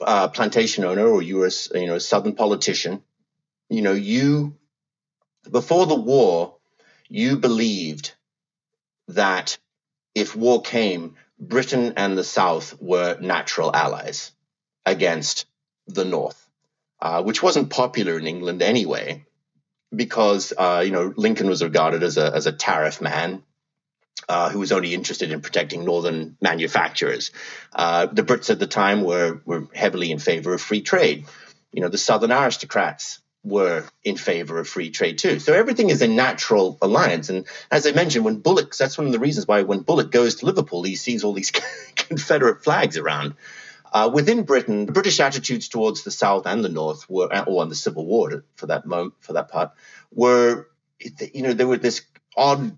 uh, 0.00 0.28
plantation 0.28 0.84
owner 0.84 1.06
or 1.06 1.22
you 1.22 1.38
were 1.38 1.48
a, 1.48 1.80
you 1.80 1.86
know 1.86 1.96
a 1.96 2.00
southern 2.00 2.34
politician, 2.34 3.02
you 3.68 3.82
know 3.82 3.92
you 3.92 4.56
before 5.50 5.86
the 5.86 5.94
war 5.94 6.56
you 7.08 7.38
believed 7.38 8.14
that 9.08 9.58
if 10.14 10.36
war 10.36 10.62
came, 10.62 11.16
Britain 11.38 11.94
and 11.96 12.18
the 12.18 12.24
South 12.24 12.80
were 12.80 13.18
natural 13.20 13.74
allies 13.74 14.32
against 14.84 15.46
the 15.86 16.04
North, 16.04 16.48
uh, 17.00 17.22
which 17.22 17.42
wasn't 17.42 17.70
popular 17.70 18.18
in 18.18 18.26
England 18.26 18.60
anyway, 18.60 19.24
because 19.94 20.52
uh, 20.56 20.82
you 20.84 20.90
know 20.90 21.12
Lincoln 21.16 21.48
was 21.48 21.62
regarded 21.62 22.02
as 22.02 22.16
a 22.16 22.34
as 22.34 22.46
a 22.46 22.52
tariff 22.52 23.00
man 23.00 23.42
uh, 24.28 24.50
who 24.50 24.58
was 24.58 24.72
only 24.72 24.94
interested 24.94 25.32
in 25.32 25.40
protecting 25.40 25.84
northern 25.84 26.36
manufacturers. 26.40 27.30
Uh, 27.74 28.06
the 28.06 28.22
Brits 28.22 28.50
at 28.50 28.58
the 28.58 28.66
time 28.66 29.02
were 29.02 29.40
were 29.44 29.68
heavily 29.74 30.10
in 30.10 30.18
favor 30.18 30.54
of 30.54 30.60
free 30.60 30.82
trade. 30.82 31.26
You 31.72 31.82
know, 31.82 31.88
the 31.88 31.98
southern 31.98 32.32
aristocrats 32.32 33.20
were 33.44 33.84
in 34.04 34.16
favor 34.16 34.58
of 34.58 34.68
free 34.68 34.90
trade 34.90 35.18
too. 35.18 35.38
So 35.38 35.52
everything 35.52 35.90
is 35.90 36.02
a 36.02 36.08
natural 36.08 36.76
alliance. 36.82 37.30
And 37.30 37.46
as 37.70 37.86
I 37.86 37.92
mentioned, 37.92 38.24
when 38.24 38.40
Bulloch, 38.40 38.76
that's 38.76 38.98
one 38.98 39.06
of 39.06 39.12
the 39.12 39.18
reasons 39.18 39.46
why 39.46 39.62
when 39.62 39.80
Bulloch 39.80 40.10
goes 40.10 40.36
to 40.36 40.46
Liverpool, 40.46 40.82
he 40.82 40.96
sees 40.96 41.24
all 41.24 41.32
these 41.32 41.52
Confederate 41.96 42.64
flags 42.64 42.96
around. 42.96 43.34
Uh, 43.92 44.10
within 44.12 44.44
Britain, 44.44 44.86
the 44.86 44.92
British 44.92 45.20
attitudes 45.20 45.68
towards 45.68 46.02
the 46.02 46.10
South 46.10 46.46
and 46.46 46.64
the 46.64 46.68
North 46.68 47.08
were, 47.08 47.26
or 47.46 47.62
on 47.62 47.68
the 47.68 47.74
Civil 47.74 48.06
War 48.06 48.44
for 48.56 48.66
that 48.66 48.86
moment, 48.86 49.14
for 49.20 49.34
that 49.34 49.48
part, 49.48 49.72
were, 50.12 50.68
you 51.32 51.42
know, 51.42 51.52
there 51.52 51.66
were 51.66 51.76
this 51.76 52.02
odd 52.36 52.76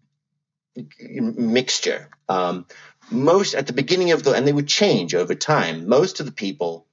mixture. 1.10 2.08
Um, 2.28 2.66
most 3.10 3.54
at 3.54 3.66
the 3.66 3.72
beginning 3.72 4.12
of 4.12 4.22
the, 4.22 4.32
and 4.32 4.46
they 4.46 4.52
would 4.52 4.68
change 4.68 5.14
over 5.14 5.34
time. 5.34 5.88
Most 5.88 6.20
of 6.20 6.26
the 6.26 6.32
people, 6.32 6.86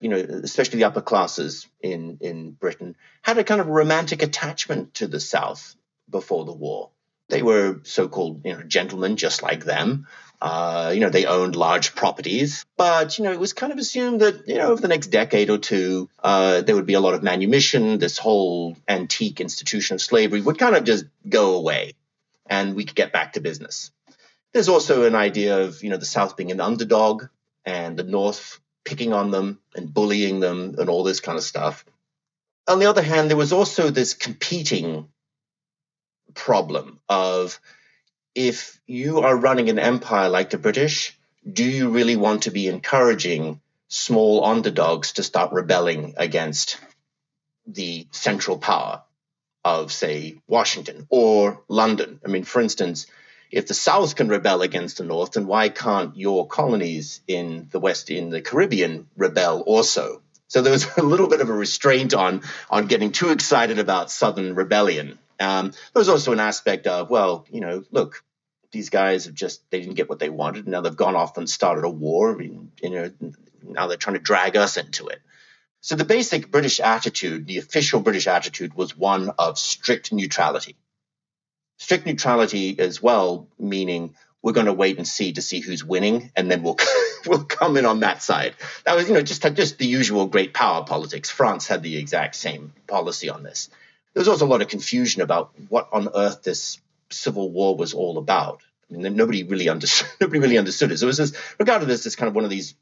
you 0.00 0.08
know, 0.08 0.16
especially 0.16 0.78
the 0.78 0.84
upper 0.84 1.00
classes 1.00 1.66
in 1.80 2.18
in 2.20 2.52
Britain, 2.52 2.96
had 3.22 3.38
a 3.38 3.44
kind 3.44 3.60
of 3.60 3.66
romantic 3.66 4.22
attachment 4.22 4.94
to 4.94 5.08
the 5.08 5.20
South 5.20 5.74
before 6.08 6.44
the 6.44 6.52
war. 6.52 6.90
They 7.28 7.42
were 7.42 7.80
so-called, 7.82 8.42
you 8.44 8.54
know, 8.54 8.62
gentlemen 8.62 9.16
just 9.16 9.42
like 9.42 9.64
them. 9.64 10.06
Uh, 10.40 10.92
you 10.94 11.00
know, 11.00 11.10
they 11.10 11.26
owned 11.26 11.56
large 11.56 11.96
properties, 11.96 12.64
but 12.76 13.18
you 13.18 13.24
know, 13.24 13.32
it 13.32 13.40
was 13.40 13.52
kind 13.52 13.72
of 13.72 13.78
assumed 13.78 14.20
that 14.20 14.46
you 14.46 14.54
know, 14.54 14.70
over 14.70 14.80
the 14.80 14.88
next 14.88 15.08
decade 15.08 15.50
or 15.50 15.58
two, 15.58 16.08
uh, 16.22 16.60
there 16.60 16.76
would 16.76 16.86
be 16.86 16.94
a 16.94 17.00
lot 17.00 17.14
of 17.14 17.24
manumission. 17.24 17.98
This 17.98 18.18
whole 18.18 18.76
antique 18.86 19.40
institution 19.40 19.94
of 19.94 20.00
slavery 20.00 20.40
would 20.40 20.58
kind 20.58 20.76
of 20.76 20.84
just 20.84 21.06
go 21.28 21.56
away 21.56 21.94
and 22.46 22.76
we 22.76 22.84
could 22.84 22.94
get 22.94 23.12
back 23.12 23.32
to 23.32 23.40
business. 23.40 23.90
There's 24.52 24.68
also 24.68 25.04
an 25.04 25.16
idea 25.16 25.64
of 25.64 25.82
you 25.82 25.90
know 25.90 25.96
the 25.96 26.06
South 26.06 26.36
being 26.36 26.52
an 26.52 26.60
underdog 26.60 27.24
and 27.64 27.96
the 27.96 28.04
North 28.04 28.60
picking 28.84 29.12
on 29.12 29.30
them 29.30 29.58
and 29.74 29.92
bullying 29.92 30.40
them 30.40 30.76
and 30.78 30.88
all 30.88 31.04
this 31.04 31.20
kind 31.20 31.36
of 31.36 31.44
stuff. 31.44 31.84
On 32.66 32.78
the 32.78 32.86
other 32.86 33.02
hand, 33.02 33.28
there 33.28 33.36
was 33.36 33.52
also 33.52 33.90
this 33.90 34.14
competing 34.14 35.08
problem 36.34 37.00
of 37.08 37.60
if 38.38 38.80
you 38.86 39.20
are 39.20 39.36
running 39.36 39.68
an 39.68 39.78
empire 39.78 40.28
like 40.28 40.50
the 40.50 40.58
British, 40.58 41.18
do 41.50 41.64
you 41.64 41.90
really 41.90 42.16
want 42.16 42.44
to 42.44 42.50
be 42.50 42.68
encouraging 42.68 43.60
small 43.88 44.44
underdogs 44.44 45.12
to 45.14 45.22
start 45.22 45.52
rebelling 45.52 46.14
against 46.16 46.78
the 47.66 48.06
central 48.12 48.58
power? 48.58 49.02
of, 49.64 49.92
say, 49.92 50.40
Washington 50.46 51.06
or 51.10 51.62
London. 51.68 52.20
I 52.24 52.28
mean, 52.28 52.44
for 52.44 52.60
instance, 52.60 53.06
if 53.50 53.66
the 53.66 53.74
South 53.74 54.14
can 54.16 54.28
rebel 54.28 54.62
against 54.62 54.98
the 54.98 55.04
North, 55.04 55.32
then 55.32 55.46
why 55.46 55.68
can't 55.68 56.16
your 56.16 56.46
colonies 56.46 57.20
in 57.26 57.68
the 57.70 57.80
West, 57.80 58.10
in 58.10 58.30
the 58.30 58.40
Caribbean, 58.40 59.08
rebel 59.16 59.60
also? 59.60 60.22
So 60.46 60.62
there 60.62 60.72
was 60.72 60.86
a 60.96 61.02
little 61.02 61.28
bit 61.28 61.40
of 61.40 61.50
a 61.50 61.52
restraint 61.52 62.14
on 62.14 62.42
on 62.70 62.86
getting 62.86 63.12
too 63.12 63.30
excited 63.30 63.78
about 63.78 64.10
Southern 64.10 64.54
rebellion. 64.54 65.18
Um, 65.40 65.70
there 65.70 66.00
was 66.00 66.08
also 66.08 66.32
an 66.32 66.40
aspect 66.40 66.86
of, 66.86 67.10
well, 67.10 67.46
you 67.50 67.60
know, 67.60 67.84
look, 67.90 68.24
these 68.72 68.90
guys 68.90 69.24
have 69.24 69.34
just 69.34 69.68
they 69.70 69.80
didn't 69.80 69.94
get 69.94 70.08
what 70.08 70.18
they 70.18 70.30
wanted. 70.30 70.68
Now 70.68 70.80
they've 70.80 70.94
gone 70.94 71.16
off 71.16 71.38
and 71.38 71.48
started 71.48 71.84
a 71.84 71.90
war. 71.90 72.40
And, 72.40 72.70
you 72.82 72.90
know, 72.90 73.10
now 73.62 73.86
they're 73.86 73.96
trying 73.96 74.16
to 74.16 74.22
drag 74.22 74.56
us 74.56 74.76
into 74.76 75.08
it. 75.08 75.20
So 75.80 75.94
the 75.94 76.04
basic 76.04 76.50
British 76.50 76.80
attitude, 76.80 77.46
the 77.46 77.58
official 77.58 78.00
British 78.00 78.26
attitude, 78.26 78.74
was 78.74 78.96
one 78.96 79.30
of 79.38 79.58
strict 79.58 80.12
neutrality. 80.12 80.76
Strict 81.78 82.04
neutrality 82.04 82.78
as 82.78 83.00
well, 83.00 83.48
meaning 83.58 84.14
we're 84.42 84.52
going 84.52 84.66
to 84.66 84.72
wait 84.72 84.98
and 84.98 85.06
see 85.06 85.32
to 85.32 85.42
see 85.42 85.60
who's 85.60 85.84
winning, 85.84 86.32
and 86.36 86.50
then 86.50 86.62
we'll 86.62 86.78
we'll 87.26 87.44
come 87.44 87.76
in 87.76 87.86
on 87.86 88.00
that 88.00 88.22
side. 88.22 88.54
That 88.84 88.96
was, 88.96 89.08
you 89.08 89.14
know, 89.14 89.22
just 89.22 89.42
just 89.54 89.78
the 89.78 89.86
usual 89.86 90.26
great 90.26 90.52
power 90.52 90.84
politics. 90.84 91.30
France 91.30 91.66
had 91.66 91.82
the 91.82 91.96
exact 91.96 92.34
same 92.34 92.72
policy 92.86 93.30
on 93.30 93.42
this. 93.42 93.70
There 94.14 94.20
was 94.20 94.28
also 94.28 94.46
a 94.46 94.48
lot 94.48 94.62
of 94.62 94.68
confusion 94.68 95.22
about 95.22 95.52
what 95.68 95.88
on 95.92 96.08
earth 96.14 96.42
this 96.42 96.80
civil 97.10 97.50
war 97.50 97.76
was 97.76 97.94
all 97.94 98.18
about. 98.18 98.62
I 98.90 98.96
mean, 98.96 99.16
nobody 99.16 99.42
really 99.42 99.68
understood. 99.68 100.08
Nobody 100.20 100.40
really 100.40 100.58
understood 100.58 100.92
it. 100.92 100.98
So 100.98 101.06
it 101.06 101.08
was 101.08 101.18
this, 101.18 101.32
regarded 101.58 101.90
as 101.90 102.04
this 102.04 102.16
kind 102.16 102.28
of 102.28 102.34
one 102.34 102.44
of 102.44 102.50
these, 102.50 102.74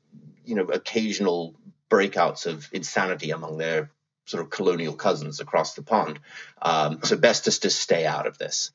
you 0.44 0.54
know, 0.54 0.64
occasional 0.64 1.56
breakouts 1.90 2.46
of 2.46 2.68
insanity 2.72 3.30
among 3.30 3.58
their 3.58 3.90
sort 4.26 4.42
of 4.42 4.50
colonial 4.50 4.94
cousins 4.94 5.40
across 5.40 5.74
the 5.74 5.82
pond. 5.82 6.18
Um, 6.60 7.00
so 7.02 7.16
best 7.16 7.44
just 7.44 7.62
to 7.62 7.70
stay 7.70 8.06
out 8.06 8.26
of 8.26 8.38
this. 8.38 8.72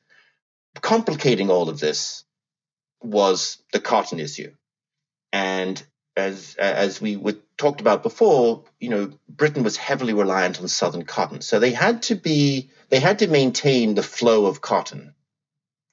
Complicating 0.80 1.50
all 1.50 1.68
of 1.68 1.78
this 1.78 2.24
was 3.02 3.62
the 3.72 3.80
cotton 3.80 4.20
issue, 4.20 4.52
and 5.30 5.82
as 6.16 6.54
as 6.58 6.98
we 6.98 7.16
would, 7.16 7.42
talked 7.58 7.82
about 7.82 8.02
before, 8.02 8.64
you 8.80 8.88
know, 8.88 9.12
Britain 9.28 9.64
was 9.64 9.76
heavily 9.76 10.14
reliant 10.14 10.60
on 10.60 10.68
southern 10.68 11.04
cotton, 11.04 11.42
so 11.42 11.58
they 11.58 11.72
had 11.72 12.02
to 12.04 12.14
be 12.14 12.70
they 12.88 13.00
had 13.00 13.18
to 13.18 13.26
maintain 13.26 13.94
the 13.94 14.02
flow 14.02 14.46
of 14.46 14.62
cotton 14.62 15.14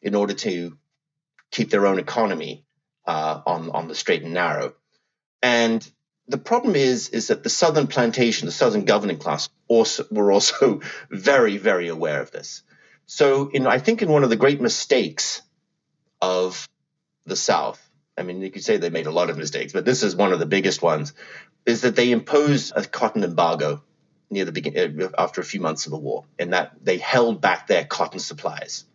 in 0.02 0.16
order 0.16 0.34
to 0.34 0.78
keep 1.52 1.70
their 1.70 1.88
own 1.88 2.00
economy 2.00 2.66
uh, 3.06 3.42
on 3.46 3.70
on 3.72 3.88
the 3.88 3.96
straight 3.96 4.24
and 4.24 4.34
narrow. 4.34 4.74
And 5.42 5.90
the 6.28 6.38
problem 6.38 6.76
is 6.76 7.10
is 7.10 7.28
that 7.28 7.44
the 7.44 7.50
southern 7.50 7.88
plantation, 7.88 8.46
the 8.46 8.52
southern 8.52 8.86
governing 8.86 9.18
class, 9.18 9.50
also 9.68 10.06
were 10.12 10.32
also 10.32 10.82
very 11.10 11.58
very 11.58 11.88
aware 11.88 12.22
of 12.22 12.32
this. 12.32 12.64
So, 13.06 13.50
in 13.50 13.66
I 13.66 13.80
think 13.80 14.02
in 14.02 14.12
one 14.12 14.24
of 14.24 14.30
the 14.30 14.36
great 14.36 14.62
mistakes 14.62 15.42
of 16.22 16.68
the 17.26 17.36
South, 17.36 17.82
I 18.18 18.24
mean, 18.24 18.42
you 18.42 18.52
could 18.52 18.64
say 18.64 18.78
they 18.78 18.92
made 18.92 19.08
a 19.08 19.12
lot 19.12 19.30
of 19.30 19.38
mistakes, 19.38 19.74
but 19.74 19.86
this 19.86 20.04
is 20.04 20.16
one 20.16 20.34
of 20.34 20.40
the 20.40 20.46
biggest 20.46 20.82
ones, 20.82 21.14
is 21.66 21.82
that 21.82 21.96
they 21.96 22.12
imposed 22.12 22.74
a 22.76 22.84
cotton 22.84 23.24
embargo 23.24 23.82
near 24.30 24.46
the 24.46 24.52
beginning 24.52 25.02
uh, 25.02 25.10
after 25.18 25.42
a 25.42 25.46
few 25.46 25.60
months 25.60 25.88
of 25.88 25.92
the 25.92 25.98
war, 25.98 26.26
and 26.38 26.54
that 26.54 26.74
they 26.84 26.98
held 26.98 27.42
back 27.42 27.66
their 27.66 27.84
cotton 27.84 28.20
supplies 28.20 28.86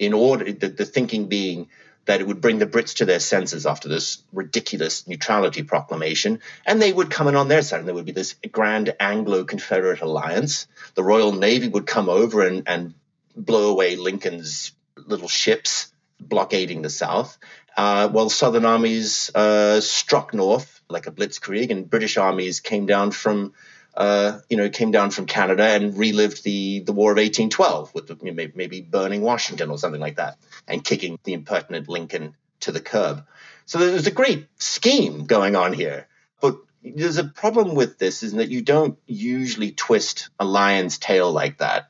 in 0.00 0.14
order 0.14 0.50
the, 0.50 0.68
the 0.68 0.86
thinking 0.86 1.26
being 1.26 1.68
that 2.06 2.20
it 2.20 2.26
would 2.26 2.40
bring 2.40 2.58
the 2.58 2.66
Brits 2.66 2.96
to 2.96 3.04
their 3.04 3.20
senses 3.20 3.66
after 3.66 3.88
this 3.88 4.22
ridiculous 4.32 5.06
neutrality 5.06 5.62
proclamation, 5.62 6.40
and 6.66 6.80
they 6.80 6.92
would 6.92 7.10
come 7.10 7.28
in 7.28 7.36
on 7.36 7.48
their 7.48 7.62
side, 7.62 7.80
and 7.80 7.86
there 7.86 7.94
would 7.94 8.06
be 8.06 8.12
this 8.12 8.34
grand 8.50 8.94
Anglo 8.98 9.44
Confederate 9.44 10.00
alliance. 10.00 10.66
The 10.94 11.04
Royal 11.04 11.32
Navy 11.32 11.68
would 11.68 11.86
come 11.86 12.08
over 12.08 12.44
and, 12.44 12.64
and 12.66 12.94
blow 13.36 13.70
away 13.70 13.96
Lincoln's 13.96 14.72
little 14.96 15.28
ships 15.28 15.92
blockading 16.18 16.80
the 16.82 16.90
South, 16.90 17.38
uh, 17.76 18.08
while 18.08 18.30
Southern 18.30 18.64
armies 18.64 19.30
uh, 19.34 19.80
struck 19.80 20.32
north 20.32 20.80
like 20.88 21.06
a 21.06 21.12
blitzkrieg, 21.12 21.70
and 21.70 21.88
British 21.88 22.16
armies 22.16 22.60
came 22.60 22.86
down 22.86 23.10
from 23.10 23.52
uh, 23.94 24.38
you 24.48 24.56
know, 24.56 24.68
came 24.68 24.90
down 24.90 25.10
from 25.10 25.26
Canada 25.26 25.64
and 25.64 25.96
relived 25.96 26.44
the 26.44 26.80
the 26.80 26.92
War 26.92 27.12
of 27.12 27.16
1812 27.16 27.94
with 27.94 28.22
maybe 28.22 28.80
burning 28.80 29.22
Washington 29.22 29.70
or 29.70 29.78
something 29.78 30.00
like 30.00 30.16
that, 30.16 30.38
and 30.66 30.84
kicking 30.84 31.18
the 31.24 31.32
impertinent 31.32 31.88
Lincoln 31.88 32.36
to 32.60 32.72
the 32.72 32.80
curb. 32.80 33.26
So 33.66 33.78
there's 33.78 34.06
a 34.06 34.12
great 34.12 34.46
scheme 34.58 35.26
going 35.26 35.56
on 35.56 35.72
here, 35.72 36.08
but 36.40 36.58
there's 36.82 37.18
a 37.18 37.24
problem 37.24 37.74
with 37.74 37.98
this 37.98 38.22
is 38.22 38.32
that 38.34 38.50
you 38.50 38.62
don't 38.62 38.98
usually 39.06 39.72
twist 39.72 40.30
a 40.38 40.44
lion's 40.44 40.98
tail 40.98 41.30
like 41.30 41.58
that. 41.58 41.88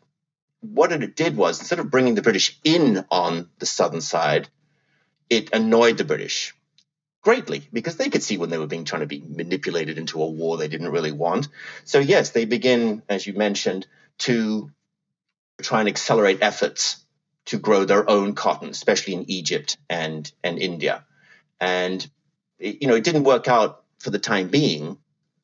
What 0.60 0.92
it 0.92 1.16
did 1.16 1.36
was 1.36 1.60
instead 1.60 1.78
of 1.78 1.90
bringing 1.90 2.14
the 2.14 2.22
British 2.22 2.58
in 2.64 3.04
on 3.10 3.48
the 3.58 3.66
southern 3.66 4.00
side, 4.00 4.48
it 5.30 5.50
annoyed 5.52 5.96
the 5.96 6.04
British 6.04 6.54
greatly 7.22 7.62
because 7.72 7.96
they 7.96 8.08
could 8.08 8.22
see 8.22 8.36
when 8.36 8.50
they 8.50 8.58
were 8.58 8.66
being 8.66 8.84
trying 8.84 9.00
to 9.00 9.06
be 9.06 9.22
manipulated 9.26 9.98
into 9.98 10.22
a 10.22 10.26
war 10.26 10.56
they 10.56 10.68
didn't 10.68 10.90
really 10.90 11.12
want. 11.12 11.48
So 11.84 11.98
yes, 11.98 12.30
they 12.30 12.44
begin, 12.44 13.02
as 13.08 13.26
you 13.26 13.34
mentioned, 13.34 13.86
to 14.18 14.70
try 15.60 15.80
and 15.80 15.88
accelerate 15.88 16.38
efforts 16.40 17.04
to 17.46 17.58
grow 17.58 17.84
their 17.84 18.08
own 18.08 18.34
cotton, 18.34 18.70
especially 18.70 19.14
in 19.14 19.30
Egypt 19.30 19.76
and 19.88 20.30
and 20.42 20.58
India. 20.58 21.04
And 21.60 22.08
you 22.58 22.86
know, 22.88 22.94
it 22.94 23.04
didn't 23.04 23.24
work 23.24 23.48
out 23.48 23.84
for 23.98 24.10
the 24.10 24.18
time 24.18 24.48
being, 24.48 24.98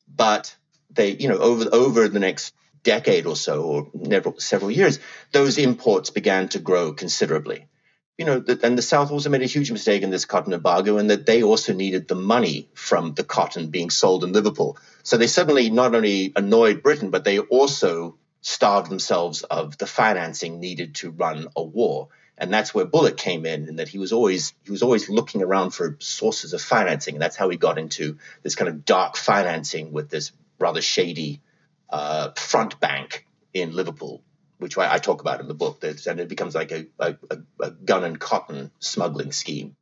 but 0.07 0.55
they, 0.89 1.11
you 1.11 1.27
know, 1.27 1.37
over 1.37 1.65
over 1.71 2.07
the 2.07 2.19
next 2.19 2.53
decade 2.83 3.25
or 3.25 3.35
so, 3.35 3.63
or 3.63 4.39
several 4.39 4.71
years, 4.71 4.99
those 5.31 5.57
imports 5.57 6.09
began 6.09 6.47
to 6.49 6.59
grow 6.59 6.93
considerably 6.93 7.67
you 8.17 8.25
know, 8.25 8.43
and 8.63 8.77
the 8.77 8.81
South 8.81 9.11
also 9.11 9.29
made 9.29 9.43
a 9.43 9.45
huge 9.45 9.71
mistake 9.71 10.01
in 10.01 10.09
this 10.09 10.25
cotton 10.25 10.53
embargo, 10.53 10.97
and 10.97 11.09
that 11.11 11.25
they 11.25 11.43
also 11.43 11.73
needed 11.73 12.07
the 12.07 12.15
money 12.15 12.67
from 12.73 13.13
the 13.13 13.23
cotton 13.23 13.67
being 13.67 13.91
sold 13.91 14.23
in 14.23 14.33
Liverpool. 14.33 14.77
So 15.03 15.17
they 15.17 15.27
suddenly 15.27 15.69
not 15.69 15.93
only 15.93 16.33
annoyed 16.35 16.81
Britain, 16.81 17.11
but 17.11 17.23
they 17.23 17.37
also 17.39 18.17
starved 18.41 18.89
themselves 18.89 19.43
of 19.43 19.77
the 19.77 19.85
financing 19.85 20.59
needed 20.59 20.95
to 20.95 21.11
run 21.11 21.47
a 21.55 21.63
war. 21.63 22.07
And 22.39 22.53
that's 22.53 22.73
where 22.73 22.85
Bulloch 22.85 23.17
came 23.17 23.45
in, 23.45 23.67
and 23.67 23.79
that 23.79 23.87
he 23.87 23.99
was 23.99 24.11
always 24.11 24.53
he 24.63 24.71
was 24.71 24.83
always 24.83 25.09
looking 25.09 25.43
around 25.43 25.71
for 25.71 25.97
sources 25.99 26.53
of 26.53 26.61
financing, 26.61 27.15
and 27.15 27.21
that's 27.21 27.35
how 27.35 27.49
he 27.49 27.57
got 27.57 27.77
into 27.77 28.17
this 28.41 28.55
kind 28.55 28.67
of 28.67 28.83
dark 28.83 29.15
financing 29.15 29.91
with 29.91 30.09
this 30.09 30.31
rather 30.59 30.81
shady 30.81 31.41
uh, 31.89 32.31
front 32.31 32.79
bank 32.79 33.25
in 33.53 33.75
Liverpool 33.75 34.23
which 34.57 34.77
I, 34.77 34.95
I, 34.95 34.97
talk 34.97 35.21
about 35.21 35.39
in 35.39 35.47
the 35.47 35.53
book, 35.53 35.81
that, 35.81 36.05
and 36.07 36.19
it 36.19 36.27
becomes 36.27 36.55
like 36.55 36.71
a, 36.71 36.87
a, 36.99 37.15
a 37.59 37.71
gun 37.71 38.03
and 38.03 38.19
cotton 38.19 38.71
smuggling 38.79 39.31
scheme. 39.31 39.75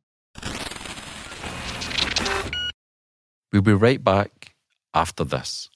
We'll 3.52 3.62
be 3.62 3.72
right 3.72 4.02
back 4.02 4.54
after 4.92 5.24
this. 5.24 5.70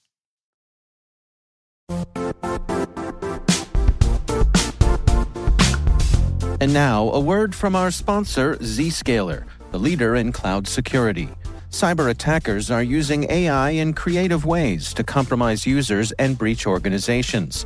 And 6.61 6.73
now, 6.73 7.09
a 7.09 7.19
word 7.19 7.55
from 7.55 7.75
our 7.75 7.89
sponsor, 7.89 8.55
Zscaler, 8.57 9.45
the 9.71 9.79
leader 9.79 10.15
in 10.15 10.31
cloud 10.31 10.67
security. 10.67 11.27
Cyber 11.71 12.11
attackers 12.11 12.69
are 12.69 12.83
using 12.83 13.31
AI 13.31 13.71
in 13.71 13.93
creative 13.93 14.45
ways 14.45 14.93
to 14.93 15.03
compromise 15.03 15.65
users 15.65 16.11
and 16.13 16.37
breach 16.37 16.67
organizations. 16.67 17.65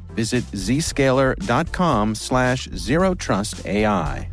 Visit 0.15 0.43
zscaler.com 0.51 2.15
slash 2.15 2.67
zerotrustai. 2.69 4.27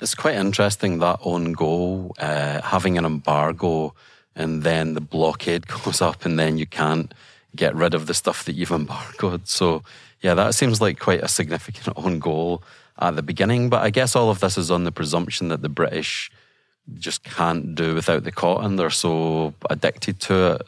It's 0.00 0.14
quite 0.14 0.36
interesting 0.36 0.98
that 1.00 1.18
own 1.22 1.52
goal, 1.52 2.14
uh, 2.18 2.62
having 2.62 2.96
an 2.96 3.04
embargo, 3.04 3.94
and 4.34 4.62
then 4.62 4.94
the 4.94 5.00
blockade 5.00 5.66
goes 5.84 6.00
up, 6.00 6.24
and 6.24 6.38
then 6.38 6.56
you 6.56 6.66
can't 6.66 7.12
get 7.54 7.74
rid 7.74 7.92
of 7.92 8.06
the 8.06 8.14
stuff 8.14 8.44
that 8.46 8.54
you've 8.54 8.70
embargoed. 8.80 9.46
So, 9.46 9.82
yeah, 10.22 10.34
that 10.34 10.54
seems 10.54 10.80
like 10.80 10.98
quite 10.98 11.22
a 11.22 11.28
significant 11.28 11.96
own 11.96 12.18
goal 12.18 12.62
at 13.00 13.16
the 13.16 13.22
beginning. 13.22 13.68
But 13.68 13.82
I 13.82 13.90
guess 13.90 14.14
all 14.16 14.30
of 14.30 14.40
this 14.40 14.58
is 14.58 14.70
on 14.70 14.84
the 14.84 14.92
presumption 14.92 15.48
that 15.48 15.62
the 15.62 15.68
British 15.68 16.30
just 16.94 17.22
can't 17.22 17.74
do 17.74 17.94
without 17.94 18.24
the 18.24 18.32
cotton. 18.32 18.76
They're 18.76 18.90
so 18.90 19.54
addicted 19.68 20.20
to 20.20 20.54
it, 20.54 20.62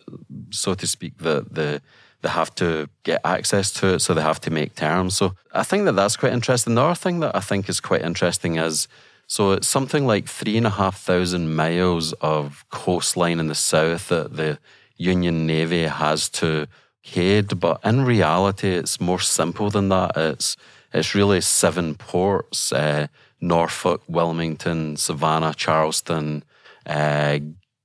so 0.51 0.75
to 0.75 0.87
speak, 0.87 1.19
that 1.19 1.55
the 1.55 1.83
they 2.23 2.29
have 2.29 2.55
to 2.55 2.89
get 3.03 3.21
access 3.25 3.73
to 3.73 3.95
it, 3.95 3.99
so 3.99 4.15
they 4.15 4.23
have 4.23 4.41
to 4.43 4.51
make 4.51 4.77
terms. 4.77 5.17
So 5.17 5.35
I 5.53 5.65
think 5.65 5.87
that 5.87 5.97
that's 5.97 6.17
quite 6.17 6.33
interesting. 6.33 6.77
The 6.77 6.83
other 6.83 6.95
thing 6.95 7.19
that 7.19 7.35
I 7.35 7.41
think 7.41 7.69
is 7.69 7.81
quite 7.81 8.03
interesting 8.03 8.59
is 8.59 8.87
so 9.27 9.53
it's 9.53 9.67
something 9.67 10.07
like 10.07 10.29
three 10.29 10.57
and 10.57 10.67
a 10.67 10.71
half 10.71 11.01
thousand 11.01 11.57
miles 11.57 12.13
of 12.21 12.65
coastline 12.71 13.41
in 13.41 13.49
the 13.49 13.55
south 13.55 14.09
that 14.09 14.37
the 14.37 14.59
Union 14.97 15.47
Navy 15.47 15.85
has 15.85 16.29
to 16.29 16.69
cade, 17.03 17.59
but 17.59 17.81
in 17.85 18.05
reality, 18.05 18.69
it's 18.69 19.01
more 19.01 19.19
simple 19.19 19.71
than 19.71 19.89
that. 19.89 20.17
It's 20.17 20.57
it's 20.93 21.15
really 21.15 21.41
seven 21.41 21.95
ports: 21.95 22.73
uh, 22.73 23.07
Norfolk, 23.41 24.03
Wilmington, 24.09 24.97
Savannah, 24.97 25.55
Charleston, 25.55 26.45
uh, 26.87 27.39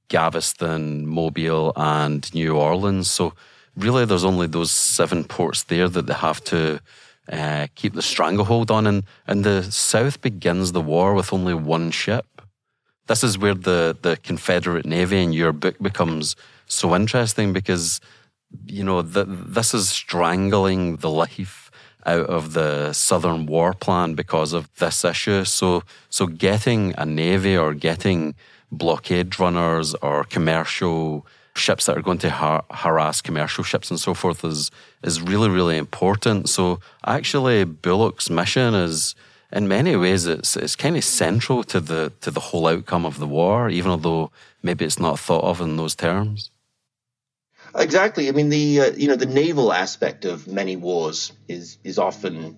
Galveston, 0.09 1.07
Mobile, 1.07 1.73
and 1.75 2.33
New 2.33 2.55
Orleans. 2.55 3.09
So 3.09 3.33
really, 3.75 4.05
there's 4.05 4.23
only 4.25 4.47
those 4.47 4.71
seven 4.71 5.23
ports 5.23 5.63
there 5.63 5.89
that 5.89 6.07
they 6.07 6.13
have 6.13 6.43
to 6.45 6.79
uh, 7.31 7.67
keep 7.75 7.93
the 7.93 8.01
stranglehold 8.01 8.71
on. 8.71 8.87
And, 8.87 9.03
and 9.25 9.43
the 9.43 9.63
South 9.63 10.21
begins 10.21 10.71
the 10.71 10.81
war 10.81 11.13
with 11.13 11.33
only 11.33 11.53
one 11.53 11.91
ship. 11.91 12.25
This 13.07 13.23
is 13.23 13.37
where 13.37 13.53
the, 13.55 13.97
the 14.01 14.17
Confederate 14.17 14.85
Navy 14.85 15.23
in 15.23 15.33
your 15.33 15.53
book 15.53 15.77
becomes 15.81 16.35
so 16.67 16.95
interesting 16.95 17.53
because, 17.53 18.01
you 18.65 18.83
know, 18.83 19.01
the, 19.01 19.25
this 19.25 19.73
is 19.73 19.89
strangling 19.89 20.97
the 20.97 21.09
life 21.09 21.66
out 22.07 22.27
of 22.27 22.53
the 22.53 22.93
Southern 22.93 23.45
War 23.45 23.73
Plan 23.73 24.15
because 24.15 24.53
of 24.53 24.73
this 24.75 25.03
issue. 25.05 25.43
So, 25.43 25.83
so 26.09 26.25
getting 26.25 26.93
a 26.97 27.05
navy 27.05 27.57
or 27.57 27.73
getting 27.73 28.33
blockade 28.71 29.39
runners 29.39 29.93
or 29.95 30.23
commercial 30.23 31.25
ships 31.55 31.85
that 31.85 31.97
are 31.97 32.01
going 32.01 32.19
to 32.19 32.29
har- 32.29 32.65
harass 32.71 33.21
commercial 33.21 33.63
ships 33.63 33.89
and 33.89 33.99
so 33.99 34.13
forth 34.13 34.43
is 34.43 34.71
is 35.03 35.21
really 35.21 35.49
really 35.49 35.77
important. 35.77 36.49
So 36.49 36.79
actually, 37.05 37.63
Bulloch's 37.63 38.29
mission 38.29 38.73
is 38.73 39.15
in 39.51 39.67
many 39.67 39.95
ways 39.95 40.25
it's 40.25 40.55
it's 40.55 40.75
kind 40.75 40.97
of 40.97 41.03
central 41.03 41.63
to 41.65 41.79
the 41.79 42.11
to 42.21 42.31
the 42.31 42.39
whole 42.39 42.67
outcome 42.67 43.05
of 43.05 43.19
the 43.19 43.27
war, 43.27 43.69
even 43.69 43.91
although 43.91 44.31
maybe 44.61 44.85
it's 44.85 44.99
not 44.99 45.19
thought 45.19 45.43
of 45.43 45.61
in 45.61 45.77
those 45.77 45.95
terms. 45.95 46.51
Exactly. 47.75 48.27
I 48.29 48.31
mean, 48.31 48.49
the 48.49 48.81
uh, 48.81 48.91
you 48.91 49.07
know 49.07 49.15
the 49.15 49.25
naval 49.25 49.71
aspect 49.71 50.25
of 50.25 50.47
many 50.47 50.75
wars 50.75 51.31
is 51.47 51.77
is 51.83 51.99
often 51.99 52.57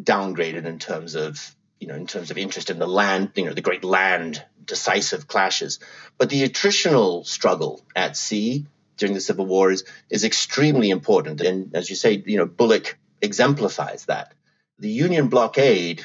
downgraded 0.00 0.64
in 0.66 0.78
terms 0.78 1.14
of 1.14 1.54
you 1.78 1.88
know 1.88 1.94
in 1.94 2.06
terms 2.06 2.30
of 2.30 2.38
interest 2.38 2.70
in 2.70 2.78
the 2.78 2.86
land, 2.86 3.32
you 3.36 3.44
know, 3.44 3.54
the 3.54 3.60
great 3.62 3.84
land 3.84 4.44
decisive 4.64 5.26
clashes. 5.26 5.78
But 6.18 6.30
the 6.30 6.48
attritional 6.48 7.26
struggle 7.26 7.84
at 7.94 8.16
sea 8.16 8.66
during 8.96 9.14
the 9.14 9.20
Civil 9.20 9.46
War 9.46 9.70
is 9.70 9.84
is 10.10 10.24
extremely 10.24 10.90
important, 10.90 11.40
and 11.40 11.74
as 11.76 11.90
you 11.90 11.96
say, 11.96 12.22
you 12.26 12.38
know, 12.38 12.46
Bulloch 12.46 12.96
exemplifies 13.22 14.06
that. 14.06 14.34
The 14.78 14.88
Union 14.90 15.28
blockade 15.28 16.04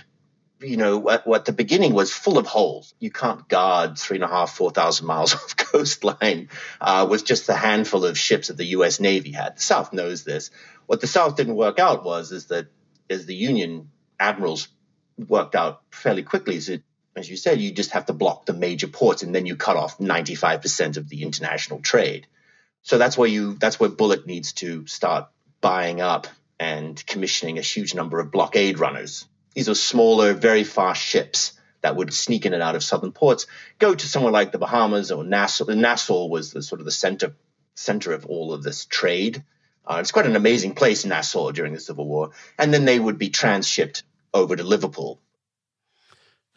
you 0.65 0.77
know, 0.77 0.97
what, 0.97 1.25
what 1.27 1.45
the 1.45 1.51
beginning 1.51 1.93
was 1.93 2.13
full 2.13 2.37
of 2.37 2.45
holes. 2.45 2.93
You 2.99 3.11
can't 3.11 3.47
guard 3.47 3.97
three 3.97 4.17
and 4.17 4.23
a 4.23 4.27
half, 4.27 4.55
four 4.55 4.71
thousand 4.71 5.07
miles 5.07 5.33
of 5.33 5.57
coastline 5.57 6.49
uh, 6.81 7.07
with 7.09 7.25
just 7.25 7.47
the 7.47 7.55
handful 7.55 8.05
of 8.05 8.17
ships 8.17 8.47
that 8.47 8.57
the 8.57 8.65
U.S. 8.77 8.99
Navy 8.99 9.31
had. 9.31 9.57
The 9.57 9.61
South 9.61 9.93
knows 9.93 10.23
this. 10.23 10.51
What 10.85 11.01
the 11.01 11.07
South 11.07 11.35
didn't 11.35 11.55
work 11.55 11.79
out 11.79 12.03
was 12.03 12.31
is 12.31 12.47
that 12.47 12.67
as 13.09 13.25
the 13.25 13.35
Union 13.35 13.89
admirals 14.19 14.67
worked 15.17 15.55
out 15.55 15.81
fairly 15.91 16.23
quickly, 16.23 16.55
is 16.55 16.71
as 17.15 17.29
you 17.29 17.37
said, 17.37 17.61
you 17.61 17.71
just 17.71 17.91
have 17.91 18.07
to 18.07 18.13
block 18.13 18.45
the 18.45 18.53
major 18.53 18.87
ports, 18.87 19.23
and 19.23 19.33
then 19.33 19.45
you 19.45 19.55
cut 19.55 19.77
off 19.77 19.99
ninety 19.99 20.35
five 20.35 20.61
percent 20.61 20.97
of 20.97 21.09
the 21.09 21.23
international 21.23 21.79
trade. 21.79 22.27
So 22.81 22.97
that's 22.97 23.17
where 23.17 23.29
you 23.29 23.53
that's 23.53 23.79
where 23.79 23.89
Bulloch 23.89 24.25
needs 24.25 24.53
to 24.53 24.85
start 24.87 25.27
buying 25.61 26.01
up 26.01 26.27
and 26.59 27.03
commissioning 27.05 27.57
a 27.57 27.61
huge 27.61 27.95
number 27.95 28.19
of 28.19 28.31
blockade 28.31 28.79
runners 28.79 29.25
these 29.55 29.69
are 29.69 29.75
smaller, 29.75 30.33
very 30.33 30.63
fast 30.63 31.01
ships 31.01 31.53
that 31.81 31.95
would 31.95 32.13
sneak 32.13 32.45
in 32.45 32.53
and 32.53 32.61
out 32.61 32.75
of 32.75 32.83
southern 32.83 33.11
ports 33.11 33.47
go 33.79 33.95
to 33.95 34.07
somewhere 34.07 34.31
like 34.31 34.51
the 34.51 34.57
Bahamas 34.57 35.11
or 35.11 35.23
Nassau. 35.23 35.65
Nassau 35.65 36.27
was 36.27 36.51
the 36.51 36.61
sort 36.61 36.81
of 36.81 36.85
the 36.85 36.91
center 36.91 37.33
center 37.73 38.13
of 38.13 38.25
all 38.25 38.53
of 38.53 38.63
this 38.63 38.85
trade. 38.85 39.43
Uh, 39.85 39.97
it's 39.99 40.11
quite 40.11 40.25
an 40.25 40.35
amazing 40.35 40.73
place, 40.73 41.05
Nassau, 41.05 41.51
during 41.51 41.73
the 41.73 41.79
Civil 41.79 42.07
War. 42.07 42.31
And 42.57 42.73
then 42.73 42.85
they 42.85 42.99
would 42.99 43.17
be 43.17 43.29
transshipped 43.29 44.03
over 44.33 44.55
to 44.55 44.63
Liverpool. 44.63 45.19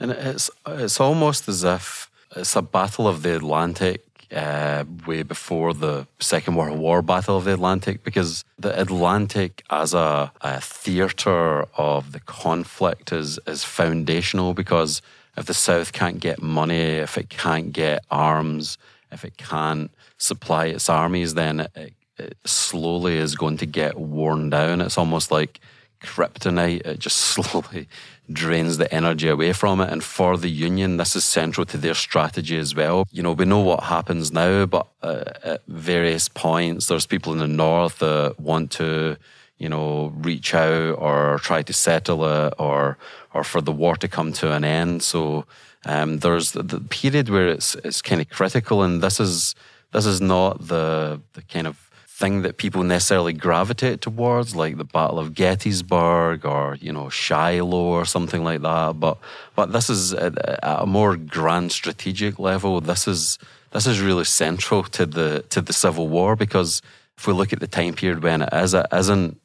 And 0.01 0.11
it's 0.11 0.51
it's 0.67 1.01
almost 1.01 1.49
as 1.49 1.65
if 1.65 2.11
it's 2.35 2.57
a 2.57 2.63
battle 2.63 3.07
of 3.07 3.23
the 3.23 3.37
Atlantic 3.37 4.08
uh, 4.35 4.85
way 5.07 5.23
before 5.23 5.73
the 5.73 6.07
Second 6.21 6.55
World 6.57 6.79
War 6.79 7.03
Battle 7.03 7.37
of 7.37 7.45
the 7.45 7.55
Atlantic, 7.55 8.05
because 8.05 8.45
the 8.59 8.79
Atlantic 8.79 9.63
as 9.71 9.95
a, 9.95 10.33
a 10.41 10.61
theatre 10.61 11.67
of 11.77 12.13
the 12.13 12.21
conflict 12.21 13.13
is 13.13 13.39
is 13.47 13.65
foundational. 13.65 14.55
Because 14.55 15.03
if 15.37 15.47
the 15.47 15.55
South 15.55 15.93
can't 15.93 16.21
get 16.21 16.43
money, 16.43 16.81
if 16.81 17.17
it 17.17 17.29
can't 17.29 17.73
get 17.73 18.05
arms, 18.11 18.79
if 19.11 19.25
it 19.25 19.37
can't 19.37 19.91
supply 20.19 20.67
its 20.67 20.89
armies, 20.89 21.35
then 21.35 21.61
it, 21.75 21.95
it 22.19 22.37
slowly 22.45 23.17
is 23.17 23.35
going 23.35 23.57
to 23.59 23.67
get 23.67 23.99
worn 23.99 24.51
down. 24.51 24.81
It's 24.81 24.99
almost 24.99 25.31
like 25.31 25.61
kryptonite. 26.03 26.87
It 26.87 26.99
just 26.99 27.17
slowly 27.35 27.89
drains 28.31 28.77
the 28.77 28.93
energy 28.93 29.29
away 29.29 29.53
from 29.53 29.81
it. 29.81 29.91
And 29.91 30.03
for 30.03 30.37
the 30.37 30.51
union, 30.51 30.97
this 30.97 31.17
is 31.17 31.25
central 31.25 31.65
to 31.67 31.79
their 31.79 31.95
strategy 31.95 32.59
as 32.59 32.75
well. 32.75 33.07
You 33.11 33.23
know, 33.23 33.33
we 33.33 33.45
know 33.45 33.61
what 33.61 33.85
happens 33.85 34.33
now, 34.33 34.67
but 34.67 34.87
uh, 35.03 35.25
at 35.43 35.63
various 35.67 36.29
points, 36.29 36.87
there's 36.87 37.07
people 37.07 37.33
in 37.33 37.39
the 37.39 37.47
north 37.47 37.99
that 37.99 38.39
want 38.39 38.71
to, 38.73 39.17
you 39.59 39.69
know, 39.69 40.13
reach 40.17 40.55
out 40.55 40.99
or 40.99 41.39
try 41.43 41.63
to 41.63 41.73
settle 41.73 42.25
it 42.25 42.55
or 42.59 42.99
or 43.35 43.45
for 43.45 43.61
the 43.61 43.73
war 43.73 43.97
to 43.97 44.09
come 44.09 44.33
to 44.33 44.53
an 44.53 44.65
end. 44.65 45.03
So 45.03 45.45
um, 45.85 46.19
there's 46.19 46.53
the, 46.53 46.63
the 46.63 46.81
period 46.81 47.29
where 47.29 47.49
it's 47.49 47.75
it's 47.77 48.03
kind 48.03 48.21
of 48.21 48.29
critical, 48.29 48.83
and 48.83 49.03
this 49.03 49.21
is 49.21 49.55
this 49.93 50.07
is 50.07 50.21
not 50.21 50.69
the 50.69 51.21
the 51.33 51.43
kind 51.43 51.67
of 51.67 51.88
thing 52.19 52.43
that 52.43 52.57
people 52.57 52.83
necessarily 52.83 53.33
gravitate 53.33 54.01
towards, 54.01 54.57
like 54.57 54.77
the 54.77 54.85
Battle 54.85 55.21
of 55.21 55.35
Gettysburg 55.35 56.45
or 56.45 56.77
you 56.81 56.93
know 56.93 57.09
Shiloh 57.09 57.93
or 57.99 58.05
something 58.05 58.43
like 58.43 58.63
that. 58.63 58.99
But 58.99 59.19
but 59.55 59.73
this 59.73 59.89
is 59.89 60.13
at, 60.13 60.37
at 60.39 60.83
a 60.83 60.87
more 60.87 61.17
grand 61.17 61.71
strategic 61.71 62.39
level. 62.39 62.81
This 62.81 63.07
is 63.07 63.39
this 63.71 63.87
is 63.87 64.01
really 64.01 64.25
central 64.25 64.83
to 64.83 65.07
the 65.07 65.45
to 65.51 65.61
the 65.61 65.73
Civil 65.73 66.09
War 66.09 66.35
because 66.35 66.83
if 67.17 67.27
we 67.27 67.33
look 67.33 67.53
at 67.53 67.61
the 67.61 67.69
time 67.69 67.95
period 67.95 68.23
when 68.23 68.43
it 68.43 68.53
is, 68.53 68.75
it 68.75 68.87
isn't 68.93 69.41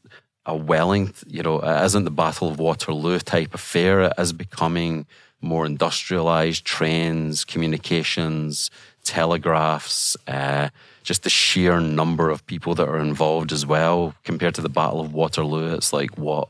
a 0.45 0.55
Welling, 0.55 1.13
you 1.27 1.43
know, 1.43 1.59
it 1.59 1.85
isn't 1.85 2.03
the 2.03 2.11
Battle 2.11 2.49
of 2.49 2.59
Waterloo 2.59 3.19
type 3.19 3.53
affair. 3.53 4.01
It 4.01 4.13
is 4.17 4.33
becoming 4.33 5.05
more 5.41 5.65
industrialized 5.65 6.65
trains, 6.65 7.45
communications, 7.45 8.71
telegraphs. 9.03 10.17
Uh, 10.27 10.69
just 11.03 11.23
the 11.23 11.29
sheer 11.29 11.79
number 11.79 12.29
of 12.29 12.45
people 12.47 12.75
that 12.75 12.87
are 12.87 12.99
involved 12.99 13.51
as 13.51 13.65
well 13.65 14.15
compared 14.23 14.55
to 14.55 14.61
the 14.61 14.69
Battle 14.69 15.01
of 15.01 15.13
Waterloo. 15.13 15.73
It's 15.75 15.93
like 15.93 16.17
what, 16.17 16.49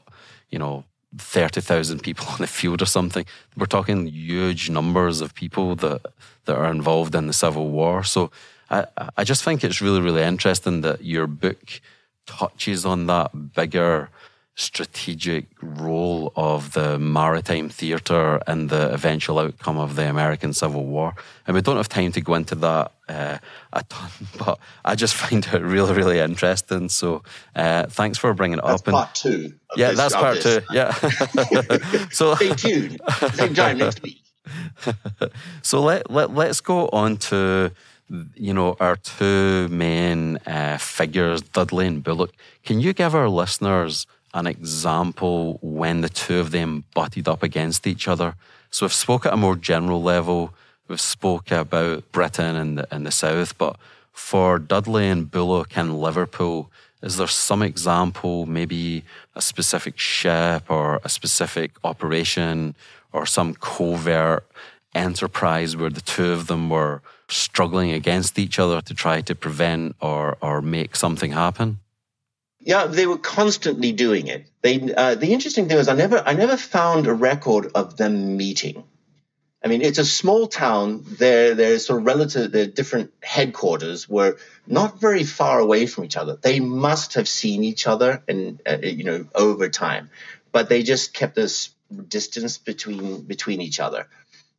you 0.49 0.59
know, 0.59 0.85
30,000 1.17 2.01
people 2.01 2.25
on 2.29 2.37
the 2.39 2.47
field 2.47 2.81
or 2.81 2.85
something. 2.85 3.25
We're 3.57 3.65
talking 3.65 4.07
huge 4.07 4.69
numbers 4.69 5.21
of 5.21 5.33
people 5.33 5.75
that, 5.77 6.01
that 6.45 6.55
are 6.55 6.71
involved 6.71 7.15
in 7.15 7.27
the 7.27 7.33
Civil 7.33 7.69
War. 7.69 8.03
So 8.03 8.31
I, 8.69 8.85
I 9.17 9.23
just 9.23 9.43
think 9.43 9.63
it's 9.63 9.81
really, 9.81 10.01
really 10.01 10.23
interesting 10.23 10.81
that 10.81 11.03
your 11.03 11.27
book 11.27 11.81
touches 12.25 12.85
on 12.85 13.07
that 13.07 13.53
bigger 13.53 14.09
strategic 14.55 15.45
role 15.61 16.31
of 16.35 16.73
the 16.73 16.99
maritime 16.99 17.69
theatre 17.69 18.39
and 18.45 18.69
the 18.69 18.93
eventual 18.93 19.39
outcome 19.39 19.77
of 19.77 19.95
the 19.95 20.07
American 20.07 20.53
Civil 20.53 20.85
War. 20.85 21.15
And 21.47 21.55
we 21.55 21.61
don't 21.61 21.77
have 21.77 21.89
time 21.89 22.11
to 22.11 22.21
go 22.21 22.35
into 22.35 22.53
that 22.55 22.91
uh, 23.09 23.37
a 23.73 23.83
ton, 23.83 24.11
but 24.37 24.59
I 24.85 24.95
just 24.95 25.15
find 25.15 25.45
it 25.45 25.59
really, 25.59 25.93
really 25.93 26.19
interesting. 26.19 26.89
So 26.89 27.23
uh, 27.55 27.87
thanks 27.87 28.17
for 28.17 28.33
bringing 28.33 28.59
it 28.59 28.65
that's 28.65 28.81
up. 28.81 28.93
Part 28.93 29.15
two. 29.15 29.53
yeah, 29.75 29.89
this, 29.89 29.97
that's 29.97 30.15
part 30.15 30.41
this. 30.41 30.61
two. 30.61 30.73
Yeah. 30.73 30.93
so 32.11 32.35
stay 32.35 32.53
tuned. 32.53 33.01
Same 33.33 33.53
time 33.55 33.79
next 33.79 34.03
week. 34.03 34.21
so 35.61 35.81
let, 35.81 36.11
let 36.11 36.33
let's 36.33 36.59
go 36.59 36.89
on 36.89 37.15
to 37.15 37.71
you 38.35 38.53
know 38.53 38.75
our 38.79 38.97
two 38.97 39.67
main 39.69 40.37
uh, 40.45 40.77
figures, 40.77 41.41
Dudley 41.41 41.87
and 41.87 42.03
Bulloch. 42.03 42.33
Can 42.63 42.79
you 42.79 42.93
give 42.93 43.15
our 43.15 43.29
listeners 43.29 44.05
an 44.33 44.47
example 44.47 45.59
when 45.61 46.01
the 46.01 46.09
two 46.09 46.39
of 46.39 46.51
them 46.51 46.83
butted 46.93 47.27
up 47.27 47.43
against 47.43 47.85
each 47.85 48.07
other. 48.07 48.35
So 48.71 48.85
we've 48.85 48.93
spoke 48.93 49.25
at 49.25 49.33
a 49.33 49.37
more 49.37 49.55
general 49.55 50.01
level. 50.01 50.53
We've 50.87 50.99
spoke 50.99 51.51
about 51.51 52.11
Britain 52.11 52.55
and 52.55 52.77
the, 52.77 52.87
and 52.93 53.05
the 53.05 53.11
South, 53.11 53.57
but 53.57 53.77
for 54.11 54.59
Dudley 54.59 55.07
and 55.07 55.29
Bulloch 55.29 55.77
and 55.77 55.99
Liverpool, 55.99 56.71
is 57.01 57.17
there 57.17 57.27
some 57.27 57.61
example, 57.61 58.45
maybe 58.45 59.03
a 59.35 59.41
specific 59.41 59.99
ship 59.99 60.63
or 60.69 61.01
a 61.03 61.09
specific 61.09 61.71
operation 61.83 62.75
or 63.11 63.25
some 63.25 63.55
covert 63.55 64.45
enterprise 64.95 65.75
where 65.75 65.89
the 65.89 66.01
two 66.01 66.31
of 66.31 66.47
them 66.47 66.69
were 66.69 67.01
struggling 67.27 67.91
against 67.91 68.37
each 68.37 68.59
other 68.59 68.81
to 68.81 68.93
try 68.93 69.21
to 69.21 69.35
prevent 69.35 69.95
or, 69.99 70.37
or 70.41 70.61
make 70.61 70.95
something 70.95 71.31
happen? 71.31 71.79
Yeah, 72.65 72.85
they 72.85 73.05
were 73.07 73.17
constantly 73.17 73.91
doing 73.91 74.27
it. 74.27 74.47
They, 74.61 74.93
uh, 74.93 75.15
the 75.15 75.33
interesting 75.33 75.67
thing 75.67 75.77
was, 75.77 75.89
I 75.89 75.95
never, 75.95 76.23
I 76.25 76.33
never 76.33 76.55
found 76.55 77.07
a 77.07 77.13
record 77.13 77.71
of 77.75 77.97
them 77.97 78.37
meeting. 78.37 78.85
I 79.63 79.67
mean, 79.67 79.81
it's 79.81 79.97
a 79.97 80.05
small 80.05 80.47
town. 80.47 81.03
There, 81.05 81.55
there's 81.55 81.85
sort 81.85 81.99
of 81.99 82.05
relative, 82.05 82.51
the 82.51 82.67
different 82.67 83.13
headquarters 83.21 84.09
were 84.09 84.37
not 84.67 84.99
very 84.99 85.23
far 85.23 85.59
away 85.59 85.85
from 85.85 86.03
each 86.05 86.17
other. 86.17 86.35
They 86.35 86.59
must 86.59 87.13
have 87.15 87.27
seen 87.27 87.63
each 87.63 87.87
other, 87.87 88.23
and 88.27 88.61
uh, 88.65 88.77
you 88.81 89.03
know, 89.05 89.25
over 89.33 89.69
time, 89.69 90.09
but 90.51 90.67
they 90.67 90.83
just 90.83 91.13
kept 91.13 91.35
this 91.35 91.69
distance 92.07 92.57
between 92.57 93.21
between 93.21 93.61
each 93.61 93.79
other. 93.79 94.07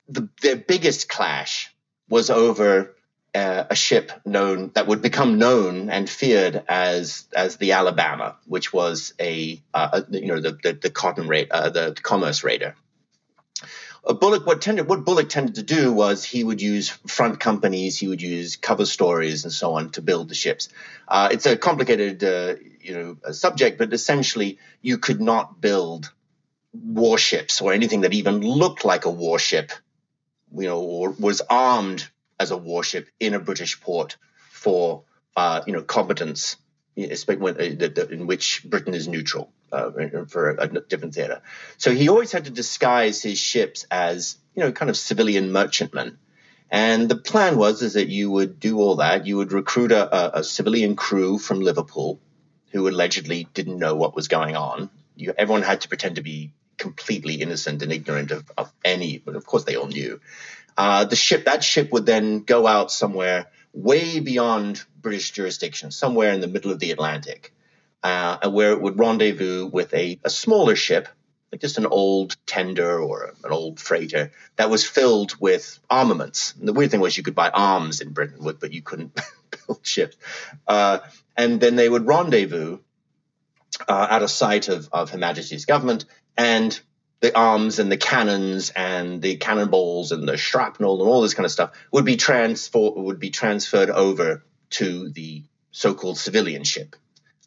The, 0.08 0.28
their 0.40 0.56
biggest 0.56 1.08
clash 1.08 1.70
was 2.08 2.30
over 2.30 2.94
uh, 3.34 3.64
a 3.68 3.74
ship 3.74 4.12
known 4.24 4.70
that 4.74 4.86
would 4.86 5.02
become 5.02 5.38
known 5.38 5.90
and 5.90 6.08
feared 6.08 6.62
as 6.68 7.26
as 7.34 7.56
the 7.56 7.72
Alabama, 7.72 8.36
which 8.46 8.72
was 8.72 9.12
a, 9.20 9.60
uh, 9.72 10.02
a 10.10 10.18
you 10.18 10.26
know 10.26 10.40
the 10.40 10.52
the, 10.62 10.72
the 10.74 10.90
cotton 10.90 11.26
rate 11.26 11.50
uh, 11.50 11.70
the 11.70 11.96
commerce 12.00 12.44
raider. 12.44 12.76
Bulloch 14.06 14.46
what 14.46 14.60
tended, 14.60 14.86
what 14.86 15.04
Bulloch 15.04 15.30
tended 15.30 15.54
to 15.54 15.62
do 15.62 15.90
was 15.90 16.24
he 16.24 16.44
would 16.44 16.60
use 16.60 16.90
front 17.06 17.40
companies, 17.40 17.98
he 17.98 18.06
would 18.06 18.20
use 18.20 18.56
cover 18.56 18.84
stories 18.84 19.44
and 19.44 19.52
so 19.52 19.74
on 19.74 19.90
to 19.92 20.02
build 20.02 20.28
the 20.28 20.34
ships. 20.34 20.68
Uh, 21.08 21.30
it's 21.32 21.46
a 21.46 21.56
complicated, 21.56 22.22
uh, 22.22 22.56
you 22.82 22.94
know, 22.94 23.32
subject, 23.32 23.78
but 23.78 23.94
essentially 23.94 24.58
you 24.82 24.98
could 24.98 25.22
not 25.22 25.58
build 25.58 26.12
warships 26.74 27.62
or 27.62 27.72
anything 27.72 28.02
that 28.02 28.12
even 28.12 28.42
looked 28.42 28.84
like 28.84 29.06
a 29.06 29.10
warship, 29.10 29.72
you 30.54 30.66
know, 30.66 30.80
or 30.80 31.10
was 31.10 31.40
armed 31.48 32.06
as 32.38 32.50
a 32.50 32.56
warship 32.56 33.08
in 33.20 33.34
a 33.34 33.40
British 33.40 33.80
port 33.80 34.16
for 34.50 35.04
uh, 35.36 35.62
you 35.66 35.72
know 35.72 35.82
competence 35.82 36.56
uh, 36.98 37.02
in 37.02 38.26
which 38.26 38.64
Britain 38.64 38.94
is 38.94 39.08
neutral 39.08 39.50
uh, 39.72 39.90
for 40.28 40.50
a 40.50 40.68
different 40.68 41.14
theater. 41.14 41.42
So 41.76 41.92
he 41.92 42.08
always 42.08 42.32
had 42.32 42.44
to 42.44 42.50
disguise 42.50 43.22
his 43.22 43.38
ships 43.38 43.84
as 43.90 44.36
you 44.54 44.62
know 44.62 44.72
kind 44.72 44.90
of 44.90 44.96
civilian 44.96 45.52
merchantmen. 45.52 46.18
And 46.70 47.08
the 47.08 47.16
plan 47.16 47.56
was 47.56 47.82
is 47.82 47.92
that 47.94 48.08
you 48.08 48.30
would 48.30 48.58
do 48.58 48.78
all 48.78 48.96
that. 48.96 49.26
You 49.26 49.36
would 49.36 49.52
recruit 49.52 49.92
a, 49.92 50.38
a 50.38 50.44
civilian 50.44 50.96
crew 50.96 51.38
from 51.38 51.60
Liverpool, 51.60 52.20
who 52.72 52.88
allegedly 52.88 53.46
didn't 53.54 53.78
know 53.78 53.94
what 53.94 54.16
was 54.16 54.28
going 54.28 54.56
on. 54.56 54.90
You, 55.14 55.34
everyone 55.36 55.62
had 55.62 55.82
to 55.82 55.88
pretend 55.88 56.16
to 56.16 56.22
be 56.22 56.52
completely 56.76 57.34
innocent 57.34 57.82
and 57.82 57.92
ignorant 57.92 58.30
of, 58.30 58.50
of 58.58 58.72
any, 58.84 59.18
but 59.18 59.36
of 59.36 59.46
course 59.46 59.64
they 59.64 59.76
all 59.76 59.86
knew. 59.86 60.20
Uh, 60.76 61.04
the 61.04 61.16
ship, 61.16 61.44
that 61.44 61.62
ship 61.62 61.92
would 61.92 62.06
then 62.06 62.40
go 62.40 62.66
out 62.66 62.90
somewhere 62.90 63.46
way 63.72 64.20
beyond 64.20 64.84
British 65.00 65.32
jurisdiction, 65.32 65.90
somewhere 65.90 66.32
in 66.32 66.40
the 66.40 66.48
middle 66.48 66.70
of 66.70 66.78
the 66.78 66.90
Atlantic, 66.90 67.52
uh, 68.02 68.48
where 68.50 68.72
it 68.72 68.80
would 68.80 68.98
rendezvous 68.98 69.66
with 69.66 69.92
a, 69.94 70.18
a 70.24 70.30
smaller 70.30 70.76
ship, 70.76 71.08
like 71.50 71.60
just 71.60 71.78
an 71.78 71.86
old 71.86 72.36
tender 72.46 73.00
or 73.00 73.34
an 73.44 73.52
old 73.52 73.78
freighter 73.80 74.32
that 74.56 74.70
was 74.70 74.86
filled 74.86 75.34
with 75.40 75.78
armaments. 75.90 76.54
And 76.58 76.66
the 76.66 76.72
weird 76.72 76.90
thing 76.90 77.00
was 77.00 77.16
you 77.16 77.22
could 77.22 77.34
buy 77.34 77.50
arms 77.50 78.00
in 78.00 78.12
Britain, 78.12 78.38
but 78.40 78.72
you 78.72 78.82
couldn't 78.82 79.18
build 79.66 79.80
ships. 79.82 80.16
Uh, 80.66 80.98
and 81.36 81.60
then 81.60 81.76
they 81.76 81.88
would 81.88 82.06
rendezvous 82.06 82.78
uh, 83.88 84.06
at 84.10 84.22
a 84.22 84.28
site 84.28 84.68
of, 84.68 84.88
of 84.92 85.10
Her 85.10 85.18
Majesty's 85.18 85.64
government 85.64 86.04
and 86.36 86.78
the 87.24 87.34
arms 87.34 87.78
and 87.78 87.90
the 87.90 87.96
cannons 87.96 88.68
and 88.76 89.22
the 89.22 89.36
cannonballs 89.36 90.12
and 90.12 90.28
the 90.28 90.36
shrapnel 90.36 91.00
and 91.00 91.08
all 91.08 91.22
this 91.22 91.32
kind 91.32 91.46
of 91.46 91.50
stuff 91.50 91.70
would 91.90 92.04
be 92.04 92.16
transfer 92.16 92.90
would 92.90 93.18
be 93.18 93.30
transferred 93.30 93.88
over 93.88 94.44
to 94.68 95.08
the 95.08 95.42
so-called 95.70 96.18
civilian 96.18 96.64
ship. 96.64 96.96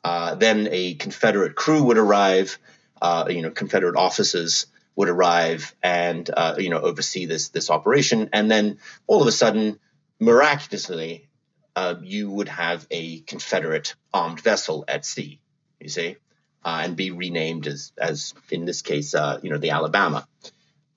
Uh, 0.04 0.34
then 0.34 0.68
a 0.72 0.96
Confederate 0.96 1.54
crew 1.54 1.84
would 1.84 2.00
arrive. 2.00 2.58
Uh, 3.00 3.26
you 3.30 3.44
know, 3.44 3.52
Confederate 3.52 3.96
officers 3.96 4.66
would 4.96 5.10
arrive 5.10 5.76
and 5.84 6.28
uh, 6.36 6.56
you 6.58 6.72
know 6.72 6.80
oversee 6.80 7.28
this 7.28 7.50
this 7.50 7.70
operation, 7.70 8.32
and 8.34 8.50
then 8.50 8.80
all 9.06 9.22
of 9.22 9.28
a 9.28 9.32
sudden, 9.32 9.80
miraculously, 10.20 11.30
uh, 11.76 11.94
you 12.02 12.32
would 12.32 12.50
have 12.50 12.88
a 12.90 13.20
Confederate 13.20 13.94
armed 14.12 14.40
vessel 14.40 14.86
at 14.88 15.06
sea. 15.06 15.40
You 15.80 15.90
see, 15.90 16.18
uh, 16.64 16.82
and 16.84 16.96
be 16.96 17.12
renamed 17.12 17.68
as 17.68 17.92
as 17.98 18.34
in 18.50 18.66
this 18.66 18.82
case, 18.82 19.16
uh, 19.16 19.40
you 19.42 19.50
know, 19.50 19.58
the 19.58 19.72
Alabama. 19.72 20.28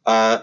Uh, 0.04 0.42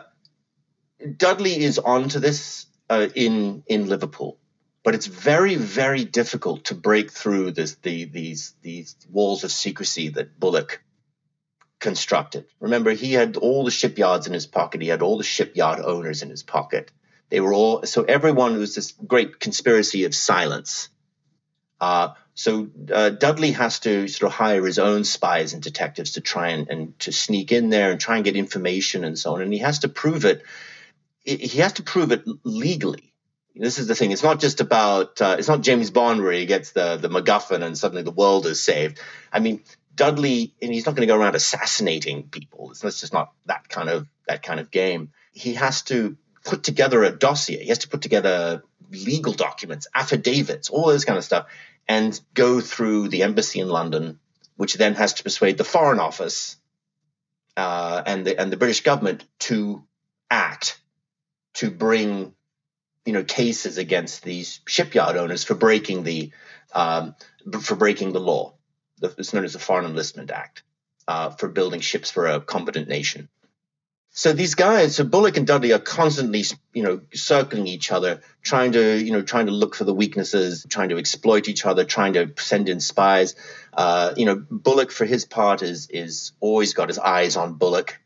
Dudley 1.17 1.63
is 1.63 1.79
onto 1.79 2.19
this 2.19 2.65
uh, 2.89 3.07
in 3.15 3.63
in 3.67 3.87
Liverpool, 3.87 4.37
but 4.83 4.95
it's 4.95 5.07
very 5.07 5.55
very 5.55 6.05
difficult 6.05 6.65
to 6.65 6.75
break 6.75 7.11
through 7.11 7.51
this 7.51 7.75
the 7.75 8.05
these 8.05 8.55
these 8.61 8.95
walls 9.11 9.43
of 9.43 9.51
secrecy 9.51 10.09
that 10.09 10.39
Bulloch 10.39 10.81
constructed. 11.79 12.45
Remember, 12.59 12.91
he 12.91 13.13
had 13.13 13.37
all 13.37 13.63
the 13.63 13.71
shipyards 13.71 14.27
in 14.27 14.33
his 14.33 14.47
pocket. 14.47 14.81
He 14.81 14.87
had 14.87 15.01
all 15.01 15.17
the 15.17 15.23
shipyard 15.23 15.79
owners 15.79 16.23
in 16.23 16.29
his 16.29 16.43
pocket. 16.43 16.91
They 17.29 17.39
were 17.39 17.53
all 17.53 17.83
so 17.83 18.03
everyone 18.03 18.57
was 18.57 18.75
this 18.75 18.91
great 18.91 19.39
conspiracy 19.39 20.05
of 20.05 20.15
silence. 20.15 20.89
Uh, 21.79 22.09
so 22.33 22.69
uh, 22.93 23.09
Dudley 23.09 23.51
has 23.51 23.79
to 23.81 24.07
sort 24.07 24.31
of 24.31 24.35
hire 24.35 24.65
his 24.65 24.79
own 24.79 25.03
spies 25.03 25.53
and 25.53 25.61
detectives 25.61 26.13
to 26.13 26.21
try 26.21 26.49
and, 26.49 26.69
and 26.69 26.99
to 26.99 27.11
sneak 27.11 27.51
in 27.51 27.69
there 27.69 27.91
and 27.91 27.99
try 27.99 28.15
and 28.15 28.25
get 28.25 28.35
information 28.35 29.03
and 29.03 29.17
so 29.17 29.35
on. 29.35 29.41
And 29.41 29.51
he 29.51 29.59
has 29.59 29.79
to 29.79 29.89
prove 29.89 30.25
it. 30.25 30.43
He 31.23 31.59
has 31.59 31.73
to 31.73 31.83
prove 31.83 32.11
it 32.11 32.23
legally. 32.43 33.13
This 33.55 33.79
is 33.79 33.87
the 33.87 33.95
thing. 33.95 34.11
It's 34.11 34.23
not 34.23 34.39
just 34.39 34.61
about. 34.61 35.19
Uh, 35.19 35.35
it's 35.39 35.47
not 35.47 35.61
James 35.61 35.89
Bond 35.89 36.21
where 36.21 36.31
he 36.31 36.45
gets 36.45 36.71
the 36.71 36.97
the 36.97 37.09
MacGuffin 37.09 37.63
and 37.63 37.77
suddenly 37.77 38.03
the 38.03 38.11
world 38.11 38.45
is 38.45 38.61
saved. 38.61 38.99
I 39.33 39.39
mean, 39.39 39.63
Dudley, 39.95 40.53
and 40.61 40.71
he's 40.71 40.85
not 40.85 40.95
going 40.95 41.07
to 41.07 41.11
go 41.11 41.19
around 41.19 41.35
assassinating 41.35 42.29
people. 42.29 42.69
It's, 42.71 42.83
it's 42.83 43.01
just 43.01 43.13
not 43.13 43.33
that 43.47 43.67
kind 43.67 43.89
of 43.89 44.07
that 44.27 44.43
kind 44.43 44.59
of 44.59 44.69
game. 44.69 45.11
He 45.33 45.55
has 45.55 45.81
to 45.83 46.17
put 46.45 46.63
together 46.63 47.03
a 47.03 47.11
dossier. 47.11 47.63
He 47.63 47.69
has 47.69 47.79
to 47.79 47.89
put 47.89 48.01
together 48.01 48.63
legal 48.91 49.33
documents, 49.33 49.87
affidavits, 49.93 50.69
all 50.69 50.87
this 50.87 51.05
kind 51.05 51.17
of 51.17 51.23
stuff, 51.23 51.47
and 51.87 52.19
go 52.33 52.59
through 52.59 53.09
the 53.09 53.23
embassy 53.23 53.59
in 53.59 53.69
London, 53.69 54.19
which 54.55 54.75
then 54.75 54.95
has 54.95 55.13
to 55.13 55.23
persuade 55.23 55.57
the 55.57 55.63
Foreign 55.63 55.99
Office 55.99 56.57
uh, 57.55 58.03
and 58.05 58.25
the 58.25 58.39
and 58.39 58.51
the 58.51 58.57
British 58.57 58.81
government 58.81 59.23
to 59.39 59.83
act 60.29 60.79
to 61.55 61.71
bring 61.71 62.33
you 63.05 63.13
know 63.13 63.23
cases 63.23 63.77
against 63.77 64.23
these 64.23 64.59
shipyard 64.67 65.15
owners 65.15 65.43
for 65.43 65.55
breaking 65.55 66.03
the 66.03 66.31
um, 66.73 67.15
for 67.61 67.75
breaking 67.75 68.11
the 68.11 68.19
law 68.19 68.57
it's 69.01 69.33
known 69.33 69.45
as 69.45 69.53
the 69.53 69.59
Foreign 69.59 69.85
Enlistment 69.85 70.31
Act 70.31 70.63
uh, 71.07 71.29
for 71.31 71.47
building 71.47 71.79
ships 71.79 72.11
for 72.11 72.27
a 72.27 72.41
competent 72.41 72.87
nation. 72.87 73.29
So 74.17 74.33
these 74.33 74.55
guys, 74.55 74.95
so 74.95 75.03
Bulloch 75.03 75.37
and 75.37 75.45
Dudley 75.45 75.73
are 75.73 75.79
constantly, 75.79 76.43
you 76.73 76.81
know, 76.81 77.01
circling 77.13 77.67
each 77.67 77.91
other, 77.91 78.21
trying 78.41 78.71
to, 78.71 78.97
you 78.97 79.11
know, 79.11 79.21
trying 79.21 79.45
to 79.45 79.51
look 79.51 79.75
for 79.75 79.83
the 79.83 79.93
weaknesses, 79.93 80.65
trying 80.67 80.89
to 80.89 80.97
exploit 80.97 81.47
each 81.47 81.67
other, 81.67 81.85
trying 81.85 82.13
to 82.13 82.33
send 82.39 82.67
in 82.67 82.79
spies. 82.79 83.35
Uh, 83.71 84.15
you 84.17 84.25
know, 84.25 84.43
Bulloch, 84.49 84.89
for 84.89 85.05
his 85.05 85.23
part, 85.23 85.61
is 85.61 85.89
is 85.91 86.31
always 86.39 86.73
got 86.73 86.87
his 86.87 86.97
eyes 86.97 87.37
on 87.37 87.59
Bulloch. 87.59 87.99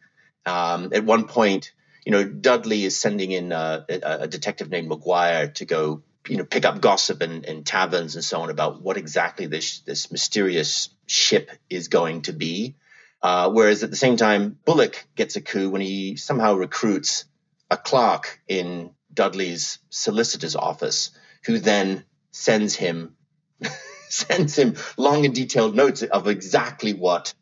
Um, 0.46 0.92
at 0.94 1.06
one 1.06 1.30
point, 1.30 1.72
you 2.06 2.12
know, 2.12 2.26
Dudley 2.26 2.84
is 2.84 3.00
sending 3.00 3.32
in 3.32 3.54
uh, 3.54 3.86
a, 3.88 4.24
a 4.24 4.28
detective 4.28 4.70
named 4.70 4.90
Maguire 4.90 5.48
to 5.52 5.64
go 5.64 6.04
you 6.28 6.36
know 6.36 6.44
pick 6.44 6.66
up 6.66 6.82
gossip 6.82 7.22
in, 7.22 7.46
in 7.46 7.64
taverns 7.64 8.16
and 8.16 8.24
so 8.24 8.42
on 8.42 8.50
about 8.50 8.82
what 8.82 8.98
exactly 8.98 9.46
this 9.46 9.80
this 9.80 10.12
mysterious 10.12 10.90
ship 11.08 11.52
is 11.70 11.88
going 11.88 12.24
to 12.24 12.34
be. 12.34 12.76
Uh, 13.22 13.52
whereas 13.52 13.84
at 13.84 13.92
the 13.92 13.96
same 13.96 14.18
time, 14.18 14.58
Bulloch 14.66 15.06
gets 15.16 15.36
a 15.36 15.42
coup 15.42 15.70
when 15.70 15.82
he 15.82 16.16
somehow 16.16 16.56
recruits 16.56 17.26
a 17.70 17.78
clerk 17.78 18.40
in 18.48 18.92
Dudley's 19.14 19.80
solicitor's 19.90 20.56
office, 20.56 21.12
who 21.46 21.60
then 21.60 22.04
sends 22.32 22.76
him 22.76 23.16
sends 24.10 24.58
him 24.58 24.76
long 24.98 25.26
and 25.26 25.36
detailed 25.36 25.76
notes 25.76 26.02
of 26.04 26.28
exactly 26.28 26.94
what 26.94 27.34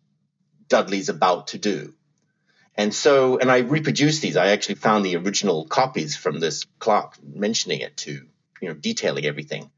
Dudley's 0.68 1.10
about 1.10 1.48
to 1.48 1.58
do. 1.58 1.94
And 2.76 2.94
so, 2.94 3.40
and 3.40 3.52
I 3.52 3.60
reproduced 3.60 4.22
these. 4.22 4.38
I 4.38 4.50
actually 4.50 4.76
found 4.76 5.06
the 5.06 5.18
original 5.18 5.66
copies 5.66 6.16
from 6.16 6.40
this 6.40 6.66
clerk 6.80 7.16
mentioning 7.24 7.82
it 7.82 7.98
to 7.98 8.26
you 8.62 8.68
know 8.68 8.74
detailing 8.74 9.26
everything 9.26 9.72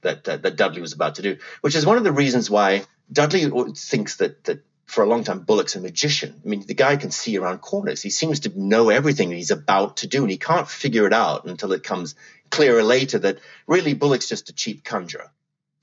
that 0.00 0.28
uh, 0.28 0.36
that 0.38 0.56
Dudley 0.56 0.80
was 0.80 0.92
about 0.92 1.16
to 1.16 1.22
do, 1.22 1.36
which 1.60 1.74
is 1.74 1.86
one 1.86 1.98
of 1.98 2.04
the 2.04 2.12
reasons 2.12 2.50
why 2.50 2.84
Dudley 3.12 3.50
thinks 3.74 4.16
that 4.16 4.44
that 4.44 4.64
for 4.88 5.04
a 5.04 5.06
long 5.06 5.22
time 5.22 5.40
Bulloch's 5.40 5.76
a 5.76 5.80
magician. 5.80 6.40
I 6.44 6.48
mean, 6.48 6.64
the 6.66 6.72
guy 6.72 6.96
can 6.96 7.10
see 7.10 7.36
around 7.36 7.58
corners. 7.58 8.02
He 8.02 8.08
seems 8.08 8.40
to 8.40 8.58
know 8.58 8.88
everything 8.88 9.30
he's 9.30 9.50
about 9.50 9.98
to 9.98 10.06
do, 10.06 10.22
and 10.22 10.30
he 10.30 10.38
can't 10.38 10.66
figure 10.66 11.06
it 11.06 11.12
out 11.12 11.44
until 11.44 11.72
it 11.72 11.84
comes 11.84 12.14
clearer 12.50 12.82
later 12.82 13.18
that 13.18 13.38
really 13.66 13.92
Bulloch's 13.92 14.30
just 14.30 14.48
a 14.48 14.54
cheap 14.54 14.82
conjurer. 14.84 15.30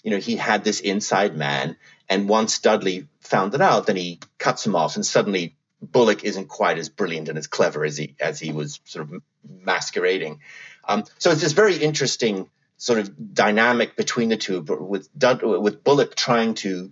You 0.02 0.10
know, 0.10 0.18
he 0.18 0.36
had 0.36 0.64
this 0.64 0.80
inside 0.80 1.38
man, 1.38 1.78
and 2.10 2.28
once 2.28 2.58
Dudley 2.58 3.08
found 3.20 3.54
it 3.54 3.62
out, 3.62 3.86
then 3.86 3.96
he 3.96 4.20
cuts 4.40 4.66
him 4.66 4.76
off, 4.76 4.96
and 4.96 5.06
suddenly 5.06 5.56
Bulloch 5.82 6.24
isn't 6.24 6.48
quite 6.48 6.80
as 6.80 6.90
brilliant 6.90 7.30
and 7.30 7.38
as 7.38 7.46
clever 7.46 7.86
as 7.86 7.98
he 7.98 8.16
as 8.20 8.40
he 8.40 8.52
was 8.52 8.80
sort 8.86 9.08
of 9.08 9.22
masquerading. 9.48 10.40
Um, 10.84 11.04
so 11.20 11.30
it's 11.30 11.42
this 11.42 11.54
very 11.54 11.78
interesting 11.78 12.50
sort 12.78 12.98
of 13.00 13.36
dynamic 13.36 13.96
between 13.96 14.30
the 14.30 14.38
two, 14.38 14.62
with 14.62 15.08
Dud- 15.16 15.44
with 15.44 15.84
Bulloch 15.84 16.16
trying 16.16 16.56
to 16.56 16.92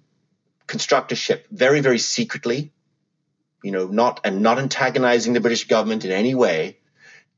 construct 0.68 1.12
a 1.12 1.16
ship 1.16 1.48
very 1.52 1.82
very 1.82 2.00
secretly, 2.00 2.72
you 3.64 3.72
know, 3.72 3.88
not 3.88 4.22
and 4.24 4.42
not 4.42 4.60
antagonizing 4.60 5.34
the 5.34 5.42
British 5.42 5.68
government 5.68 6.06
in 6.06 6.12
any 6.12 6.36
way, 6.36 6.80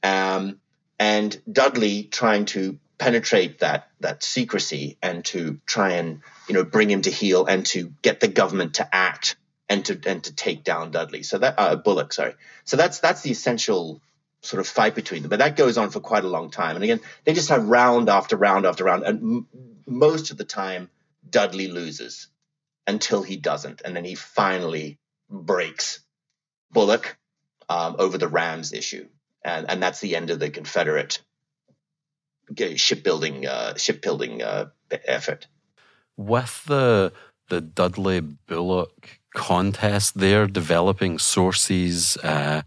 um, 0.04 0.60
and 1.00 1.42
Dudley 1.52 2.04
trying 2.04 2.46
to 2.46 2.80
penetrate 2.98 3.60
that 3.60 3.90
that 4.00 4.24
secrecy 4.24 4.98
and 5.02 5.26
to 5.26 5.60
try 5.66 5.94
and 5.94 6.22
you 6.48 6.54
know 6.54 6.64
bring 6.64 6.90
him 6.90 7.02
to 7.02 7.12
heel 7.12 7.46
and 7.46 7.66
to 7.68 7.94
get 8.02 8.20
the 8.20 8.28
government 8.28 8.76
to 8.76 8.96
act 8.96 9.36
and 9.70 9.86
to 9.86 10.00
and 10.06 10.24
to 10.24 10.34
take 10.34 10.64
down 10.64 10.92
Dudley. 10.92 11.24
So 11.24 11.40
that 11.40 11.56
uh, 11.58 11.76
Bulloch, 11.76 12.14
sorry. 12.14 12.36
So 12.64 12.78
that's 12.78 13.00
that's 13.00 13.22
the 13.22 13.32
essential 13.32 14.02
sort 14.42 14.60
of 14.60 14.68
fight 14.68 14.96
between 14.96 15.24
them. 15.24 15.30
But 15.30 15.40
that 15.40 15.56
goes 15.56 15.78
on 15.78 15.90
for 15.90 16.00
quite 16.00 16.24
a 16.24 16.30
long 16.30 16.52
time. 16.52 16.76
And 16.76 16.84
again, 16.84 17.02
they 17.24 17.34
just 17.34 17.50
have 17.50 17.68
round 17.68 18.10
after 18.10 18.38
round 18.38 18.66
after 18.66 18.84
round. 18.84 19.04
And 19.04 19.22
m- 19.22 19.48
most 19.88 20.32
of 20.32 20.38
the 20.38 20.46
time, 20.46 20.90
Dudley 21.30 21.68
loses 21.68 22.28
until 22.88 23.24
he 23.24 23.38
doesn't. 23.38 23.82
And 23.84 23.96
then 23.96 24.06
he 24.06 24.16
finally 24.16 25.00
breaks 25.30 26.00
Bulloch 26.72 27.18
um, 27.70 27.96
over 28.00 28.18
the 28.18 28.28
Rams 28.28 28.74
issue. 28.74 29.08
And, 29.44 29.70
and 29.70 29.82
that's 29.82 30.00
the 30.00 30.16
end 30.16 30.30
of 30.30 30.40
the 30.40 30.50
Confederate 30.50 31.22
shipbuilding 32.76 33.48
uh, 33.48 33.76
shipbuilding 33.76 34.44
uh, 34.44 34.70
effort. 34.92 35.48
With 36.16 36.64
the 36.66 37.12
the 37.50 37.62
Dudley 37.62 38.20
Bulloch 38.22 39.20
contest, 39.34 40.18
they're 40.18 40.48
developing 40.48 41.18
sources. 41.18 42.18
Uh, 42.18 42.62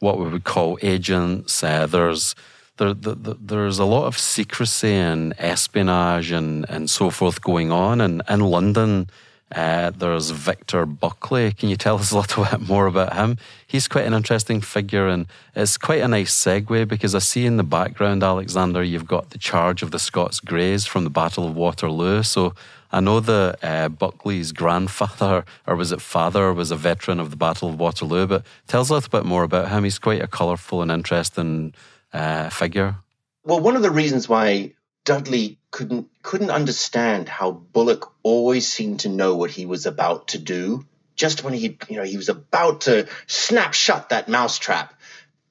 what 0.00 0.18
we 0.18 0.28
would 0.28 0.44
call 0.44 0.78
agents. 0.82 1.62
Uh, 1.62 1.86
there's 1.86 2.34
there, 2.78 2.94
the, 2.94 3.36
there's 3.38 3.78
a 3.78 3.84
lot 3.84 4.06
of 4.06 4.18
secrecy 4.18 4.94
and 4.94 5.34
espionage 5.38 6.30
and, 6.30 6.68
and 6.68 6.88
so 6.88 7.10
forth 7.10 7.42
going 7.42 7.70
on. 7.70 8.00
And 8.00 8.22
in 8.28 8.40
London, 8.40 9.10
uh, 9.54 9.90
there's 9.90 10.30
Victor 10.30 10.86
Buckley. 10.86 11.52
Can 11.52 11.68
you 11.68 11.76
tell 11.76 11.96
us 11.96 12.12
a 12.12 12.18
little 12.18 12.44
bit 12.50 12.60
more 12.68 12.86
about 12.86 13.14
him? 13.14 13.36
He's 13.66 13.88
quite 13.88 14.06
an 14.06 14.14
interesting 14.14 14.60
figure, 14.60 15.08
and 15.08 15.26
it's 15.54 15.76
quite 15.76 16.02
a 16.02 16.08
nice 16.08 16.34
segue 16.34 16.86
because 16.86 17.14
I 17.14 17.18
see 17.18 17.46
in 17.46 17.56
the 17.56 17.64
background, 17.64 18.22
Alexander, 18.22 18.82
you've 18.82 19.06
got 19.06 19.30
the 19.30 19.38
charge 19.38 19.82
of 19.82 19.90
the 19.90 19.98
Scots 19.98 20.40
Greys 20.40 20.86
from 20.86 21.04
the 21.04 21.10
Battle 21.10 21.46
of 21.46 21.56
Waterloo. 21.56 22.22
So 22.22 22.54
I 22.92 23.00
know 23.00 23.20
that 23.20 23.58
uh, 23.62 23.88
Buckley's 23.88 24.52
grandfather, 24.52 25.44
or 25.66 25.76
was 25.76 25.92
it 25.92 26.00
father, 26.00 26.52
was 26.52 26.70
a 26.70 26.76
veteran 26.76 27.18
of 27.18 27.30
the 27.30 27.36
Battle 27.36 27.68
of 27.68 27.78
Waterloo, 27.78 28.26
but 28.26 28.44
tell 28.66 28.80
us 28.80 28.90
a 28.90 28.94
little 28.94 29.10
bit 29.10 29.24
more 29.24 29.42
about 29.42 29.70
him. 29.70 29.84
He's 29.84 29.98
quite 29.98 30.22
a 30.22 30.26
colourful 30.28 30.82
and 30.82 30.90
interesting 30.90 31.74
uh, 32.12 32.50
figure. 32.50 32.96
Well, 33.44 33.60
one 33.60 33.76
of 33.76 33.82
the 33.82 33.90
reasons 33.90 34.28
why 34.28 34.74
Dudley 35.04 35.58
couldn't 35.70 36.08
couldn't 36.22 36.50
understand 36.50 37.28
how 37.28 37.50
Bulloch 37.52 38.12
always 38.22 38.68
seemed 38.68 39.00
to 39.00 39.08
know 39.08 39.36
what 39.36 39.50
he 39.50 39.66
was 39.66 39.86
about 39.86 40.28
to 40.28 40.38
do. 40.38 40.86
Just 41.16 41.44
when 41.44 41.54
he, 41.54 41.78
you 41.88 41.96
know, 41.96 42.04
he 42.04 42.16
was 42.16 42.28
about 42.28 42.82
to 42.82 43.08
snap 43.26 43.74
shut 43.74 44.08
that 44.08 44.28
mousetrap, 44.28 44.94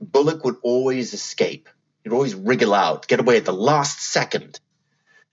Bulloch 0.02 0.44
would 0.44 0.58
always 0.62 1.14
escape. 1.14 1.70
He'd 2.04 2.14
always 2.14 2.36
wriggle 2.36 2.74
out, 2.74 3.08
get 3.08 3.20
away 3.20 3.38
at 3.38 3.46
the 3.46 3.54
last 3.54 4.02
second. 4.02 4.60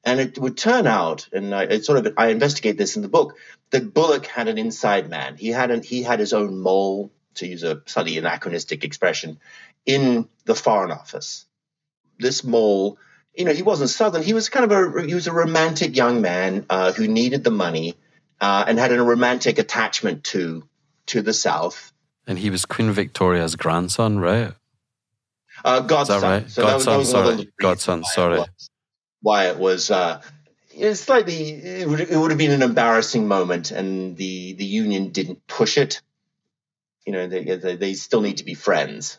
And 0.04 0.20
it 0.20 0.38
would 0.38 0.56
turn 0.56 0.86
out, 0.86 1.28
and 1.32 1.54
I, 1.54 1.78
sort 1.80 2.04
of 2.04 2.14
I 2.16 2.28
investigate 2.28 2.76
this 2.76 2.96
in 2.96 3.02
the 3.02 3.08
book, 3.08 3.36
that 3.70 3.92
Bulloch 3.92 4.26
had 4.26 4.48
an 4.48 4.58
inside 4.58 5.10
man. 5.10 5.36
He 5.36 5.48
had 5.48 5.70
an, 5.70 5.82
he 5.82 6.02
had 6.02 6.20
his 6.20 6.32
own 6.32 6.58
mole, 6.58 7.10
to 7.34 7.46
use 7.46 7.64
a 7.64 7.82
slightly 7.86 8.18
anachronistic 8.18 8.84
expression, 8.84 9.40
in 9.84 10.28
the 10.44 10.54
Foreign 10.54 10.92
Office. 10.92 11.46
This 12.18 12.44
mole, 12.44 12.98
you 13.36 13.44
know, 13.44 13.52
he 13.52 13.62
wasn't 13.62 13.90
Southern. 13.90 14.22
He 14.22 14.32
was 14.32 14.48
kind 14.48 14.70
of 14.70 14.72
a 14.72 15.06
he 15.06 15.14
was 15.14 15.26
a 15.26 15.32
romantic 15.32 15.96
young 15.96 16.22
man 16.22 16.66
uh, 16.70 16.92
who 16.92 17.06
needed 17.06 17.44
the 17.44 17.50
money 17.50 17.94
uh, 18.40 18.64
and 18.66 18.78
had 18.78 18.92
a 18.92 19.02
romantic 19.02 19.58
attachment 19.58 20.24
to 20.24 20.64
to 21.06 21.22
the 21.22 21.32
South. 21.32 21.92
And 22.26 22.38
he 22.38 22.50
was 22.50 22.64
Queen 22.64 22.90
Victoria's 22.90 23.54
grandson, 23.54 24.18
right? 24.18 24.52
Uh, 25.64 25.80
godson. 25.80 26.22
Right? 26.22 26.50
So 26.50 26.62
godson, 26.62 26.92
that 26.92 26.98
was, 26.98 27.14
was 27.14 27.36
sorry. 27.36 27.52
Godson, 27.60 28.04
sorry. 28.04 28.44
Why 29.22 29.46
it 29.48 29.58
was, 29.58 29.90
uh, 29.90 30.22
it's 30.70 31.00
slightly, 31.00 31.50
it 31.50 31.88
would, 31.88 32.00
it 32.00 32.16
would 32.16 32.30
have 32.30 32.38
been 32.38 32.50
an 32.50 32.62
embarrassing 32.62 33.26
moment, 33.26 33.70
and 33.70 34.16
the, 34.16 34.52
the 34.52 34.64
union 34.64 35.10
didn't 35.10 35.46
push 35.46 35.78
it. 35.78 36.02
You 37.06 37.12
know, 37.12 37.26
they, 37.26 37.44
they, 37.44 37.76
they 37.76 37.94
still 37.94 38.20
need 38.20 38.38
to 38.38 38.44
be 38.44 38.54
friends. 38.54 39.18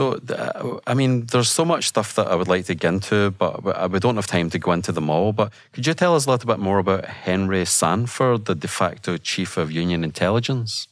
So, 0.00 0.80
I 0.86 0.94
mean, 0.94 1.26
there's 1.26 1.50
so 1.50 1.62
much 1.62 1.86
stuff 1.86 2.14
that 2.14 2.26
I 2.26 2.34
would 2.34 2.48
like 2.48 2.64
to 2.64 2.74
get 2.74 2.88
into, 2.88 3.32
but 3.32 3.90
we 3.90 3.98
don't 3.98 4.16
have 4.16 4.26
time 4.26 4.48
to 4.48 4.58
go 4.58 4.72
into 4.72 4.92
them 4.92 5.10
all. 5.10 5.34
But 5.34 5.52
could 5.72 5.86
you 5.86 5.92
tell 5.92 6.16
us 6.16 6.24
a 6.24 6.30
little 6.30 6.46
bit 6.46 6.58
more 6.58 6.78
about 6.78 7.04
Henry 7.04 7.66
Sanford, 7.66 8.46
the 8.46 8.54
de 8.54 8.66
facto 8.66 9.18
chief 9.18 9.58
of 9.58 9.70
Union 9.70 10.02
intelligence 10.02 10.88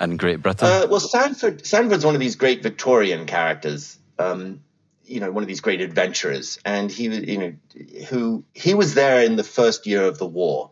in 0.00 0.18
Great 0.18 0.40
Britain? 0.40 0.68
Uh, 0.68 0.86
well, 0.88 1.00
Sanford, 1.00 1.66
Sanford's 1.66 2.04
one 2.04 2.14
of 2.14 2.20
these 2.20 2.36
great 2.36 2.62
Victorian 2.62 3.26
characters. 3.26 3.98
Um, 4.20 4.60
you 5.04 5.18
know, 5.18 5.32
one 5.32 5.42
of 5.42 5.48
these 5.48 5.60
great 5.60 5.80
adventurers, 5.80 6.60
and 6.64 6.92
he, 6.92 7.08
you 7.08 7.38
know, 7.38 7.52
who 8.08 8.44
he 8.54 8.74
was 8.74 8.94
there 8.94 9.24
in 9.24 9.34
the 9.34 9.42
first 9.42 9.84
year 9.84 10.04
of 10.04 10.18
the 10.18 10.26
war. 10.26 10.70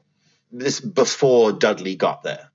This 0.53 0.79
before 0.79 1.51
Dudley 1.51 1.97
got 1.97 2.23
there, 2.23 2.49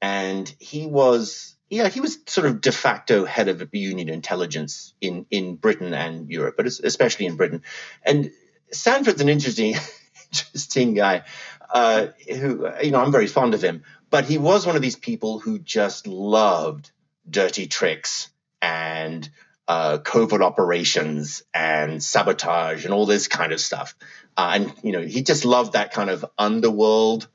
and 0.00 0.52
he 0.58 0.86
was 0.86 1.51
yeah, 1.72 1.88
he 1.88 2.00
was 2.02 2.18
sort 2.26 2.46
of 2.46 2.60
de 2.60 2.70
facto 2.70 3.24
head 3.24 3.48
of 3.48 3.66
Union 3.72 4.10
intelligence 4.10 4.92
in, 5.00 5.24
in 5.30 5.56
Britain 5.56 5.94
and 5.94 6.30
Europe, 6.30 6.54
but 6.54 6.66
especially 6.66 7.24
in 7.24 7.36
Britain. 7.36 7.62
And 8.02 8.30
Sanford's 8.70 9.22
an 9.22 9.30
interesting, 9.30 9.76
interesting 10.30 10.92
guy 10.92 11.22
uh, 11.70 12.08
who, 12.28 12.68
you 12.82 12.90
know, 12.90 13.00
I'm 13.00 13.10
very 13.10 13.26
fond 13.26 13.54
of 13.54 13.64
him, 13.64 13.84
but 14.10 14.26
he 14.26 14.36
was 14.36 14.66
one 14.66 14.76
of 14.76 14.82
these 14.82 14.96
people 14.96 15.38
who 15.38 15.58
just 15.58 16.06
loved 16.06 16.90
dirty 17.28 17.68
tricks 17.68 18.28
and 18.60 19.26
uh, 19.66 19.96
covert 19.96 20.42
operations 20.42 21.42
and 21.54 22.02
sabotage 22.02 22.84
and 22.84 22.92
all 22.92 23.06
this 23.06 23.28
kind 23.28 23.50
of 23.50 23.60
stuff. 23.60 23.94
Uh, 24.36 24.50
and, 24.56 24.74
you 24.82 24.92
know, 24.92 25.00
he 25.00 25.22
just 25.22 25.46
loved 25.46 25.72
that 25.72 25.94
kind 25.94 26.10
of 26.10 26.22
underworld 26.36 27.28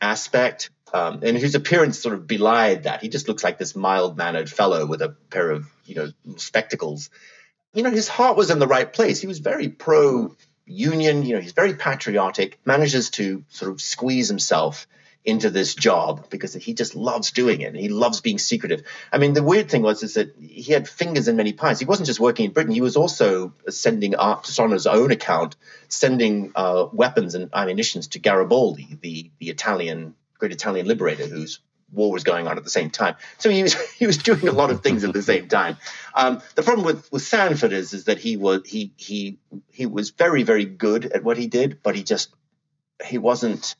aspect 0.00 0.70
um, 0.94 1.20
and 1.24 1.36
whose 1.36 1.56
appearance 1.56 1.98
sort 1.98 2.14
of 2.14 2.28
belied 2.28 2.84
that. 2.84 3.02
He 3.02 3.08
just 3.08 3.26
looks 3.26 3.42
like 3.42 3.58
this 3.58 3.74
mild 3.74 4.16
mannered 4.16 4.48
fellow 4.48 4.86
with 4.86 5.02
a 5.02 5.08
pair 5.28 5.50
of, 5.50 5.66
you 5.86 5.96
know, 5.96 6.36
spectacles. 6.36 7.10
You 7.74 7.82
know, 7.82 7.90
his 7.90 8.06
heart 8.06 8.36
was 8.36 8.50
in 8.50 8.60
the 8.60 8.68
right 8.68 8.90
place. 8.90 9.20
He 9.20 9.26
was 9.26 9.40
very 9.40 9.68
pro 9.68 10.36
union, 10.66 11.24
you 11.24 11.34
know, 11.34 11.40
he's 11.40 11.52
very 11.52 11.74
patriotic, 11.74 12.60
manages 12.64 13.10
to 13.10 13.44
sort 13.48 13.72
of 13.72 13.80
squeeze 13.80 14.28
himself 14.28 14.86
into 15.24 15.50
this 15.50 15.74
job 15.74 16.30
because 16.30 16.54
he 16.54 16.74
just 16.74 16.94
loves 16.94 17.32
doing 17.32 17.62
it 17.62 17.68
and 17.68 17.76
he 17.76 17.88
loves 17.88 18.20
being 18.20 18.38
secretive. 18.38 18.84
I 19.10 19.18
mean, 19.18 19.32
the 19.32 19.42
weird 19.42 19.68
thing 19.70 19.82
was 19.82 20.04
is 20.04 20.14
that 20.14 20.36
he 20.38 20.72
had 20.72 20.88
fingers 20.88 21.26
in 21.26 21.34
many 21.34 21.54
pies. 21.54 21.80
He 21.80 21.86
wasn't 21.86 22.06
just 22.06 22.20
working 22.20 22.44
in 22.44 22.52
Britain; 22.52 22.72
he 22.72 22.82
was 22.82 22.96
also 22.96 23.52
sending, 23.68 24.14
on 24.14 24.70
his 24.70 24.86
own 24.86 25.10
account, 25.10 25.56
sending 25.88 26.52
uh, 26.54 26.86
weapons 26.92 27.34
and 27.34 27.50
ammunition 27.52 28.02
to 28.02 28.18
Garibaldi, 28.20 28.98
the 29.00 29.30
the 29.40 29.50
Italian 29.50 30.14
great 30.38 30.52
Italian 30.52 30.86
liberator 30.86 31.26
whose 31.26 31.60
war 31.92 32.10
was 32.10 32.24
going 32.24 32.46
on 32.46 32.56
at 32.56 32.64
the 32.64 32.70
same 32.70 32.90
time. 32.90 33.16
So 33.38 33.50
he 33.50 33.62
was 33.62 33.74
he 33.98 34.06
was 34.06 34.18
doing 34.18 34.48
a 34.48 34.52
lot 34.52 34.70
of 34.70 34.82
things 34.82 35.04
at 35.04 35.12
the 35.12 35.22
same 35.22 35.48
time. 35.48 35.76
Um, 36.14 36.42
the 36.54 36.62
problem 36.62 36.86
with, 36.86 37.10
with 37.12 37.22
Sanford 37.22 37.72
is 37.72 37.92
is 37.92 38.04
that 38.04 38.18
he 38.18 38.36
was 38.36 38.62
he 38.66 38.92
he 38.96 39.38
he 39.70 39.86
was 39.86 40.10
very 40.10 40.42
very 40.42 40.64
good 40.64 41.06
at 41.06 41.24
what 41.24 41.36
he 41.36 41.46
did, 41.46 41.82
but 41.82 41.94
he 41.94 42.02
just 42.02 42.34
he 43.04 43.18
wasn't 43.18 43.74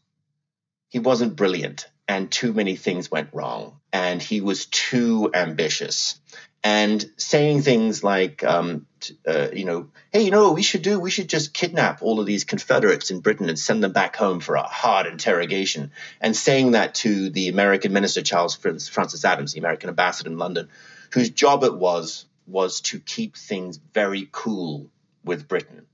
he 0.88 0.98
wasn't 0.98 1.36
brilliant, 1.36 1.88
and 2.06 2.30
too 2.30 2.52
many 2.52 2.76
things 2.76 3.10
went 3.10 3.30
wrong, 3.32 3.80
and 3.92 4.22
he 4.22 4.40
was 4.40 4.66
too 4.66 5.30
ambitious, 5.34 6.20
and 6.64 7.04
saying 7.18 7.60
things 7.60 8.02
like, 8.02 8.42
um, 8.42 8.86
uh, 9.28 9.48
you 9.52 9.66
know, 9.66 9.88
hey, 10.10 10.22
you 10.22 10.30
know 10.30 10.44
what 10.44 10.54
we 10.54 10.62
should 10.62 10.80
do? 10.80 10.98
We 10.98 11.10
should 11.10 11.28
just 11.28 11.52
kidnap 11.52 12.00
all 12.00 12.20
of 12.20 12.26
these 12.26 12.44
Confederates 12.44 13.10
in 13.10 13.20
Britain 13.20 13.50
and 13.50 13.58
send 13.58 13.84
them 13.84 13.92
back 13.92 14.16
home 14.16 14.40
for 14.40 14.54
a 14.54 14.62
hard 14.62 15.06
interrogation. 15.06 15.92
And 16.22 16.34
saying 16.34 16.70
that 16.70 16.94
to 16.96 17.28
the 17.28 17.48
American 17.48 17.92
minister, 17.92 18.22
Charles 18.22 18.56
Francis 18.56 19.24
Adams, 19.26 19.52
the 19.52 19.58
American 19.58 19.90
ambassador 19.90 20.30
in 20.30 20.38
London, 20.38 20.70
whose 21.12 21.28
job 21.28 21.64
it 21.64 21.76
was 21.76 22.24
was 22.46 22.80
to 22.80 22.98
keep 22.98 23.36
things 23.36 23.78
very 23.92 24.26
cool 24.32 24.90
with 25.22 25.46
Britain. 25.46 25.84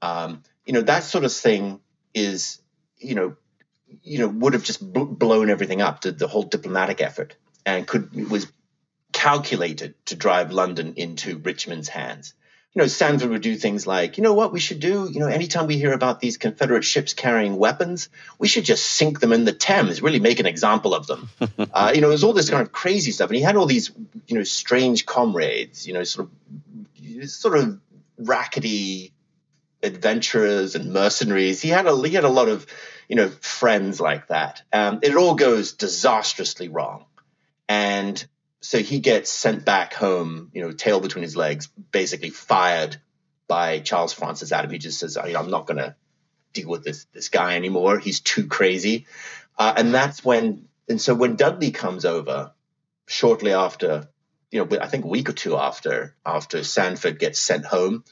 Um, 0.00 0.42
you 0.64 0.72
know, 0.72 0.80
that 0.80 1.04
sort 1.04 1.24
of 1.24 1.32
thing 1.32 1.78
is, 2.14 2.58
you 2.96 3.14
know, 3.14 3.36
you 4.02 4.18
know, 4.18 4.28
would 4.28 4.54
have 4.54 4.64
just 4.64 4.80
blown 4.80 5.50
everything 5.50 5.82
up 5.82 6.00
to 6.00 6.12
the 6.12 6.26
whole 6.26 6.44
diplomatic 6.44 7.02
effort 7.02 7.36
and 7.66 7.86
could 7.86 8.30
was 8.30 8.46
calculated 9.20 9.94
to 10.06 10.16
drive 10.16 10.50
London 10.50 10.94
into 10.96 11.36
Richmond's 11.36 11.90
hands. 11.90 12.32
You 12.72 12.80
know, 12.80 12.88
Sanford 12.88 13.28
would 13.28 13.42
do 13.42 13.54
things 13.54 13.86
like, 13.86 14.16
you 14.16 14.24
know 14.24 14.32
what 14.32 14.50
we 14.50 14.60
should 14.60 14.80
do? 14.80 15.10
You 15.12 15.20
know, 15.20 15.26
anytime 15.26 15.66
we 15.66 15.76
hear 15.76 15.92
about 15.92 16.20
these 16.20 16.38
Confederate 16.38 16.84
ships 16.84 17.12
carrying 17.12 17.56
weapons, 17.56 18.08
we 18.38 18.48
should 18.48 18.64
just 18.64 18.86
sink 18.86 19.20
them 19.20 19.34
in 19.34 19.44
the 19.44 19.52
Thames, 19.52 20.00
really 20.00 20.20
make 20.20 20.40
an 20.40 20.46
example 20.46 20.94
of 20.94 21.06
them. 21.06 21.28
uh, 21.74 21.92
you 21.94 22.00
know, 22.00 22.08
there's 22.08 22.24
all 22.24 22.32
this 22.32 22.48
kind 22.48 22.62
of 22.62 22.72
crazy 22.72 23.10
stuff. 23.12 23.28
And 23.28 23.36
he 23.36 23.42
had 23.42 23.56
all 23.56 23.66
these, 23.66 23.90
you 24.26 24.38
know, 24.38 24.44
strange 24.44 25.04
comrades, 25.04 25.86
you 25.86 25.92
know, 25.92 26.04
sort 26.04 26.28
of, 26.28 27.28
sort 27.28 27.58
of 27.58 27.78
rackety 28.16 29.12
adventurers 29.82 30.76
and 30.76 30.94
mercenaries. 30.94 31.60
He 31.60 31.68
had 31.68 31.86
a, 31.86 32.08
he 32.08 32.14
had 32.14 32.24
a 32.24 32.30
lot 32.30 32.48
of, 32.48 32.66
you 33.06 33.16
know, 33.16 33.28
friends 33.28 34.00
like 34.00 34.28
that. 34.28 34.62
Um, 34.72 35.00
it 35.02 35.14
all 35.14 35.34
goes 35.34 35.74
disastrously 35.74 36.68
wrong. 36.68 37.04
And 37.68 38.26
so 38.60 38.78
he 38.78 39.00
gets 39.00 39.30
sent 39.30 39.64
back 39.64 39.94
home, 39.94 40.50
you 40.52 40.62
know, 40.62 40.72
tail 40.72 41.00
between 41.00 41.22
his 41.22 41.36
legs, 41.36 41.68
basically 41.92 42.30
fired 42.30 42.96
by 43.48 43.80
Charles 43.80 44.12
Francis 44.12 44.52
Adams. 44.52 44.72
He 44.72 44.78
just 44.78 44.98
says, 44.98 45.16
I 45.16 45.28
am 45.28 45.50
not 45.50 45.66
going 45.66 45.78
to 45.78 45.96
deal 46.52 46.68
with 46.68 46.84
this 46.84 47.06
this 47.12 47.28
guy 47.28 47.56
anymore. 47.56 47.98
He's 47.98 48.20
too 48.20 48.46
crazy. 48.46 49.06
Uh, 49.58 49.72
and 49.76 49.94
that's 49.94 50.24
when, 50.24 50.68
and 50.88 51.00
so 51.00 51.14
when 51.14 51.36
Dudley 51.36 51.70
comes 51.70 52.04
over, 52.04 52.52
shortly 53.06 53.52
after, 53.52 54.08
you 54.50 54.64
know, 54.64 54.78
I 54.78 54.86
think 54.86 55.04
a 55.04 55.08
week 55.08 55.28
or 55.28 55.32
two 55.32 55.56
after 55.56 56.14
after 56.24 56.62
Sanford 56.62 57.18
gets 57.18 57.40
sent 57.40 57.64
home, 57.64 58.04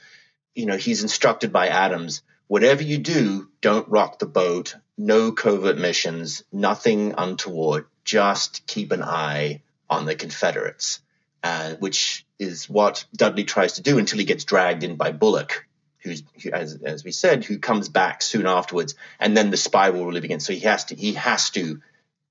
you 0.54 0.66
know, 0.66 0.76
he's 0.76 1.02
instructed 1.02 1.52
by 1.52 1.68
Adams, 1.68 2.22
whatever 2.46 2.82
you 2.82 2.98
do, 2.98 3.48
don't 3.60 3.88
rock 3.88 4.18
the 4.18 4.26
boat. 4.26 4.76
No 4.96 5.30
covert 5.30 5.78
missions, 5.78 6.42
nothing 6.52 7.14
untoward. 7.16 7.86
Just 8.04 8.66
keep 8.66 8.90
an 8.90 9.02
eye 9.02 9.62
on 9.90 10.04
the 10.04 10.14
Confederates, 10.14 11.00
uh, 11.42 11.74
which 11.74 12.26
is 12.38 12.68
what 12.68 13.04
Dudley 13.14 13.44
tries 13.44 13.74
to 13.74 13.82
do 13.82 13.98
until 13.98 14.18
he 14.18 14.24
gets 14.24 14.44
dragged 14.44 14.84
in 14.84 14.96
by 14.96 15.12
Bulloch, 15.12 15.66
who's 15.98 16.22
who, 16.42 16.50
as, 16.50 16.76
as 16.82 17.04
we 17.04 17.12
said, 17.12 17.44
who 17.44 17.58
comes 17.58 17.88
back 17.88 18.22
soon 18.22 18.46
afterwards, 18.46 18.94
and 19.18 19.36
then 19.36 19.50
the 19.50 19.56
spy 19.56 19.90
war 19.90 20.06
really 20.06 20.20
begins. 20.20 20.46
So 20.46 20.52
he 20.52 20.60
has 20.60 20.86
to 20.86 20.94
he 20.94 21.14
has 21.14 21.50
to 21.50 21.80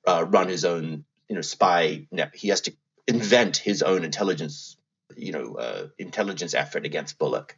uh, 0.05 0.25
run 0.27 0.47
his 0.47 0.65
own, 0.65 1.05
you 1.27 1.35
know, 1.35 1.41
spy 1.41 2.07
net. 2.11 2.35
He 2.35 2.49
has 2.49 2.61
to 2.61 2.73
invent 3.07 3.57
his 3.57 3.83
own 3.83 4.03
intelligence, 4.03 4.77
you 5.15 5.31
know, 5.31 5.55
uh, 5.55 5.87
intelligence 5.97 6.53
effort 6.53 6.85
against 6.85 7.17
Bulloch. 7.17 7.55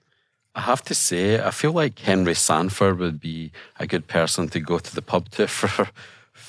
I 0.56 0.62
have 0.62 0.82
to 0.86 0.96
say, 0.96 1.40
I 1.40 1.52
feel 1.52 1.74
like 1.74 2.00
Henry 2.00 2.34
Sanford 2.34 2.98
would 3.00 3.20
be 3.20 3.52
a 3.80 3.86
good 3.86 4.08
person 4.08 4.50
to 4.50 4.60
go 4.60 4.80
to 4.80 4.96
the 4.96 5.02
pub 5.02 5.30
to 5.32 5.48
for 5.48 5.90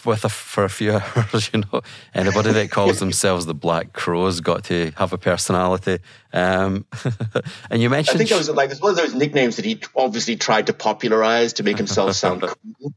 with 0.05 0.25
a, 0.25 0.29
for 0.29 0.65
a 0.65 0.69
few 0.69 0.93
hours. 1.17 1.51
You 1.53 1.63
know, 1.73 1.83
anybody 2.15 2.53
that 2.53 2.71
calls 2.71 2.99
themselves 3.01 3.47
the 3.47 3.55
Black 3.55 3.93
Crows 3.93 4.41
got 4.41 4.65
to 4.65 4.93
have 4.97 5.13
a 5.13 5.19
personality. 5.19 5.99
Um, 6.33 6.87
and 7.71 7.83
you 7.83 7.91
mentioned, 7.91 8.17
I 8.17 8.19
think 8.19 8.31
it 8.31 8.37
was 8.37 8.51
like 8.51 8.71
it's 8.71 8.81
one 8.81 8.91
of 8.91 8.97
those 8.97 9.15
nicknames 9.15 9.57
that 9.57 9.65
he 9.65 9.81
obviously 9.97 10.37
tried 10.37 10.67
to 10.67 10.73
popularize 10.73 11.55
to 11.55 11.63
make 11.63 11.77
himself 11.77 12.15
sound 12.15 12.43
cool. 12.43 12.95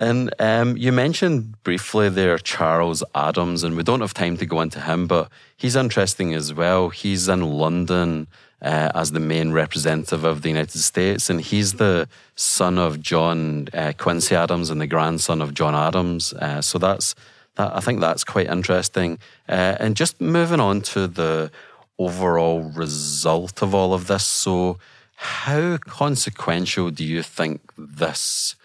and 0.00 0.34
um, 0.38 0.76
you 0.76 0.92
mentioned 0.92 1.62
briefly 1.62 2.08
there 2.08 2.38
Charles 2.38 3.02
Adams, 3.14 3.62
and 3.62 3.76
we 3.76 3.82
don't 3.82 4.00
have 4.00 4.14
time 4.14 4.36
to 4.38 4.46
go 4.46 4.60
into 4.60 4.80
him, 4.80 5.06
but 5.06 5.30
he's 5.56 5.76
interesting 5.76 6.34
as 6.34 6.52
well. 6.52 6.88
He's 6.88 7.28
in 7.28 7.42
London 7.42 8.28
uh, 8.64 8.90
as 8.94 9.12
the 9.12 9.20
main 9.20 9.52
representative 9.52 10.24
of 10.24 10.40
the 10.40 10.48
United 10.48 10.78
States, 10.78 11.28
and 11.28 11.40
he's 11.40 11.74
the 11.74 12.08
son 12.34 12.78
of 12.78 13.00
John 13.00 13.68
uh, 13.74 13.92
Quincy 13.96 14.34
Adams 14.34 14.70
and 14.70 14.80
the 14.80 14.86
grandson 14.86 15.42
of 15.42 15.52
John 15.52 15.74
Adams. 15.74 16.32
Uh, 16.32 16.62
so 16.62 16.78
that's 16.78 17.14
that. 17.56 17.76
I 17.76 17.80
think 17.80 18.00
that's 18.00 18.24
quite 18.24 18.48
interesting. 18.48 19.18
Uh, 19.48 19.76
and 19.78 19.94
just 19.96 20.18
moving 20.20 20.60
on 20.60 20.80
to 20.80 21.06
the 21.06 21.50
overall 21.98 22.62
result 22.62 23.62
of 23.62 23.74
all 23.74 23.92
of 23.92 24.06
this. 24.06 24.24
So, 24.24 24.78
how 25.16 25.76
consequential 25.76 26.90
do 26.90 27.04
you 27.04 27.22
think 27.22 27.60
this? 27.76 28.56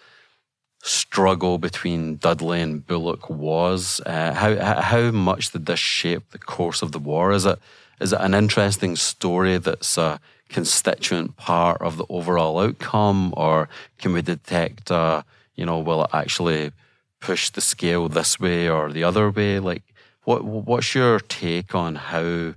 struggle 0.82 1.58
between 1.58 2.16
Dudley 2.16 2.62
and 2.62 2.86
Bulloch 2.86 3.28
was? 3.28 4.00
Uh, 4.06 4.32
how 4.32 4.80
how 4.80 5.10
much 5.10 5.50
did 5.50 5.66
this 5.66 5.78
shape 5.78 6.30
the 6.30 6.38
course 6.38 6.80
of 6.80 6.92
the 6.92 6.98
war? 6.98 7.32
Is 7.32 7.44
it 7.44 7.58
is 8.00 8.12
it 8.12 8.20
an 8.20 8.34
interesting 8.34 8.96
story 8.96 9.58
that's 9.58 9.98
a 9.98 10.20
constituent 10.48 11.36
part 11.36 11.80
of 11.80 11.96
the 11.96 12.04
overall 12.08 12.58
outcome, 12.58 13.32
or 13.36 13.68
can 13.98 14.12
we 14.12 14.22
detect, 14.22 14.90
uh, 14.90 15.22
you 15.54 15.64
know, 15.64 15.78
will 15.78 16.04
it 16.04 16.10
actually 16.12 16.72
push 17.20 17.50
the 17.50 17.60
scale 17.60 18.08
this 18.08 18.40
way 18.40 18.68
or 18.68 18.92
the 18.92 19.04
other 19.04 19.30
way? 19.30 19.58
Like, 19.58 19.82
what 20.24 20.44
what's 20.44 20.94
your 20.94 21.20
take 21.20 21.74
on 21.74 21.94
how 21.94 22.54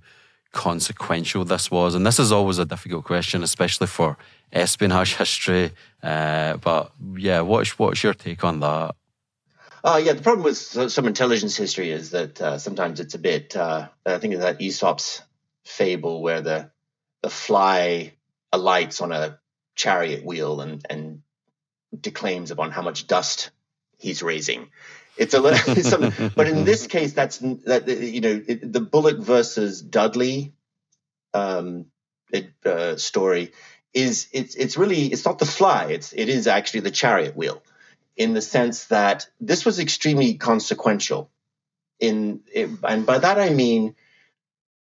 consequential 0.52 1.46
this 1.46 1.70
was? 1.72 1.96
And 1.96 2.06
this 2.06 2.20
is 2.20 2.32
always 2.32 2.58
a 2.58 2.66
difficult 2.66 3.06
question, 3.06 3.44
especially 3.44 3.88
for 3.88 4.18
espionage 4.52 5.16
history. 5.18 5.72
Uh, 6.02 6.58
but 6.58 6.92
yeah, 7.16 7.42
what's 7.42 7.78
what's 7.78 8.04
your 8.04 8.14
take 8.14 8.44
on 8.44 8.60
that? 8.62 8.96
Uh, 9.84 10.02
yeah, 10.02 10.14
the 10.14 10.22
problem 10.22 10.46
with 10.46 10.58
some 10.58 11.08
intelligence 11.08 11.58
history 11.58 11.92
is 11.92 12.12
that 12.12 12.42
uh, 12.42 12.58
sometimes 12.58 13.02
it's 13.02 13.16
a 13.16 13.20
bit. 13.20 13.56
Uh, 13.56 13.90
I 14.06 14.18
think 14.18 14.34
of 14.34 14.40
that 14.40 14.62
Aesop's 14.62 15.22
fable 15.64 16.22
where 16.22 16.42
the 16.42 16.72
the 17.22 17.30
fly 17.30 18.14
alights 18.52 19.02
on 19.02 19.12
a 19.12 19.40
chariot 19.76 20.24
wheel 20.26 20.62
and 20.62 20.86
and 20.90 21.22
declaims 22.00 22.52
upon 22.52 22.72
how 22.72 22.82
much 22.82 23.08
dust 23.08 23.52
he's 23.98 24.24
raising. 24.24 24.70
It's 25.16 25.34
a 25.34 25.40
little, 25.40 26.12
but 26.36 26.48
in 26.48 26.66
this 26.66 26.88
case, 26.88 27.14
that's 27.14 27.38
that 27.38 27.88
you 27.88 28.22
know 28.22 28.42
it, 28.48 28.74
the 28.74 28.82
Bulloch 28.82 29.20
versus 29.20 29.82
Dudley 29.82 30.54
um, 31.34 31.86
it, 32.32 32.52
uh, 32.66 32.98
story 32.98 33.52
is 33.94 34.28
it's 34.34 34.56
it's 34.56 34.78
really 34.78 35.06
it's 35.06 35.26
not 35.26 35.38
the 35.38 35.46
fly 35.46 35.86
it's 35.86 36.14
it 36.14 36.28
is 36.28 36.48
actually 36.48 36.80
the 36.80 36.92
chariot 36.92 37.36
wheel 37.36 37.62
in 38.18 38.34
the 38.34 38.42
sense 38.42 38.86
that 38.86 39.28
this 39.40 39.66
was 39.66 39.80
extremely 39.80 40.34
consequential 40.36 41.30
in 42.00 42.42
it, 42.52 42.70
and 42.84 43.06
by 43.06 43.20
that 43.20 43.40
I 43.40 43.50
mean 43.52 43.96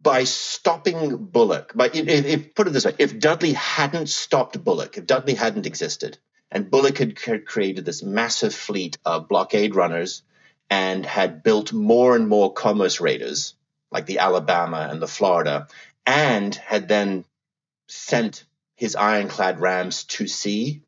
by 0.02 0.24
stopping 0.24 1.18
Bulloch, 1.18 1.72
but 1.76 1.96
if, 1.96 2.08
if, 2.08 2.56
put 2.56 2.68
it 2.68 2.72
this 2.72 2.86
way, 2.86 2.96
if 2.98 3.20
Dudley 3.20 3.54
hadn't 3.54 4.08
stopped 4.08 4.64
Bulloch, 4.64 4.98
if 4.98 5.06
Dudley 5.06 5.34
hadn't 5.34 5.66
existed, 5.66 6.18
and 6.52 6.72
Bulloch 6.72 6.98
had 6.98 7.46
created 7.46 7.86
this 7.86 8.02
massive 8.02 8.56
fleet 8.56 8.98
of 9.06 9.28
blockade 9.28 9.76
runners 9.76 10.24
and 10.70 11.06
had 11.06 11.44
built 11.44 11.74
more 11.74 12.16
and 12.16 12.28
more 12.28 12.54
commerce 12.54 13.02
raiders, 13.02 13.56
like 13.92 14.06
the 14.06 14.20
Alabama 14.20 14.88
and 14.90 15.02
the 15.02 15.08
Florida, 15.08 15.68
and 16.06 16.56
had 16.56 16.88
then 16.88 17.26
sent 17.88 18.46
his 18.76 18.96
ironclad 18.96 19.60
rams 19.60 20.06
to 20.06 20.28
sea, 20.28 20.82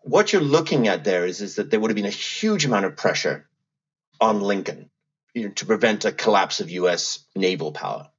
what 0.00 0.32
you're 0.32 0.42
looking 0.42 0.88
at 0.88 1.04
there 1.04 1.26
is, 1.26 1.40
is 1.40 1.56
that 1.56 1.70
there 1.70 1.78
would 1.78 1.90
have 1.90 1.96
been 1.96 2.06
a 2.06 2.10
huge 2.10 2.64
amount 2.64 2.86
of 2.86 2.96
pressure 2.96 3.46
on 4.20 4.40
Lincoln 4.40 4.90
you 5.34 5.44
know, 5.44 5.50
to 5.54 5.66
prevent 5.66 6.04
a 6.04 6.12
collapse 6.12 6.60
of 6.60 6.70
U.S. 6.70 7.20
naval 7.34 7.72
power. 7.72 8.10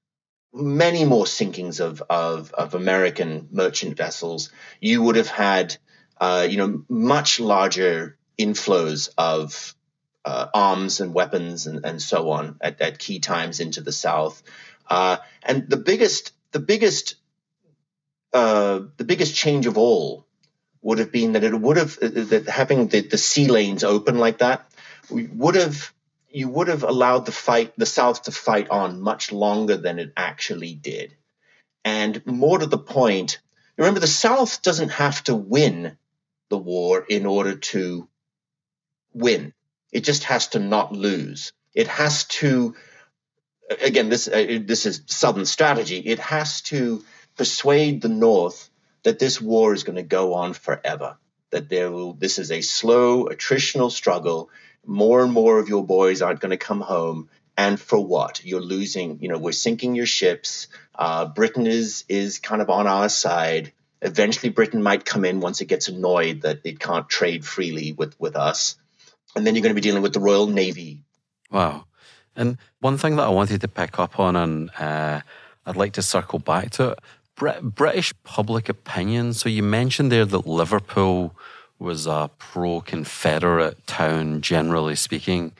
Many 0.53 1.05
more 1.05 1.25
sinkings 1.25 1.79
of, 1.79 2.01
of, 2.09 2.53
of 2.53 2.73
American 2.73 3.49
merchant 3.51 3.97
vessels. 3.97 4.51
You 4.79 5.03
would 5.03 5.15
have 5.15 5.27
had, 5.27 5.77
uh, 6.19 6.47
you 6.49 6.57
know, 6.57 6.83
much 6.89 7.39
larger 7.39 8.17
inflows 8.37 9.09
of 9.17 9.75
uh, 10.25 10.47
arms 10.53 10.99
and 10.99 11.13
weapons 11.13 11.67
and, 11.67 11.85
and 11.85 12.01
so 12.01 12.31
on 12.31 12.57
at, 12.61 12.81
at, 12.81 12.99
key 12.99 13.19
times 13.19 13.59
into 13.59 13.81
the 13.81 13.91
South. 13.91 14.41
Uh, 14.89 15.17
and 15.43 15.69
the 15.69 15.77
biggest, 15.77 16.33
the 16.51 16.59
biggest, 16.59 17.15
uh, 18.33 18.81
the 18.97 19.03
biggest 19.03 19.35
change 19.35 19.65
of 19.65 19.77
all 19.77 20.25
would 20.81 20.99
have 20.99 21.11
been 21.11 21.33
that 21.33 21.43
it 21.43 21.53
would 21.53 21.77
have 21.77 21.97
that 21.99 22.47
having 22.47 22.87
the, 22.87 23.01
the 23.01 23.17
sea 23.17 23.47
lanes 23.47 23.83
open 23.83 24.17
like 24.17 24.39
that 24.39 24.69
would 25.09 25.55
have 25.55 25.93
you 26.31 26.49
would 26.49 26.67
have 26.67 26.83
allowed 26.83 27.25
the 27.25 27.31
fight, 27.31 27.73
the 27.77 27.85
South 27.85 28.23
to 28.23 28.31
fight 28.31 28.69
on 28.69 29.01
much 29.01 29.31
longer 29.31 29.77
than 29.77 29.99
it 29.99 30.13
actually 30.15 30.75
did. 30.75 31.15
And 31.83 32.25
more 32.25 32.59
to 32.59 32.65
the 32.65 32.77
point, 32.77 33.39
remember 33.77 33.99
the 33.99 34.07
South 34.07 34.61
doesn't 34.61 34.89
have 34.89 35.23
to 35.25 35.35
win 35.35 35.97
the 36.49 36.57
war 36.57 37.05
in 37.07 37.25
order 37.25 37.55
to 37.55 38.07
win. 39.13 39.53
It 39.91 40.03
just 40.03 40.25
has 40.25 40.49
to 40.49 40.59
not 40.59 40.91
lose. 40.91 41.51
It 41.73 41.87
has 41.87 42.25
to, 42.25 42.75
again, 43.81 44.09
this 44.09 44.27
uh, 44.27 44.59
this 44.63 44.85
is 44.85 45.03
Southern 45.07 45.45
strategy. 45.45 45.97
It 45.97 46.19
has 46.19 46.61
to 46.63 47.03
persuade 47.37 48.01
the 48.01 48.09
North 48.09 48.69
that 49.03 49.19
this 49.19 49.41
war 49.41 49.73
is 49.73 49.83
going 49.83 49.95
to 49.95 50.03
go 50.03 50.33
on 50.33 50.53
forever. 50.53 51.17
That 51.51 51.69
there 51.69 51.89
will, 51.91 52.13
this 52.13 52.37
is 52.37 52.51
a 52.51 52.61
slow 52.61 53.25
attritional 53.25 53.91
struggle 53.91 54.49
more 54.85 55.23
and 55.23 55.31
more 55.31 55.59
of 55.59 55.69
your 55.69 55.85
boys 55.85 56.21
aren't 56.21 56.39
going 56.39 56.51
to 56.51 56.57
come 56.57 56.81
home 56.81 57.29
and 57.57 57.79
for 57.79 57.99
what? 57.99 58.43
You're 58.45 58.61
losing 58.61 59.19
you 59.21 59.29
know 59.29 59.37
we're 59.37 59.51
sinking 59.51 59.95
your 59.95 60.05
ships 60.05 60.67
uh, 60.95 61.25
britain 61.25 61.67
is 61.67 62.05
is 62.07 62.39
kind 62.39 62.61
of 62.61 62.69
on 62.69 62.87
our 62.87 63.09
side. 63.09 63.73
Eventually 64.01 64.49
britain 64.49 64.81
might 64.81 65.05
come 65.05 65.25
in 65.25 65.39
once 65.39 65.61
it 65.61 65.65
gets 65.65 65.87
annoyed 65.87 66.41
that 66.41 66.61
it 66.63 66.79
can't 66.79 67.09
trade 67.09 67.45
freely 67.45 67.93
with 67.93 68.19
with 68.19 68.35
us. 68.35 68.75
And 69.35 69.45
then 69.45 69.55
you're 69.55 69.63
going 69.63 69.75
to 69.75 69.81
be 69.81 69.87
dealing 69.87 70.01
with 70.01 70.13
the 70.13 70.19
royal 70.19 70.47
navy. 70.47 71.03
Wow. 71.51 71.85
And 72.35 72.57
one 72.79 72.97
thing 72.97 73.17
that 73.17 73.23
i 73.23 73.29
wanted 73.29 73.61
to 73.61 73.67
pick 73.67 73.99
up 73.99 74.19
on 74.19 74.35
and 74.35 74.69
uh, 74.79 75.21
i'd 75.65 75.75
like 75.75 75.93
to 75.93 76.01
circle 76.01 76.39
back 76.39 76.69
to 76.71 76.91
it 76.91 76.99
british 77.61 78.13
public 78.23 78.69
opinion. 78.69 79.33
So 79.33 79.49
you 79.49 79.63
mentioned 79.63 80.11
there 80.11 80.25
that 80.25 80.47
liverpool 80.47 81.35
was 81.79 82.07
a 82.07 82.29
pro 82.37 82.81
Confederate 82.81 83.85
town, 83.87 84.41
generally 84.41 84.95
speaking. 84.95 85.53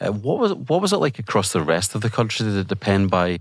Uh, 0.00 0.12
what 0.12 0.38
was 0.38 0.54
what 0.54 0.80
was 0.80 0.92
it 0.92 0.98
like 0.98 1.18
across 1.18 1.52
the 1.52 1.62
rest 1.62 1.94
of 1.94 2.00
the 2.00 2.10
country? 2.10 2.46
Did 2.46 2.56
it 2.56 2.68
depend 2.68 3.10
by 3.10 3.38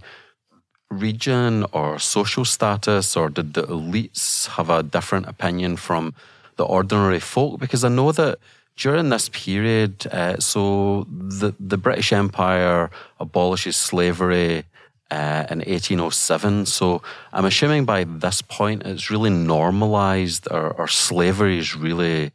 region 0.91 1.65
or 1.71 1.99
social 1.99 2.45
status, 2.45 3.15
or 3.17 3.29
did 3.29 3.53
the 3.53 3.63
elites 3.63 4.47
have 4.47 4.69
a 4.69 4.83
different 4.83 5.27
opinion 5.27 5.77
from 5.77 6.13
the 6.57 6.65
ordinary 6.65 7.19
folk? 7.19 7.59
Because 7.59 7.83
I 7.83 7.89
know 7.89 8.11
that 8.11 8.37
during 8.77 9.09
this 9.09 9.29
period, 9.29 10.07
uh, 10.11 10.37
so 10.39 11.07
the 11.09 11.53
the 11.59 11.77
British 11.77 12.11
Empire 12.13 12.89
abolishes 13.19 13.77
slavery 13.77 14.65
uh, 15.11 15.45
in 15.49 15.59
1807. 15.59 16.65
So 16.65 17.01
I'm 17.31 17.45
assuming 17.45 17.85
by 17.85 18.03
this 18.03 18.41
point 18.41 18.83
it's 18.83 19.11
really 19.11 19.29
normalized, 19.29 20.47
or, 20.51 20.71
or 20.71 20.87
slavery 20.87 21.59
is 21.59 21.75
really 21.75 22.31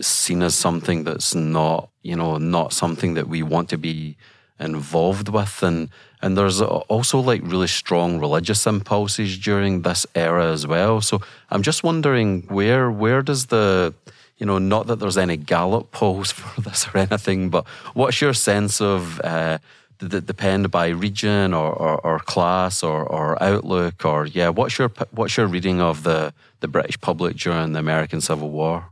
seen 0.00 0.42
as 0.42 0.54
something 0.54 1.04
that's 1.04 1.34
not, 1.34 1.90
you 2.02 2.16
know, 2.16 2.38
not 2.38 2.72
something 2.72 3.14
that 3.14 3.28
we 3.28 3.42
want 3.42 3.68
to 3.70 3.78
be 3.78 4.16
involved 4.58 5.28
with. 5.28 5.62
And 5.62 5.88
and 6.24 6.38
there's 6.38 6.60
also 6.60 7.18
like 7.18 7.42
really 7.42 7.66
strong 7.66 8.20
religious 8.20 8.64
impulses 8.64 9.36
during 9.36 9.82
this 9.82 10.06
era 10.14 10.52
as 10.52 10.66
well. 10.68 11.00
So 11.00 11.20
I'm 11.50 11.62
just 11.62 11.82
wondering 11.82 12.42
where 12.42 12.90
where 12.90 13.22
does 13.22 13.46
the 13.46 13.94
you 14.38 14.46
know, 14.46 14.58
not 14.58 14.88
that 14.88 14.98
there's 14.98 15.18
any 15.18 15.36
Gallup 15.36 15.90
polls 15.92 16.32
for 16.32 16.60
this 16.60 16.88
or 16.88 16.98
anything, 16.98 17.48
but 17.48 17.66
what's 17.94 18.20
your 18.20 18.32
sense 18.32 18.80
of 18.80 19.20
uh, 19.20 19.58
it 20.02 20.26
depend 20.26 20.70
by 20.70 20.88
region 20.88 21.54
or, 21.54 21.72
or, 21.72 22.00
or, 22.06 22.18
class 22.18 22.82
or, 22.82 23.04
or 23.04 23.42
outlook 23.42 24.04
or 24.04 24.26
yeah 24.26 24.48
what's 24.48 24.78
your 24.78 24.90
what's 25.10 25.36
your 25.36 25.46
reading 25.46 25.80
of 25.80 26.02
the 26.02 26.32
the 26.60 26.68
British 26.68 27.00
public 27.00 27.36
during 27.36 27.72
the 27.72 27.78
American 27.78 28.20
Civil 28.20 28.50
War 28.50 28.86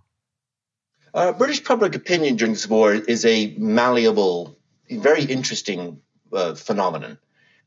Uh, 1.12 1.32
British 1.32 1.64
public 1.64 1.94
opinion 1.94 2.36
during 2.36 2.54
this 2.54 2.68
war 2.68 2.94
is 2.94 3.24
a 3.24 3.54
malleable, 3.58 4.56
very 4.88 5.24
interesting 5.24 6.00
uh, 6.32 6.54
phenomenon. 6.54 7.18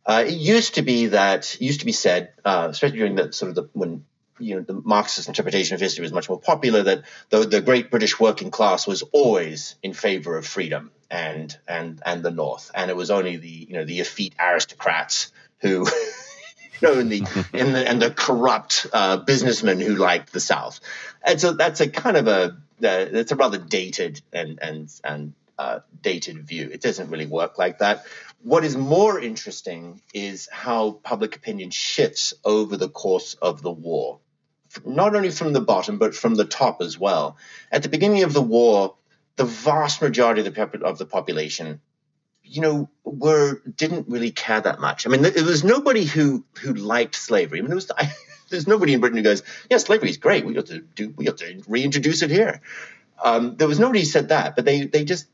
Uh, 0.06 0.24
it 0.28 0.34
used 0.34 0.76
to 0.76 0.82
be 0.82 1.08
that, 1.08 1.60
used 1.60 1.82
to 1.82 1.86
be 1.86 1.91
said, 1.91 2.34
uh, 2.46 2.68
especially 2.70 2.98
during 2.98 3.16
the 3.16 3.32
sort 3.34 3.50
of 3.50 3.56
the 3.56 3.70
when 3.74 4.06
you 4.39 4.56
know 4.56 4.62
the 4.62 4.74
Marxist 4.74 5.28
interpretation 5.28 5.76
of 5.76 5.82
history 5.82 6.04
was 6.04 6.12
much 6.12 6.30
more 6.30 6.39
popular, 6.39 6.84
that 6.84 7.04
the, 7.30 7.39
the 7.46 7.62
great 7.62 7.91
British 7.91 8.20
working 8.20 8.52
class 8.52 8.88
was 8.88 9.04
always 9.12 9.76
in 9.84 9.94
favor 9.94 10.38
of 10.38 10.46
freedom 10.46 10.91
and 11.14 11.55
and 11.68 12.01
and 12.03 12.24
the 12.24 12.32
North, 12.32 12.72
and 12.74 12.89
it 12.89 12.97
was 12.97 13.11
only 13.11 13.38
the 13.38 13.47
you 13.47 13.74
know 13.74 13.86
the 13.86 13.99
effete 13.99 14.34
aristocrats 14.39 15.32
who. 15.59 15.86
you 16.82 16.89
know, 16.89 16.99
and 16.99 17.11
the, 17.11 17.24
and 17.53 17.76
the 17.76 17.89
and 17.89 18.01
the 18.01 18.09
corrupt 18.09 18.88
uh, 18.91 19.18
businessmen 19.18 19.80
who 19.80 19.95
liked 19.95 20.34
the 20.34 20.39
South, 20.39 20.80
and 21.22 21.39
so 21.39 21.53
that's 21.53 21.82
a 21.82 21.88
kind 21.88 22.18
of 22.18 22.28
a 22.28 22.57
uh, 22.86 23.05
that's 23.11 23.32
a 23.32 23.36
rather 23.36 23.59
dated 23.59 24.22
and 24.34 24.59
and 24.61 24.91
and 25.03 25.34
uh, 25.59 25.80
dated 26.01 26.47
view. 26.47 26.70
It 26.74 26.82
doesn't 26.82 27.11
really 27.11 27.28
work 27.28 27.59
like 27.59 27.78
that. 27.78 28.05
What 28.41 28.66
is 28.66 28.76
more 28.76 29.20
interesting 29.20 30.01
is 30.14 30.49
how 30.51 30.91
public 30.91 31.36
opinion 31.36 31.70
shifts 31.70 32.34
over 32.43 32.76
the 32.76 32.89
course 32.89 33.36
of 33.36 33.61
the 33.61 33.72
war, 33.72 34.20
not 34.84 35.16
only 35.16 35.30
from 35.30 35.53
the 35.53 35.61
bottom, 35.61 35.99
but 35.99 36.16
from 36.16 36.34
the 36.34 36.43
top 36.43 36.82
as 36.82 36.99
well. 36.99 37.38
At 37.72 37.84
the 37.84 37.89
beginning 37.89 38.24
of 38.24 38.34
the 38.34 38.41
war, 38.41 38.95
the 39.36 39.46
vast 39.46 40.02
majority 40.02 40.46
of 40.46 40.54
the, 40.54 40.86
of 40.86 40.98
the 40.98 41.06
population 41.06 41.82
you 42.44 42.62
know, 42.62 42.90
were 43.04 43.62
didn't 43.76 44.08
really 44.10 44.32
care 44.32 44.62
that 44.62 44.80
much. 44.80 45.08
I 45.08 45.10
mean, 45.10 45.22
there 45.24 45.44
was 45.44 45.64
nobody 45.64 46.04
who 46.04 46.46
who 46.62 46.74
liked 46.74 47.16
slavery. 47.16 47.60
I 47.60 47.62
mean, 47.62 47.70
there 47.70 47.76
was 47.76 47.90
I, 47.98 48.14
there's 48.50 48.68
nobody 48.68 48.94
in 48.94 49.00
Britain 49.00 49.18
who 49.18 49.24
goes, 49.24 49.42
"Yeah, 49.70 49.78
slavery 49.78 50.10
is 50.10 50.18
great. 50.18 50.46
We 50.46 50.56
have 50.56 50.66
to 50.66 50.80
do 50.80 51.14
we 51.16 51.26
have 51.26 51.38
to 51.38 51.64
reintroduce 51.68 52.22
it 52.22 52.30
here." 52.30 52.62
Um, 53.24 53.56
there 53.56 53.68
was 53.68 53.80
nobody 53.80 54.00
who 54.00 54.06
said 54.06 54.30
that, 54.30 54.56
but 54.56 54.66
they 54.66 54.86
they 54.86 55.06
just 55.06 55.28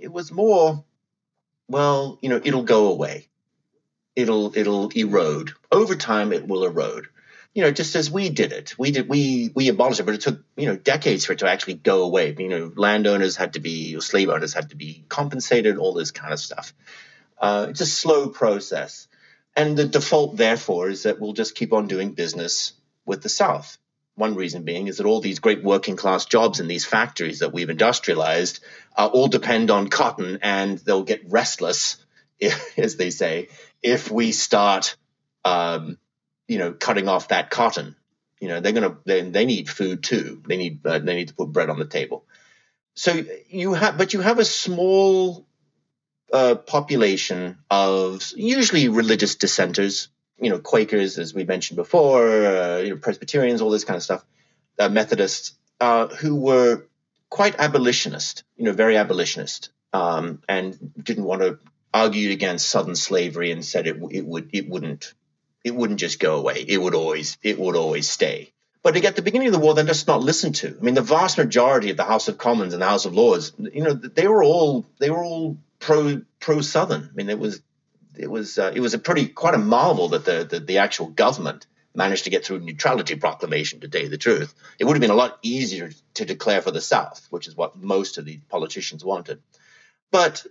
it 0.00 0.12
was 0.12 0.32
more, 0.32 0.84
well, 1.68 2.18
you 2.22 2.28
know, 2.28 2.40
it'll 2.42 2.62
go 2.62 2.88
away. 2.88 3.28
It'll 4.16 4.56
it'll 4.56 4.88
erode 4.90 5.52
over 5.70 5.96
time. 5.96 6.32
It 6.32 6.46
will 6.46 6.64
erode. 6.64 7.08
You 7.54 7.62
know, 7.62 7.70
just 7.70 7.96
as 7.96 8.10
we 8.10 8.30
did 8.30 8.52
it, 8.52 8.74
we 8.78 8.92
did 8.92 9.08
we 9.08 9.50
we 9.54 9.68
abolished 9.68 10.00
it, 10.00 10.04
but 10.04 10.14
it 10.14 10.22
took 10.22 10.42
you 10.56 10.66
know 10.66 10.76
decades 10.76 11.26
for 11.26 11.34
it 11.34 11.40
to 11.40 11.48
actually 11.48 11.74
go 11.74 12.02
away. 12.02 12.34
You 12.38 12.48
know, 12.48 12.72
landowners 12.74 13.36
had 13.36 13.54
to 13.54 13.60
be, 13.60 13.94
or 13.94 14.00
slave 14.00 14.30
owners 14.30 14.54
had 14.54 14.70
to 14.70 14.76
be 14.76 15.04
compensated, 15.08 15.76
all 15.76 15.92
this 15.92 16.12
kind 16.12 16.32
of 16.32 16.40
stuff. 16.40 16.72
Uh, 17.38 17.66
it's 17.68 17.82
a 17.82 17.86
slow 17.86 18.28
process, 18.28 19.06
and 19.54 19.76
the 19.76 19.84
default, 19.84 20.36
therefore, 20.36 20.88
is 20.88 21.02
that 21.02 21.20
we'll 21.20 21.34
just 21.34 21.54
keep 21.54 21.72
on 21.72 21.88
doing 21.88 22.12
business 22.12 22.72
with 23.04 23.22
the 23.22 23.28
South. 23.28 23.76
One 24.14 24.34
reason 24.34 24.64
being 24.64 24.88
is 24.88 24.98
that 24.98 25.06
all 25.06 25.20
these 25.20 25.38
great 25.38 25.64
working 25.64 25.96
class 25.96 26.26
jobs 26.26 26.60
in 26.60 26.68
these 26.68 26.84
factories 26.84 27.38
that 27.38 27.52
we've 27.52 27.70
industrialized 27.70 28.60
uh, 28.96 29.08
all 29.12 29.28
depend 29.28 29.70
on 29.70 29.88
cotton, 29.88 30.38
and 30.42 30.78
they'll 30.78 31.02
get 31.02 31.30
restless, 31.30 31.96
if, 32.38 32.78
as 32.78 32.96
they 32.96 33.10
say, 33.10 33.48
if 33.82 34.10
we 34.10 34.32
start, 34.32 34.96
um, 35.44 35.98
you 36.48 36.58
know, 36.58 36.72
cutting 36.72 37.08
off 37.08 37.28
that 37.28 37.50
cotton. 37.50 37.96
You 38.40 38.48
know, 38.48 38.60
they're 38.60 38.72
gonna 38.72 38.96
they, 39.04 39.22
they 39.22 39.44
need 39.44 39.68
food 39.68 40.02
too. 40.02 40.42
They 40.46 40.56
need 40.56 40.84
uh, 40.86 40.98
they 40.98 41.14
need 41.14 41.28
to 41.28 41.34
put 41.34 41.52
bread 41.52 41.70
on 41.70 41.78
the 41.78 41.86
table. 41.86 42.24
So 42.94 43.24
you 43.48 43.72
have, 43.72 43.96
but 43.96 44.12
you 44.12 44.20
have 44.20 44.38
a 44.38 44.44
small 44.44 45.46
uh, 46.32 46.56
population 46.56 47.58
of 47.70 48.32
usually 48.36 48.88
religious 48.88 49.36
dissenters 49.36 50.08
you 50.42 50.50
know, 50.50 50.58
Quakers, 50.58 51.18
as 51.18 51.32
we 51.32 51.44
mentioned 51.44 51.76
before, 51.76 52.26
uh, 52.28 52.78
you 52.78 52.90
know, 52.90 52.96
Presbyterians, 52.96 53.62
all 53.62 53.70
this 53.70 53.84
kind 53.84 53.96
of 53.96 54.02
stuff, 54.02 54.24
uh, 54.78 54.88
Methodists, 54.88 55.56
uh, 55.80 56.08
who 56.08 56.34
were 56.34 56.84
quite 57.30 57.54
abolitionist, 57.60 58.42
you 58.56 58.64
know, 58.64 58.72
very 58.72 58.96
abolitionist, 58.96 59.70
um, 59.92 60.42
and 60.48 60.76
didn't 61.00 61.24
want 61.24 61.42
to 61.42 61.58
argue 61.94 62.32
against 62.32 62.68
Southern 62.68 62.96
slavery 62.96 63.52
and 63.52 63.64
said 63.64 63.86
it, 63.86 63.96
it 64.10 64.26
would 64.26 64.50
it 64.52 64.68
wouldn't 64.68 65.14
it 65.64 65.74
wouldn't 65.74 66.00
just 66.00 66.18
go 66.20 66.36
away. 66.36 66.64
It 66.66 66.80
would 66.80 66.94
always 66.94 67.38
it 67.42 67.58
would 67.58 67.76
always 67.76 68.08
stay. 68.08 68.52
But 68.82 68.96
at 68.96 69.14
the 69.14 69.22
beginning 69.22 69.46
of 69.48 69.52
the 69.52 69.60
war, 69.60 69.74
they're 69.74 69.84
just 69.84 70.08
not 70.08 70.22
listened 70.22 70.56
to. 70.56 70.76
I 70.76 70.82
mean, 70.82 70.94
the 70.94 71.02
vast 71.02 71.38
majority 71.38 71.90
of 71.90 71.96
the 71.96 72.04
House 72.04 72.26
of 72.26 72.36
Commons 72.36 72.72
and 72.72 72.82
the 72.82 72.86
House 72.86 73.04
of 73.04 73.14
Lords, 73.14 73.52
you 73.56 73.84
know, 73.84 73.92
they 73.92 74.26
were 74.26 74.42
all 74.42 74.86
they 74.98 75.10
were 75.10 75.22
all 75.24 75.56
pro 75.78 76.22
pro 76.40 76.60
Southern. 76.60 77.08
I 77.10 77.14
mean, 77.14 77.30
it 77.30 77.38
was 77.38 77.62
it 78.16 78.30
was 78.30 78.58
uh, 78.58 78.72
it 78.74 78.80
was 78.80 78.94
a 78.94 78.98
pretty 78.98 79.28
quite 79.28 79.54
a 79.54 79.58
marvel 79.58 80.08
that 80.08 80.24
the, 80.24 80.44
the, 80.44 80.60
the 80.60 80.78
actual 80.78 81.06
government 81.06 81.66
managed 81.94 82.24
to 82.24 82.30
get 82.30 82.44
through 82.44 82.60
neutrality 82.60 83.14
proclamation 83.14 83.80
to 83.80 83.88
tell 83.88 84.02
you 84.02 84.08
the 84.08 84.18
truth. 84.18 84.54
It 84.78 84.84
would 84.84 84.94
have 84.94 85.00
been 85.00 85.10
a 85.10 85.14
lot 85.14 85.38
easier 85.42 85.90
to 86.14 86.24
declare 86.24 86.62
for 86.62 86.70
the 86.70 86.80
South, 86.80 87.26
which 87.30 87.46
is 87.46 87.56
what 87.56 87.76
most 87.76 88.18
of 88.18 88.24
the 88.24 88.40
politicians 88.48 89.04
wanted. 89.04 89.42
But 90.10 90.44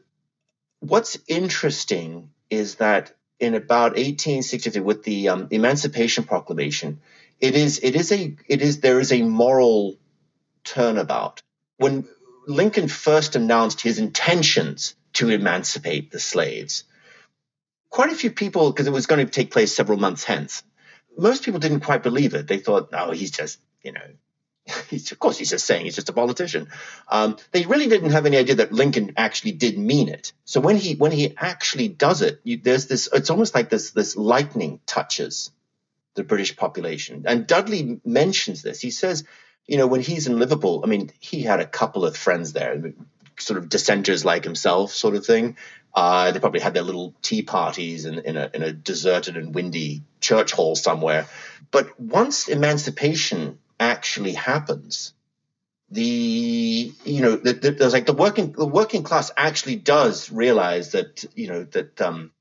what's 0.79 1.17
interesting 1.27 2.29
is 2.49 2.75
that 2.75 3.13
in 3.41 3.55
about 3.55 3.93
1863, 3.93 4.81
with 4.81 5.03
the 5.03 5.29
um, 5.29 5.47
Emancipation 5.51 6.23
Proclamation, 6.23 7.01
it 7.39 7.55
is 7.55 7.79
it 7.83 7.95
is 7.95 8.11
a 8.11 8.35
it 8.47 8.61
is 8.61 8.79
there 8.79 8.99
is 8.99 9.11
a 9.11 9.23
moral 9.23 9.97
turnabout 10.63 11.41
when 11.77 12.07
Lincoln 12.47 12.87
first 12.87 13.35
announced 13.35 13.81
his 13.81 13.99
intentions 13.99 14.95
to 15.13 15.29
emancipate 15.29 16.11
the 16.11 16.19
slaves 16.19 16.83
quite 17.91 18.11
a 18.11 18.15
few 18.15 18.31
people, 18.31 18.71
because 18.71 18.87
it 18.87 18.93
was 18.93 19.05
going 19.05 19.23
to 19.23 19.31
take 19.31 19.51
place 19.51 19.75
several 19.75 19.99
months 19.99 20.23
hence, 20.23 20.63
most 21.17 21.43
people 21.43 21.59
didn't 21.59 21.81
quite 21.81 22.01
believe 22.01 22.33
it. 22.33 22.47
They 22.47 22.57
thought, 22.57 22.89
oh, 22.93 23.11
he's 23.11 23.31
just, 23.31 23.59
you 23.83 23.91
know, 23.91 24.01
of 24.91 25.19
course 25.19 25.37
he's 25.37 25.49
just 25.49 25.65
saying 25.65 25.85
he's 25.85 25.95
just 25.95 26.09
a 26.09 26.13
politician. 26.13 26.67
Um, 27.07 27.37
they 27.51 27.65
really 27.65 27.87
didn't 27.87 28.11
have 28.11 28.25
any 28.25 28.37
idea 28.37 28.55
that 28.55 28.71
Lincoln 28.71 29.13
actually 29.17 29.53
did 29.53 29.77
mean 29.77 30.09
it. 30.09 30.33
So 30.45 30.59
when 30.61 30.77
he 30.77 30.95
when 30.95 31.11
he 31.11 31.35
actually 31.37 31.87
does 31.87 32.21
it, 32.21 32.39
you, 32.43 32.57
there's 32.57 32.87
this. 32.87 33.09
It's 33.11 33.29
almost 33.29 33.55
like 33.55 33.69
this 33.69 33.91
this 33.91 34.15
lightning 34.15 34.79
touches 34.85 35.51
the 36.13 36.23
British 36.23 36.55
population. 36.55 37.23
And 37.25 37.47
Dudley 37.47 38.01
mentions 38.05 38.61
this. 38.61 38.81
He 38.81 38.91
says, 38.91 39.23
you 39.65 39.77
know, 39.77 39.87
when 39.87 40.01
he's 40.01 40.27
in 40.27 40.39
Liverpool, 40.39 40.81
I 40.83 40.87
mean, 40.87 41.11
he 41.19 41.41
had 41.41 41.59
a 41.59 41.65
couple 41.65 42.05
of 42.05 42.17
friends 42.17 42.53
there, 42.53 42.93
sort 43.39 43.57
of 43.57 43.69
dissenters 43.69 44.25
like 44.25 44.43
himself, 44.43 44.91
sort 44.91 45.15
of 45.15 45.25
thing. 45.25 45.57
Uh, 45.93 46.31
they 46.31 46.39
probably 46.39 46.59
had 46.59 46.73
their 46.73 46.83
little 46.83 47.13
tea 47.21 47.41
parties 47.41 48.05
in, 48.05 48.19
in, 48.19 48.37
a, 48.37 48.49
in 48.53 48.63
a 48.63 48.71
deserted 48.71 49.37
and 49.37 49.53
windy 49.53 50.03
church 50.19 50.51
hall 50.51 50.75
somewhere. 50.75 51.27
But 51.69 51.99
once 51.99 52.47
emancipation 52.47 53.59
actually 53.81 54.33
happens, 54.33 55.13
the 55.89 56.93
you 57.03 57.21
know 57.21 57.35
the, 57.35 57.53
the, 57.53 57.71
there's 57.71 57.93
like 57.93 58.05
the 58.05 58.13
working 58.13 58.53
the 58.53 58.65
working 58.65 59.03
class 59.03 59.31
actually 59.35 59.75
does 59.75 60.31
realize 60.31 60.93
that 60.93 61.25
you 61.35 61.47
know 61.47 61.63
that 61.65 61.99
um 61.99 62.31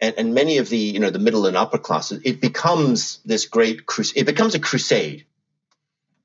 and, 0.00 0.16
and 0.18 0.34
many 0.34 0.58
of 0.58 0.68
the 0.68 0.76
you 0.76 0.98
know 0.98 1.10
the 1.10 1.20
middle 1.20 1.46
and 1.46 1.56
upper 1.56 1.78
classes 1.78 2.20
it 2.24 2.40
becomes 2.40 3.20
this 3.24 3.46
great 3.46 3.86
crusade 3.86 4.22
it 4.22 4.26
becomes 4.26 4.56
a 4.56 4.58
crusade 4.58 5.24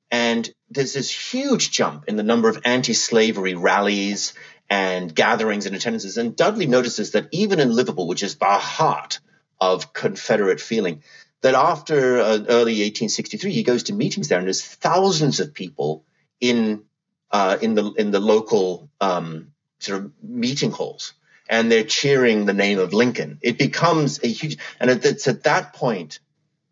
and 0.09 0.49
there's 0.69 0.93
this 0.93 1.11
huge 1.11 1.71
jump 1.71 2.05
in 2.07 2.15
the 2.15 2.23
number 2.23 2.49
of 2.49 2.61
anti-slavery 2.65 3.53
rallies 3.53 4.33
and 4.69 5.13
gatherings 5.13 5.65
and 5.65 5.75
attendances. 5.75 6.17
And 6.17 6.35
Dudley 6.35 6.67
notices 6.67 7.11
that 7.11 7.27
even 7.31 7.59
in 7.59 7.75
Liverpool, 7.75 8.07
which 8.07 8.23
is 8.23 8.35
the 8.35 8.45
heart 8.45 9.19
of 9.59 9.93
Confederate 9.93 10.59
feeling, 10.59 11.03
that 11.45 11.53
after 11.53 12.19
uh, 12.21 12.39
early 12.49 12.81
1863, 12.81 13.51
he 13.51 13.61
goes 13.61 13.83
to 13.83 13.93
meetings 13.93 14.29
there, 14.29 14.39
and 14.39 14.47
there's 14.47 14.65
thousands 14.65 15.39
of 15.39 15.53
people 15.53 16.03
in 16.41 16.85
uh, 17.29 17.59
in 17.61 17.75
the 17.75 17.91
in 17.91 18.09
the 18.09 18.19
local 18.19 18.89
um, 18.99 19.51
sort 19.77 19.99
of 19.99 20.11
meeting 20.23 20.71
halls, 20.71 21.13
and 21.47 21.71
they're 21.71 21.83
cheering 21.83 22.47
the 22.47 22.53
name 22.53 22.79
of 22.79 22.93
Lincoln. 22.93 23.37
It 23.43 23.59
becomes 23.59 24.23
a 24.23 24.27
huge, 24.27 24.57
and 24.79 24.89
it's 24.89 25.27
at 25.27 25.43
that 25.43 25.73
point 25.73 26.17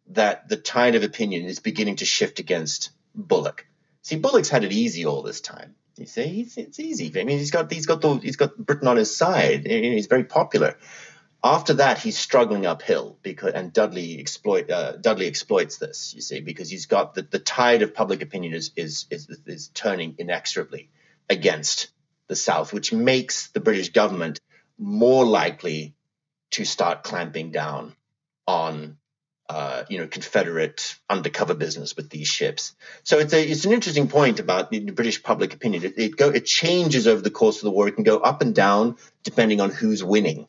that 0.07 0.49
the 0.49 0.57
tide 0.57 0.95
of 0.95 1.03
opinion 1.03 1.45
is 1.45 1.59
beginning 1.59 1.97
to 1.97 2.05
shift 2.05 2.39
against 2.39 2.89
Bulloch. 3.13 3.67
See, 4.01 4.15
Bulloch's 4.15 4.49
had 4.49 4.63
it 4.63 4.71
easy 4.71 5.05
all 5.05 5.21
this 5.21 5.39
time. 5.39 5.75
You 5.97 6.07
see, 6.07 6.41
it's, 6.41 6.57
it's 6.57 6.79
easy. 6.79 7.11
I 7.21 7.25
mean, 7.25 7.37
he's 7.37 7.51
got 7.51 7.71
he's 7.71 7.85
got 7.85 8.01
the, 8.01 8.15
he's 8.15 8.37
got 8.37 8.57
Britain 8.57 8.87
on 8.87 8.97
his 8.97 9.15
side. 9.15 9.67
He's 9.67 10.07
very 10.07 10.23
popular. 10.23 10.77
After 11.43 11.73
that, 11.75 11.97
he's 11.97 12.17
struggling 12.17 12.65
uphill 12.65 13.17
because 13.21 13.53
and 13.53 13.73
Dudley 13.73 14.17
exploit 14.19 14.71
uh, 14.71 14.93
Dudley 14.93 15.27
exploits 15.27 15.77
this. 15.77 16.13
You 16.15 16.21
see, 16.21 16.39
because 16.39 16.69
he's 16.69 16.85
got 16.85 17.15
the, 17.15 17.23
the 17.23 17.39
tide 17.39 17.81
of 17.81 17.93
public 17.93 18.21
opinion 18.21 18.53
is, 18.53 18.71
is 18.77 19.05
is 19.09 19.27
is 19.45 19.67
turning 19.69 20.15
inexorably 20.17 20.89
against 21.29 21.89
the 22.29 22.35
South, 22.35 22.71
which 22.71 22.93
makes 22.93 23.49
the 23.49 23.59
British 23.59 23.89
government 23.89 24.39
more 24.77 25.25
likely 25.25 25.95
to 26.51 26.63
start 26.63 27.03
clamping 27.03 27.51
down 27.51 27.95
on 28.47 28.97
uh, 29.49 29.83
you 29.89 29.97
know, 29.97 30.07
Confederate 30.07 30.97
undercover 31.09 31.53
business 31.53 31.95
with 31.95 32.09
these 32.09 32.27
ships. 32.27 32.73
So 33.03 33.19
it's 33.19 33.33
a 33.33 33.43
it's 33.43 33.65
an 33.65 33.73
interesting 33.73 34.07
point 34.07 34.39
about 34.39 34.71
the 34.71 34.79
British 34.91 35.21
public 35.21 35.53
opinion. 35.53 35.83
It 35.83 35.93
it, 35.97 36.17
go, 36.17 36.29
it 36.29 36.45
changes 36.45 37.05
over 37.05 37.21
the 37.21 37.29
course 37.29 37.57
of 37.57 37.63
the 37.63 37.71
war. 37.71 37.87
It 37.87 37.95
can 37.95 38.05
go 38.05 38.19
up 38.19 38.41
and 38.41 38.55
down 38.55 38.95
depending 39.23 39.59
on 39.59 39.69
who's 39.69 40.03
winning. 40.03 40.47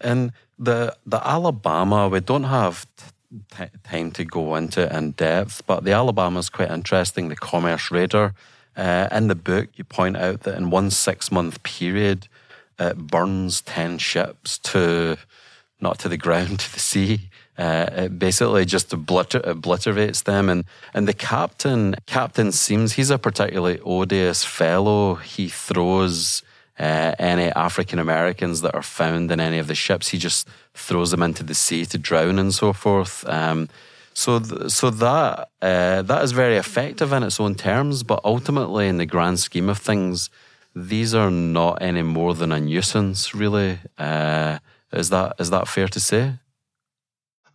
And 0.00 0.32
the 0.58 0.96
the 1.06 1.26
Alabama, 1.26 2.08
we 2.08 2.20
don't 2.20 2.44
have 2.44 2.86
t- 3.56 3.64
time 3.84 4.10
to 4.12 4.24
go 4.24 4.54
into 4.56 4.96
in 4.96 5.12
depth, 5.12 5.62
but 5.66 5.84
the 5.84 5.92
Alabama 5.92 6.38
is 6.38 6.50
quite 6.50 6.70
interesting. 6.70 7.28
The 7.28 7.36
Commerce 7.36 7.90
Raider 7.90 8.34
Uh, 8.76 9.08
in 9.10 9.28
the 9.28 9.34
book, 9.34 9.68
you 9.74 9.84
point 9.84 10.16
out 10.16 10.40
that 10.42 10.56
in 10.56 10.70
one 10.70 10.90
six 10.90 11.30
month 11.30 11.62
period, 11.62 12.28
it 12.78 12.96
burns 12.96 13.60
10 13.62 13.98
ships 13.98 14.58
to 14.58 15.16
not 15.80 15.98
to 15.98 16.08
the 16.08 16.16
ground, 16.16 16.60
to 16.64 16.72
the 16.72 16.78
sea. 16.78 17.30
Uh, 17.58 17.86
it 18.04 18.18
basically 18.18 18.64
just 18.64 18.90
obliter- 18.90 19.44
obliterates 19.46 20.22
them. 20.22 20.48
And, 20.48 20.64
and 20.94 21.06
the 21.06 21.12
captain, 21.12 21.94
Captain 22.06 22.52
Semmes 22.52 22.92
he's 22.92 23.10
a 23.10 23.18
particularly 23.18 23.80
odious 23.84 24.44
fellow. 24.44 25.16
He 25.16 25.48
throws 25.48 26.42
uh, 26.80 27.14
any 27.18 27.52
African 27.52 27.98
Americans 27.98 28.62
that 28.62 28.74
are 28.74 28.82
found 28.82 29.30
in 29.30 29.38
any 29.38 29.58
of 29.58 29.66
the 29.66 29.74
ships, 29.74 30.08
he 30.08 30.18
just 30.18 30.48
throws 30.72 31.10
them 31.10 31.22
into 31.22 31.42
the 31.42 31.54
sea 31.54 31.84
to 31.84 31.98
drown 31.98 32.38
and 32.38 32.54
so 32.54 32.72
forth. 32.72 33.28
Um, 33.28 33.68
so, 34.14 34.40
th- 34.40 34.70
so 34.70 34.88
that 34.90 35.50
uh, 35.60 36.02
that 36.02 36.24
is 36.24 36.32
very 36.32 36.56
effective 36.56 37.12
in 37.12 37.22
its 37.22 37.38
own 37.38 37.54
terms, 37.54 38.02
but 38.02 38.20
ultimately, 38.24 38.88
in 38.88 38.96
the 38.96 39.06
grand 39.06 39.38
scheme 39.40 39.68
of 39.68 39.78
things, 39.78 40.30
these 40.74 41.14
are 41.14 41.30
not 41.30 41.82
any 41.82 42.02
more 42.02 42.34
than 42.34 42.50
a 42.50 42.60
nuisance. 42.60 43.34
Really, 43.34 43.78
uh, 43.98 44.58
is 44.92 45.10
that 45.10 45.34
is 45.38 45.50
that 45.50 45.68
fair 45.68 45.86
to 45.88 46.00
say? 46.00 46.34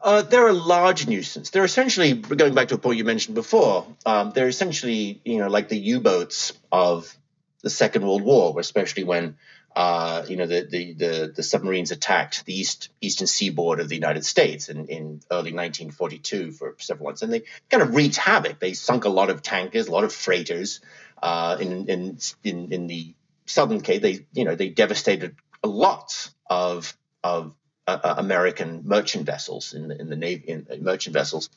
Uh, 0.02 0.22
they're 0.22 0.48
a 0.48 0.54
large 0.54 1.08
nuisance. 1.08 1.50
They're 1.50 1.66
essentially 1.66 2.14
going 2.14 2.54
back 2.54 2.68
to 2.68 2.76
a 2.76 2.78
point 2.78 3.00
you 3.00 3.04
mentioned 3.04 3.34
before. 3.34 3.88
Um, 4.06 4.34
they're 4.36 4.48
essentially, 4.48 5.20
you 5.26 5.40
know, 5.40 5.48
like 5.48 5.68
the 5.68 5.80
U-boats 5.80 6.54
of 6.72 7.18
the 7.66 7.72
Second 7.72 8.06
World 8.06 8.22
War, 8.22 8.60
especially 8.60 9.06
when 9.06 9.38
uh, 9.76 10.24
you 10.30 10.38
know, 10.38 10.46
the, 10.46 10.68
the, 10.70 10.94
the, 10.94 11.34
the, 11.36 11.44
submarines 11.44 11.92
attacked 11.92 12.46
the 12.46 12.54
east 12.58 12.90
eastern 13.02 13.28
seaboard 13.28 13.80
of 13.80 13.90
the 13.90 13.96
United 13.96 14.24
States 14.24 14.70
in, 14.70 14.86
in 14.86 15.22
early 15.32 15.52
1942 15.52 16.52
for 16.52 16.76
several 16.78 17.08
months, 17.08 17.24
and 17.24 17.34
they 17.34 17.42
kind 17.70 17.84
of 17.84 17.94
wreaked 17.94 18.18
havoc. 18.18 18.60
They 18.60 18.74
sunk 18.74 19.04
a 19.04 19.10
lot 19.10 19.30
of 19.32 19.42
tankers, 19.42 19.88
a 19.88 19.92
lot 19.92 20.06
of 20.06 20.14
freighters. 20.14 20.80
Uh, 21.22 21.58
in, 21.60 21.90
in 21.90 22.20
in 22.44 22.72
in 22.72 22.88
the 22.88 23.16
southern 23.48 23.82
Cape, 23.82 24.02
they 24.04 24.26
you 24.32 24.46
know 24.46 24.56
they 24.56 24.70
devastated 24.70 25.36
a 25.64 25.68
lot 25.68 26.32
of 26.48 26.96
of 27.24 27.54
uh, 27.88 28.00
uh 28.02 28.16
American 28.20 28.84
merchant 28.86 29.26
vessels 29.26 29.74
in 29.74 29.88
the 29.88 30.00
in 30.00 30.10
the 30.10 30.16
navy 30.16 30.46
in, 30.48 30.68
in 30.70 30.84
merchant 30.84 31.16
vessels. 31.16 31.50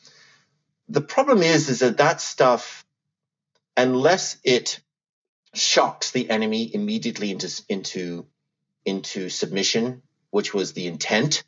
The 0.88 1.02
problem 1.02 1.42
is 1.42 1.68
is 1.68 1.80
that 1.80 1.98
that 1.98 2.22
stuff, 2.22 2.84
unless 3.76 4.38
it 4.42 4.80
shocks 5.58 6.10
the 6.10 6.30
enemy 6.30 6.74
immediately 6.74 7.30
into 7.30 7.62
into 7.68 8.26
into 8.84 9.28
submission, 9.28 10.02
which 10.30 10.54
was 10.54 10.72
the 10.72 10.86
intent. 10.86 11.44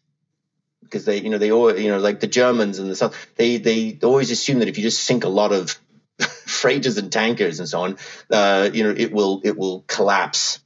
Because 0.83 1.05
they, 1.05 1.19
you 1.19 1.31
know, 1.31 1.39
they 1.39 1.53
all, 1.53 1.77
you 1.77 1.91
know, 1.91 1.99
like 1.99 2.21
the 2.21 2.27
Germans 2.27 2.79
and 2.79 2.91
the 2.91 2.97
South, 2.97 3.15
they 3.37 3.59
they 3.59 3.99
always 4.03 4.31
assume 4.31 4.59
that 4.61 4.69
if 4.69 4.79
you 4.79 4.83
just 4.83 5.05
sink 5.05 5.25
a 5.25 5.29
lot 5.29 5.53
of 5.53 5.79
freighters 6.47 6.97
and 6.99 7.13
tankers 7.13 7.61
and 7.61 7.69
so 7.69 7.83
on, 7.83 7.99
uh, 8.31 8.71
you 8.73 8.85
know, 8.85 8.95
it 8.97 9.13
will 9.13 9.41
it 9.45 9.57
will 9.57 9.83
collapse 9.87 10.61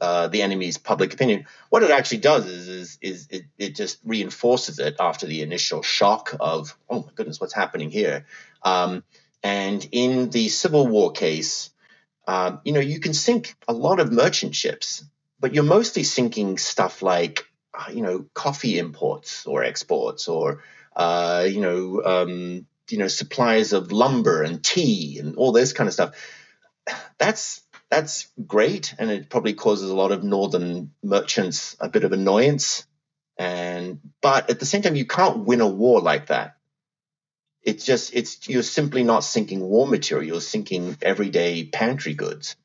uh, 0.00 0.28
the 0.28 0.42
enemy's 0.42 0.78
public 0.78 1.14
opinion. 1.14 1.46
What 1.70 1.82
it 1.82 1.90
actually 1.90 2.18
does 2.18 2.46
is 2.46 2.68
is, 2.68 2.98
is 3.00 3.28
it, 3.30 3.42
it 3.58 3.76
just 3.76 3.98
reinforces 4.04 4.78
it 4.78 4.96
after 4.98 5.26
the 5.26 5.42
initial 5.42 5.82
shock 5.82 6.34
of 6.40 6.76
oh 6.88 7.02
my 7.02 7.12
goodness, 7.14 7.40
what's 7.40 7.54
happening 7.54 7.90
here? 7.90 8.26
Um, 8.62 9.04
and 9.42 9.86
in 9.92 10.30
the 10.30 10.48
Civil 10.48 10.86
War 10.86 11.12
case, 11.12 11.71
um, 12.26 12.60
you 12.64 12.72
know, 12.72 12.80
you 12.80 13.00
can 13.00 13.14
sink 13.14 13.54
a 13.66 13.72
lot 13.72 14.00
of 14.00 14.12
merchant 14.12 14.54
ships, 14.54 15.04
but 15.40 15.54
you're 15.54 15.64
mostly 15.64 16.04
sinking 16.04 16.58
stuff 16.58 17.02
like, 17.02 17.44
uh, 17.74 17.90
you 17.92 18.02
know, 18.02 18.26
coffee 18.34 18.78
imports 18.78 19.46
or 19.46 19.64
exports, 19.64 20.28
or 20.28 20.62
uh, 20.94 21.46
you 21.48 21.60
know, 21.60 22.02
um, 22.04 22.66
you 22.90 22.98
know, 22.98 23.08
supplies 23.08 23.72
of 23.72 23.92
lumber 23.92 24.42
and 24.42 24.62
tea 24.62 25.18
and 25.18 25.36
all 25.36 25.52
this 25.52 25.72
kind 25.72 25.88
of 25.88 25.94
stuff. 25.94 26.14
That's 27.18 27.62
that's 27.90 28.28
great, 28.46 28.94
and 28.98 29.10
it 29.10 29.28
probably 29.28 29.54
causes 29.54 29.90
a 29.90 29.94
lot 29.94 30.12
of 30.12 30.22
northern 30.22 30.92
merchants 31.02 31.76
a 31.80 31.88
bit 31.88 32.04
of 32.04 32.12
annoyance. 32.12 32.86
And 33.38 34.00
but 34.20 34.50
at 34.50 34.60
the 34.60 34.66
same 34.66 34.82
time, 34.82 34.94
you 34.94 35.06
can't 35.06 35.44
win 35.44 35.60
a 35.60 35.68
war 35.68 36.00
like 36.00 36.26
that 36.26 36.56
it's 37.62 37.84
just 37.84 38.14
it's 38.14 38.48
you're 38.48 38.62
simply 38.62 39.04
not 39.04 39.24
sinking 39.24 39.60
war 39.60 39.86
material. 39.86 40.26
You're 40.26 40.40
sinking 40.40 40.96
everyday 41.02 41.64
pantry 41.64 42.14
goods 42.14 42.56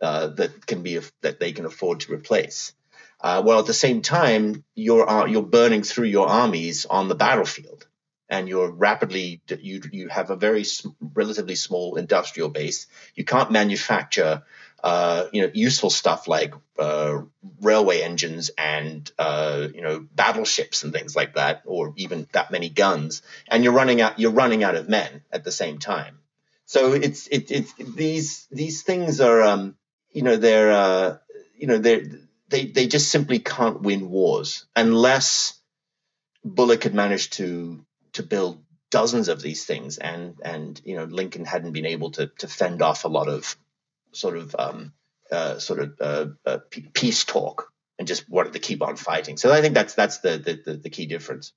uh, 0.00 0.28
that 0.28 0.66
can 0.66 0.82
be 0.82 1.00
that 1.22 1.40
they 1.40 1.52
can 1.52 1.64
afford 1.64 2.00
to 2.00 2.12
replace. 2.12 2.72
Uh, 3.20 3.42
while 3.42 3.60
at 3.60 3.66
the 3.66 3.74
same 3.74 4.02
time 4.02 4.64
you're 4.74 5.08
uh, 5.08 5.26
you're 5.26 5.42
burning 5.42 5.82
through 5.82 6.08
your 6.08 6.28
armies 6.28 6.86
on 6.86 7.08
the 7.08 7.14
battlefield 7.14 7.86
and 8.28 8.48
you're 8.48 8.70
rapidly 8.70 9.40
you 9.60 9.80
you 9.92 10.08
have 10.08 10.30
a 10.30 10.36
very 10.36 10.64
sm- 10.64 10.90
relatively 11.14 11.54
small 11.54 11.96
industrial 11.96 12.48
base. 12.48 12.86
You 13.14 13.24
can't 13.24 13.50
manufacture 13.50 14.42
uh, 14.82 15.26
you 15.32 15.42
know, 15.42 15.50
useful 15.54 15.90
stuff 15.90 16.26
like 16.26 16.54
uh, 16.78 17.22
railway 17.60 18.02
engines 18.02 18.50
and 18.58 19.10
uh, 19.18 19.68
you 19.72 19.80
know 19.80 20.04
battleships 20.14 20.82
and 20.82 20.92
things 20.92 21.14
like 21.14 21.34
that, 21.34 21.62
or 21.66 21.92
even 21.96 22.26
that 22.32 22.50
many 22.50 22.68
guns, 22.68 23.22
and 23.48 23.62
you're 23.62 23.72
running 23.72 24.00
out 24.00 24.18
you're 24.18 24.32
running 24.32 24.64
out 24.64 24.74
of 24.74 24.88
men 24.88 25.22
at 25.30 25.44
the 25.44 25.52
same 25.52 25.78
time. 25.78 26.18
So 26.66 26.92
it's 26.94 27.28
it, 27.28 27.50
it's 27.50 27.72
these 27.74 28.46
these 28.50 28.82
things 28.82 29.20
are 29.20 29.42
um, 29.42 29.76
you 30.10 30.22
know 30.22 30.36
they're 30.36 30.72
uh, 30.72 31.18
you 31.56 31.68
know 31.68 31.78
they 31.78 32.06
they 32.48 32.66
they 32.66 32.86
just 32.88 33.10
simply 33.10 33.38
can't 33.38 33.82
win 33.82 34.10
wars 34.10 34.66
unless 34.74 35.60
Bulloch 36.44 36.82
had 36.82 36.94
managed 36.94 37.34
to 37.34 37.84
to 38.14 38.22
build 38.22 38.62
dozens 38.90 39.28
of 39.28 39.40
these 39.40 39.64
things 39.64 39.98
and 39.98 40.36
and 40.44 40.80
you 40.84 40.96
know 40.96 41.04
Lincoln 41.04 41.44
hadn't 41.44 41.72
been 41.72 41.86
able 41.86 42.10
to 42.12 42.26
to 42.38 42.48
fend 42.48 42.82
off 42.82 43.04
a 43.04 43.08
lot 43.08 43.28
of 43.28 43.56
sort 44.12 44.36
of 44.36 44.54
um, 44.58 44.92
uh, 45.30 45.58
sort 45.58 45.80
of 45.80 45.94
uh, 46.00 46.26
uh, 46.44 46.58
peace 46.94 47.24
talk 47.24 47.72
and 47.98 48.08
just 48.08 48.28
wanted 48.28 48.52
to 48.52 48.58
keep 48.58 48.82
on 48.82 48.96
fighting. 48.96 49.36
So 49.36 49.52
I 49.52 49.60
think 49.60 49.74
that's 49.74 49.94
that's 49.94 50.18
the 50.18 50.38
the, 50.38 50.74
the 50.74 50.90
key 50.90 51.06
difference. 51.06 51.52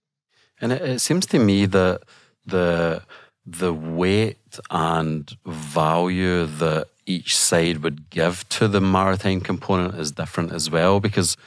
And 0.61 0.71
it, 0.71 0.81
it 0.81 0.99
seems 0.99 1.25
to 1.27 1.39
me 1.39 1.65
that 1.65 2.01
the 2.45 3.03
the 3.45 3.73
weight 3.73 4.59
and 4.71 5.37
value 5.45 6.45
that 6.45 6.87
each 7.05 7.37
side 7.37 7.79
would 7.79 8.09
give 8.09 8.47
to 8.49 8.67
the 8.67 8.81
maritime 8.81 9.39
component 9.39 9.95
is 9.95 10.11
different 10.11 10.51
as 10.51 10.71
well 10.71 10.99
because 10.99 11.37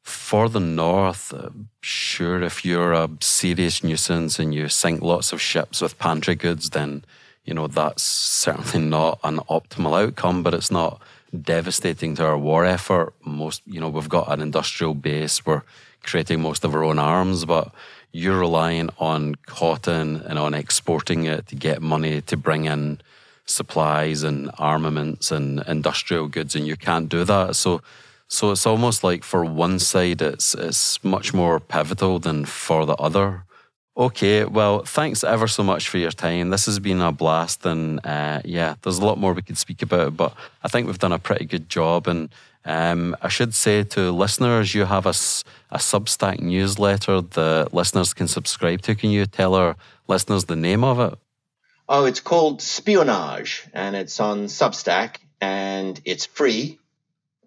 for 0.00 0.48
the 0.48 0.60
north 0.60 1.32
uh, 1.34 1.50
sure 1.82 2.42
if 2.42 2.64
you're 2.64 2.92
a 2.92 3.10
serious 3.20 3.84
nuisance 3.84 4.38
and 4.38 4.54
you 4.54 4.68
sink 4.68 5.02
lots 5.02 5.32
of 5.32 5.40
ships 5.40 5.82
with 5.82 5.98
pantry 5.98 6.34
goods 6.34 6.70
then 6.70 7.04
you 7.44 7.54
know, 7.54 7.66
that's 7.66 8.02
certainly 8.02 8.86
not 8.86 9.18
an 9.24 9.38
optimal 9.50 10.00
outcome, 10.00 10.42
but 10.42 10.54
it's 10.54 10.70
not 10.70 11.00
devastating 11.40 12.14
to 12.16 12.24
our 12.24 12.38
war 12.38 12.64
effort. 12.64 13.14
Most, 13.24 13.62
you 13.66 13.80
know, 13.80 13.88
we've 13.88 14.08
got 14.08 14.32
an 14.32 14.40
industrial 14.40 14.94
base, 14.94 15.44
we're 15.44 15.62
creating 16.02 16.40
most 16.40 16.64
of 16.64 16.74
our 16.74 16.84
own 16.84 16.98
arms, 16.98 17.44
but 17.44 17.72
you're 18.12 18.38
relying 18.38 18.90
on 18.98 19.34
cotton 19.46 20.22
and 20.26 20.38
on 20.38 20.54
exporting 20.54 21.24
it 21.24 21.46
to 21.48 21.54
get 21.54 21.80
money 21.80 22.20
to 22.22 22.36
bring 22.36 22.66
in 22.66 23.00
supplies 23.46 24.22
and 24.22 24.50
armaments 24.58 25.32
and 25.32 25.62
industrial 25.66 26.28
goods, 26.28 26.54
and 26.54 26.66
you 26.66 26.76
can't 26.76 27.08
do 27.08 27.24
that. 27.24 27.56
So, 27.56 27.82
so 28.28 28.50
it's 28.52 28.66
almost 28.66 29.02
like 29.02 29.24
for 29.24 29.44
one 29.44 29.78
side, 29.78 30.22
it's 30.22 30.54
it's 30.54 31.02
much 31.02 31.34
more 31.34 31.58
pivotal 31.58 32.18
than 32.18 32.44
for 32.44 32.86
the 32.86 32.94
other. 32.94 33.44
Okay, 33.94 34.46
well, 34.46 34.84
thanks 34.84 35.22
ever 35.22 35.46
so 35.46 35.62
much 35.62 35.90
for 35.90 35.98
your 35.98 36.12
time. 36.12 36.48
This 36.48 36.64
has 36.64 36.78
been 36.78 37.02
a 37.02 37.12
blast, 37.12 37.66
and 37.66 38.00
uh, 38.06 38.40
yeah, 38.42 38.76
there's 38.80 38.96
a 38.96 39.04
lot 39.04 39.18
more 39.18 39.34
we 39.34 39.42
could 39.42 39.58
speak 39.58 39.82
about, 39.82 40.16
but 40.16 40.34
I 40.64 40.68
think 40.68 40.86
we've 40.86 40.98
done 40.98 41.12
a 41.12 41.18
pretty 41.18 41.44
good 41.44 41.68
job. 41.68 42.08
And 42.08 42.30
um, 42.64 43.14
I 43.20 43.28
should 43.28 43.54
say 43.54 43.84
to 43.84 44.10
listeners, 44.10 44.74
you 44.74 44.86
have 44.86 45.04
a, 45.04 45.10
a 45.10 45.76
Substack 45.76 46.40
newsletter 46.40 47.20
that 47.20 47.74
listeners 47.74 48.14
can 48.14 48.28
subscribe 48.28 48.80
to. 48.82 48.94
Can 48.94 49.10
you 49.10 49.26
tell 49.26 49.54
our 49.54 49.76
listeners 50.08 50.46
the 50.46 50.56
name 50.56 50.84
of 50.84 50.98
it? 50.98 51.18
Oh, 51.86 52.06
it's 52.06 52.20
called 52.20 52.60
Spionage, 52.60 53.68
and 53.74 53.94
it's 53.94 54.18
on 54.20 54.46
Substack, 54.46 55.16
and 55.38 56.00
it's 56.06 56.24
free. 56.24 56.78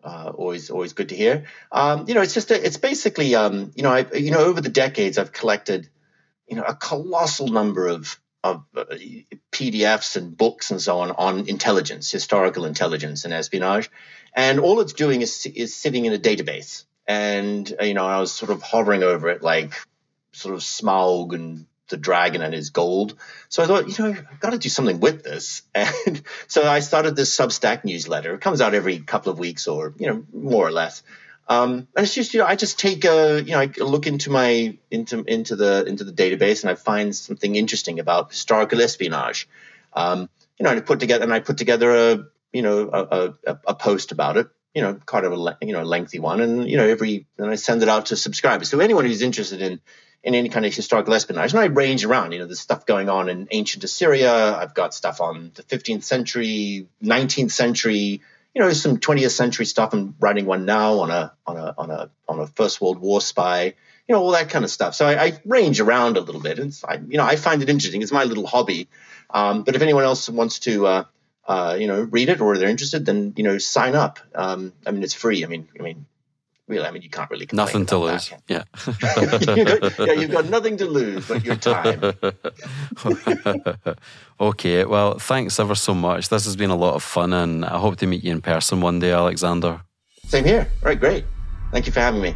Uh, 0.03 0.31
always, 0.35 0.69
always 0.69 0.93
good 0.93 1.09
to 1.09 1.15
hear. 1.15 1.45
Um, 1.71 2.05
you 2.07 2.13
know, 2.13 2.21
it's 2.21 2.35
just 2.35 2.51
a, 2.51 2.63
it's 2.63 2.77
basically, 2.77 3.33
um, 3.33 3.71
you 3.75 3.81
know, 3.81 3.89
I, 3.89 4.05
you 4.13 4.29
know, 4.29 4.41
over 4.41 4.61
the 4.61 4.69
decades, 4.69 5.17
I've 5.17 5.31
collected 5.31 5.89
you 6.47 6.55
know, 6.55 6.63
a 6.63 6.75
colossal 6.75 7.47
number 7.47 7.87
of 7.87 8.19
of 8.43 8.63
uh, 8.77 8.85
PDFs 9.51 10.17
and 10.17 10.37
books 10.37 10.69
and 10.69 10.79
so 10.79 10.99
on 10.99 11.11
on 11.11 11.47
intelligence, 11.47 12.11
historical 12.11 12.65
intelligence 12.65 13.25
and 13.25 13.33
espionage, 13.33 13.89
and 14.33 14.59
all 14.59 14.81
it's 14.81 14.93
doing 14.93 15.21
is 15.21 15.45
is 15.45 15.75
sitting 15.75 16.05
in 16.05 16.13
a 16.13 16.19
database. 16.19 16.85
And 17.07 17.71
uh, 17.79 17.85
you 17.85 17.93
know, 17.93 18.05
I 18.05 18.19
was 18.19 18.31
sort 18.31 18.51
of 18.51 18.61
hovering 18.61 19.03
over 19.03 19.29
it 19.29 19.41
like 19.41 19.73
sort 20.33 20.53
of 20.53 20.61
Smaug 20.61 21.33
and 21.33 21.65
the 21.89 21.97
dragon 21.97 22.41
and 22.41 22.53
his 22.53 22.71
gold. 22.71 23.15
So 23.49 23.63
I 23.63 23.67
thought, 23.67 23.87
you 23.87 24.03
know, 24.03 24.11
I've 24.31 24.39
got 24.39 24.51
to 24.51 24.57
do 24.57 24.69
something 24.69 24.99
with 24.99 25.23
this. 25.23 25.61
And 25.75 26.21
so 26.47 26.67
I 26.67 26.79
started 26.79 27.15
this 27.15 27.35
Substack 27.35 27.83
newsletter. 27.83 28.33
It 28.33 28.41
comes 28.41 28.61
out 28.61 28.73
every 28.73 28.99
couple 28.99 29.31
of 29.31 29.39
weeks 29.39 29.67
or, 29.67 29.93
you 29.97 30.07
know, 30.07 30.23
more 30.33 30.67
or 30.67 30.71
less. 30.71 31.03
Um, 31.47 31.87
and 31.95 32.05
it's 32.05 32.15
just 32.15 32.33
you 32.33 32.39
know 32.39 32.47
I 32.47 32.55
just 32.55 32.79
take 32.79 33.05
a 33.05 33.43
you 33.43 33.51
know 33.51 33.59
I 33.59 33.71
look 33.77 34.07
into 34.07 34.31
my 34.31 34.77
into 34.89 35.23
into 35.23 35.55
the 35.55 35.85
into 35.85 36.03
the 36.03 36.11
database 36.11 36.63
and 36.63 36.71
I 36.71 36.75
find 36.75 37.15
something 37.15 37.55
interesting 37.55 37.99
about 37.99 38.31
historical 38.31 38.81
espionage. 38.81 39.47
Um, 39.93 40.29
you 40.57 40.63
know, 40.63 40.71
and 40.71 40.79
I 40.79 40.81
put 40.81 40.99
together 40.99 41.23
and 41.23 41.33
I 41.33 41.39
put 41.39 41.57
together 41.57 41.91
a 41.91 42.25
you 42.55 42.61
know, 42.61 42.89
a, 42.89 43.33
a, 43.51 43.59
a 43.67 43.75
post 43.75 44.13
about 44.13 44.37
it, 44.37 44.47
you 44.73 44.81
know, 44.81 44.93
kind 45.05 45.25
of 45.25 45.33
a 45.33 45.57
you 45.61 45.73
know 45.73 45.83
a 45.83 45.91
lengthy 45.93 46.19
one, 46.19 46.39
and 46.39 46.69
you 46.69 46.77
know, 46.77 46.87
every 46.87 47.27
and 47.37 47.51
I 47.51 47.55
send 47.55 47.83
it 47.83 47.89
out 47.89 48.05
to 48.07 48.15
subscribers. 48.15 48.69
So 48.69 48.79
anyone 48.79 49.03
who's 49.03 49.21
interested 49.21 49.61
in 49.61 49.81
in 50.23 50.35
any 50.35 50.47
kind 50.47 50.65
of 50.65 50.73
historical 50.73 51.13
espionage, 51.13 51.51
and 51.51 51.59
I 51.59 51.65
range 51.65 52.05
around. 52.05 52.31
You 52.31 52.39
know, 52.39 52.45
there's 52.45 52.61
stuff 52.61 52.85
going 52.85 53.09
on 53.09 53.27
in 53.27 53.49
ancient 53.51 53.83
Assyria. 53.83 54.55
I've 54.55 54.73
got 54.73 54.93
stuff 54.93 55.19
on 55.19 55.51
the 55.53 55.63
15th 55.63 56.03
century, 56.03 56.87
19th 57.03 57.51
century. 57.51 58.21
You 58.55 58.61
know, 58.61 58.73
some 58.73 58.97
20th 58.97 59.31
century 59.31 59.65
stuff. 59.65 59.93
I'm 59.93 60.15
writing 60.19 60.45
one 60.45 60.65
now 60.65 60.99
on 60.99 61.11
a 61.11 61.33
on 61.45 61.57
a 61.57 61.75
on 61.77 61.91
a 61.91 62.09
on 62.27 62.39
a 62.39 62.47
First 62.47 62.81
World 62.81 62.99
War 62.99 63.21
spy. 63.21 63.75
You 64.07 64.15
know, 64.15 64.21
all 64.21 64.31
that 64.31 64.49
kind 64.49 64.63
of 64.63 64.71
stuff. 64.71 64.95
So 64.95 65.05
I, 65.05 65.25
I 65.25 65.41
range 65.45 65.79
around 65.79 66.17
a 66.17 66.21
little 66.21 66.41
bit, 66.41 66.59
and 66.59 66.73
I, 66.87 66.95
you 66.95 67.17
know, 67.17 67.23
I 67.23 67.35
find 67.35 67.61
it 67.61 67.69
interesting. 67.69 68.01
It's 68.01 68.11
my 68.11 68.23
little 68.23 68.47
hobby. 68.47 68.87
Um, 69.29 69.63
but 69.63 69.75
if 69.75 69.81
anyone 69.81 70.03
else 70.03 70.29
wants 70.29 70.59
to, 70.59 70.85
uh, 70.85 71.03
uh, 71.47 71.75
you 71.79 71.87
know, 71.87 72.01
read 72.01 72.29
it 72.29 72.39
or 72.39 72.57
they're 72.57 72.69
interested, 72.69 73.05
then 73.05 73.33
you 73.35 73.43
know, 73.43 73.57
sign 73.57 73.95
up. 73.95 74.19
Um, 74.33 74.73
I 74.85 74.91
mean, 74.91 75.03
it's 75.03 75.13
free. 75.13 75.43
I 75.43 75.47
mean, 75.47 75.67
I 75.79 75.83
mean, 75.83 76.05
really, 76.67 76.85
I 76.85 76.91
mean, 76.91 77.01
you 77.01 77.09
can't 77.09 77.29
really 77.29 77.47
nothing 77.51 77.85
to 77.87 77.97
lose. 77.97 78.29
That, 78.29 78.41
yeah, 78.47 78.63
yeah, 80.05 80.13
you've 80.13 80.31
got 80.31 80.49
nothing 80.49 80.77
to 80.77 80.85
lose 80.85 81.27
but 81.27 81.43
your 81.45 81.55
time. 81.55 82.13
okay, 84.39 84.85
well, 84.85 85.19
thanks 85.19 85.59
ever 85.59 85.75
so 85.75 85.93
much. 85.93 86.29
This 86.29 86.45
has 86.45 86.55
been 86.55 86.71
a 86.71 86.75
lot 86.75 86.95
of 86.95 87.03
fun, 87.03 87.33
and 87.33 87.65
I 87.65 87.77
hope 87.77 87.97
to 87.97 88.07
meet 88.07 88.23
you 88.23 88.31
in 88.31 88.41
person 88.41 88.81
one 88.81 88.99
day, 88.99 89.11
Alexander. 89.11 89.81
Same 90.27 90.45
here. 90.45 90.67
All 90.81 90.89
right, 90.89 90.99
great. 90.99 91.25
Thank 91.71 91.85
you 91.85 91.91
for 91.91 91.99
having 91.99 92.21
me. 92.21 92.35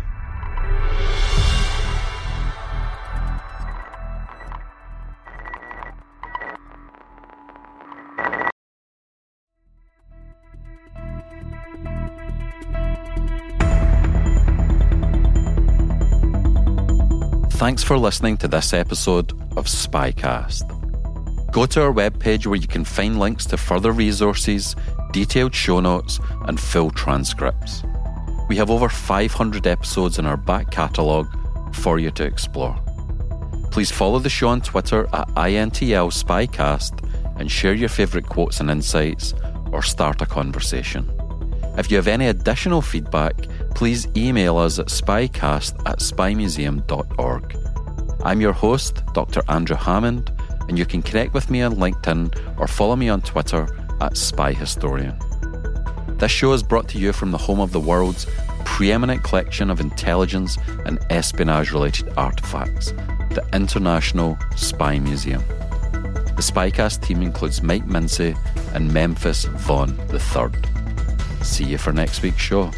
Thanks 17.69 17.83
for 17.83 17.99
listening 17.99 18.35
to 18.37 18.47
this 18.47 18.73
episode 18.73 19.31
of 19.55 19.67
Spycast. 19.67 20.63
Go 21.51 21.67
to 21.67 21.83
our 21.83 21.93
webpage 21.93 22.47
where 22.47 22.55
you 22.55 22.67
can 22.67 22.83
find 22.83 23.19
links 23.19 23.45
to 23.45 23.57
further 23.57 23.91
resources, 23.91 24.75
detailed 25.11 25.53
show 25.53 25.79
notes, 25.79 26.19
and 26.47 26.59
full 26.59 26.89
transcripts. 26.89 27.83
We 28.49 28.55
have 28.55 28.71
over 28.71 28.89
500 28.89 29.67
episodes 29.67 30.17
in 30.17 30.25
our 30.25 30.35
back 30.35 30.71
catalogue 30.71 31.27
for 31.75 31.99
you 31.99 32.09
to 32.09 32.23
explore. 32.23 32.75
Please 33.69 33.91
follow 33.91 34.17
the 34.17 34.31
show 34.31 34.47
on 34.47 34.61
Twitter 34.61 35.07
at 35.13 35.27
INTL 35.35 36.11
Spycast 36.11 37.07
and 37.39 37.51
share 37.51 37.75
your 37.75 37.89
favourite 37.89 38.25
quotes 38.25 38.61
and 38.61 38.71
insights 38.71 39.35
or 39.71 39.83
start 39.83 40.23
a 40.23 40.25
conversation. 40.25 41.07
If 41.77 41.91
you 41.91 41.97
have 41.97 42.07
any 42.07 42.25
additional 42.25 42.81
feedback, 42.81 43.35
please 43.79 44.09
email 44.17 44.57
us 44.57 44.77
at 44.77 44.87
spycast 44.87 45.73
at 45.87 45.99
spymuseum.org. 45.99 47.57
I'm 48.25 48.41
your 48.41 48.51
host, 48.51 49.01
Dr. 49.13 49.41
Andrew 49.47 49.77
Hammond, 49.77 50.33
and 50.67 50.77
you 50.77 50.85
can 50.85 51.01
connect 51.01 51.33
with 51.33 51.49
me 51.49 51.61
on 51.61 51.77
LinkedIn 51.77 52.59
or 52.59 52.67
follow 52.67 52.97
me 52.97 53.07
on 53.07 53.21
Twitter 53.21 53.63
at 54.01 54.15
spyhistorian. 54.15 55.17
This 56.19 56.29
show 56.29 56.51
is 56.51 56.61
brought 56.61 56.89
to 56.89 56.99
you 56.99 57.13
from 57.13 57.31
the 57.31 57.37
home 57.37 57.61
of 57.61 57.71
the 57.71 57.79
world's 57.79 58.27
preeminent 58.65 59.23
collection 59.23 59.69
of 59.69 59.79
intelligence 59.79 60.57
and 60.85 60.99
espionage 61.09 61.71
related 61.71 62.11
artifacts, 62.17 62.91
the 63.29 63.47
International 63.53 64.37
Spy 64.57 64.99
Museum. 64.99 65.41
The 66.35 66.43
Spycast 66.43 67.01
team 67.01 67.21
includes 67.21 67.63
Mike 67.63 67.85
Mincy 67.85 68.37
and 68.75 68.93
Memphis 68.93 69.45
Vaughn 69.45 69.97
III. 70.11 70.51
See 71.43 71.63
you 71.63 71.77
for 71.77 71.93
next 71.93 72.21
week's 72.21 72.41
show. 72.41 72.73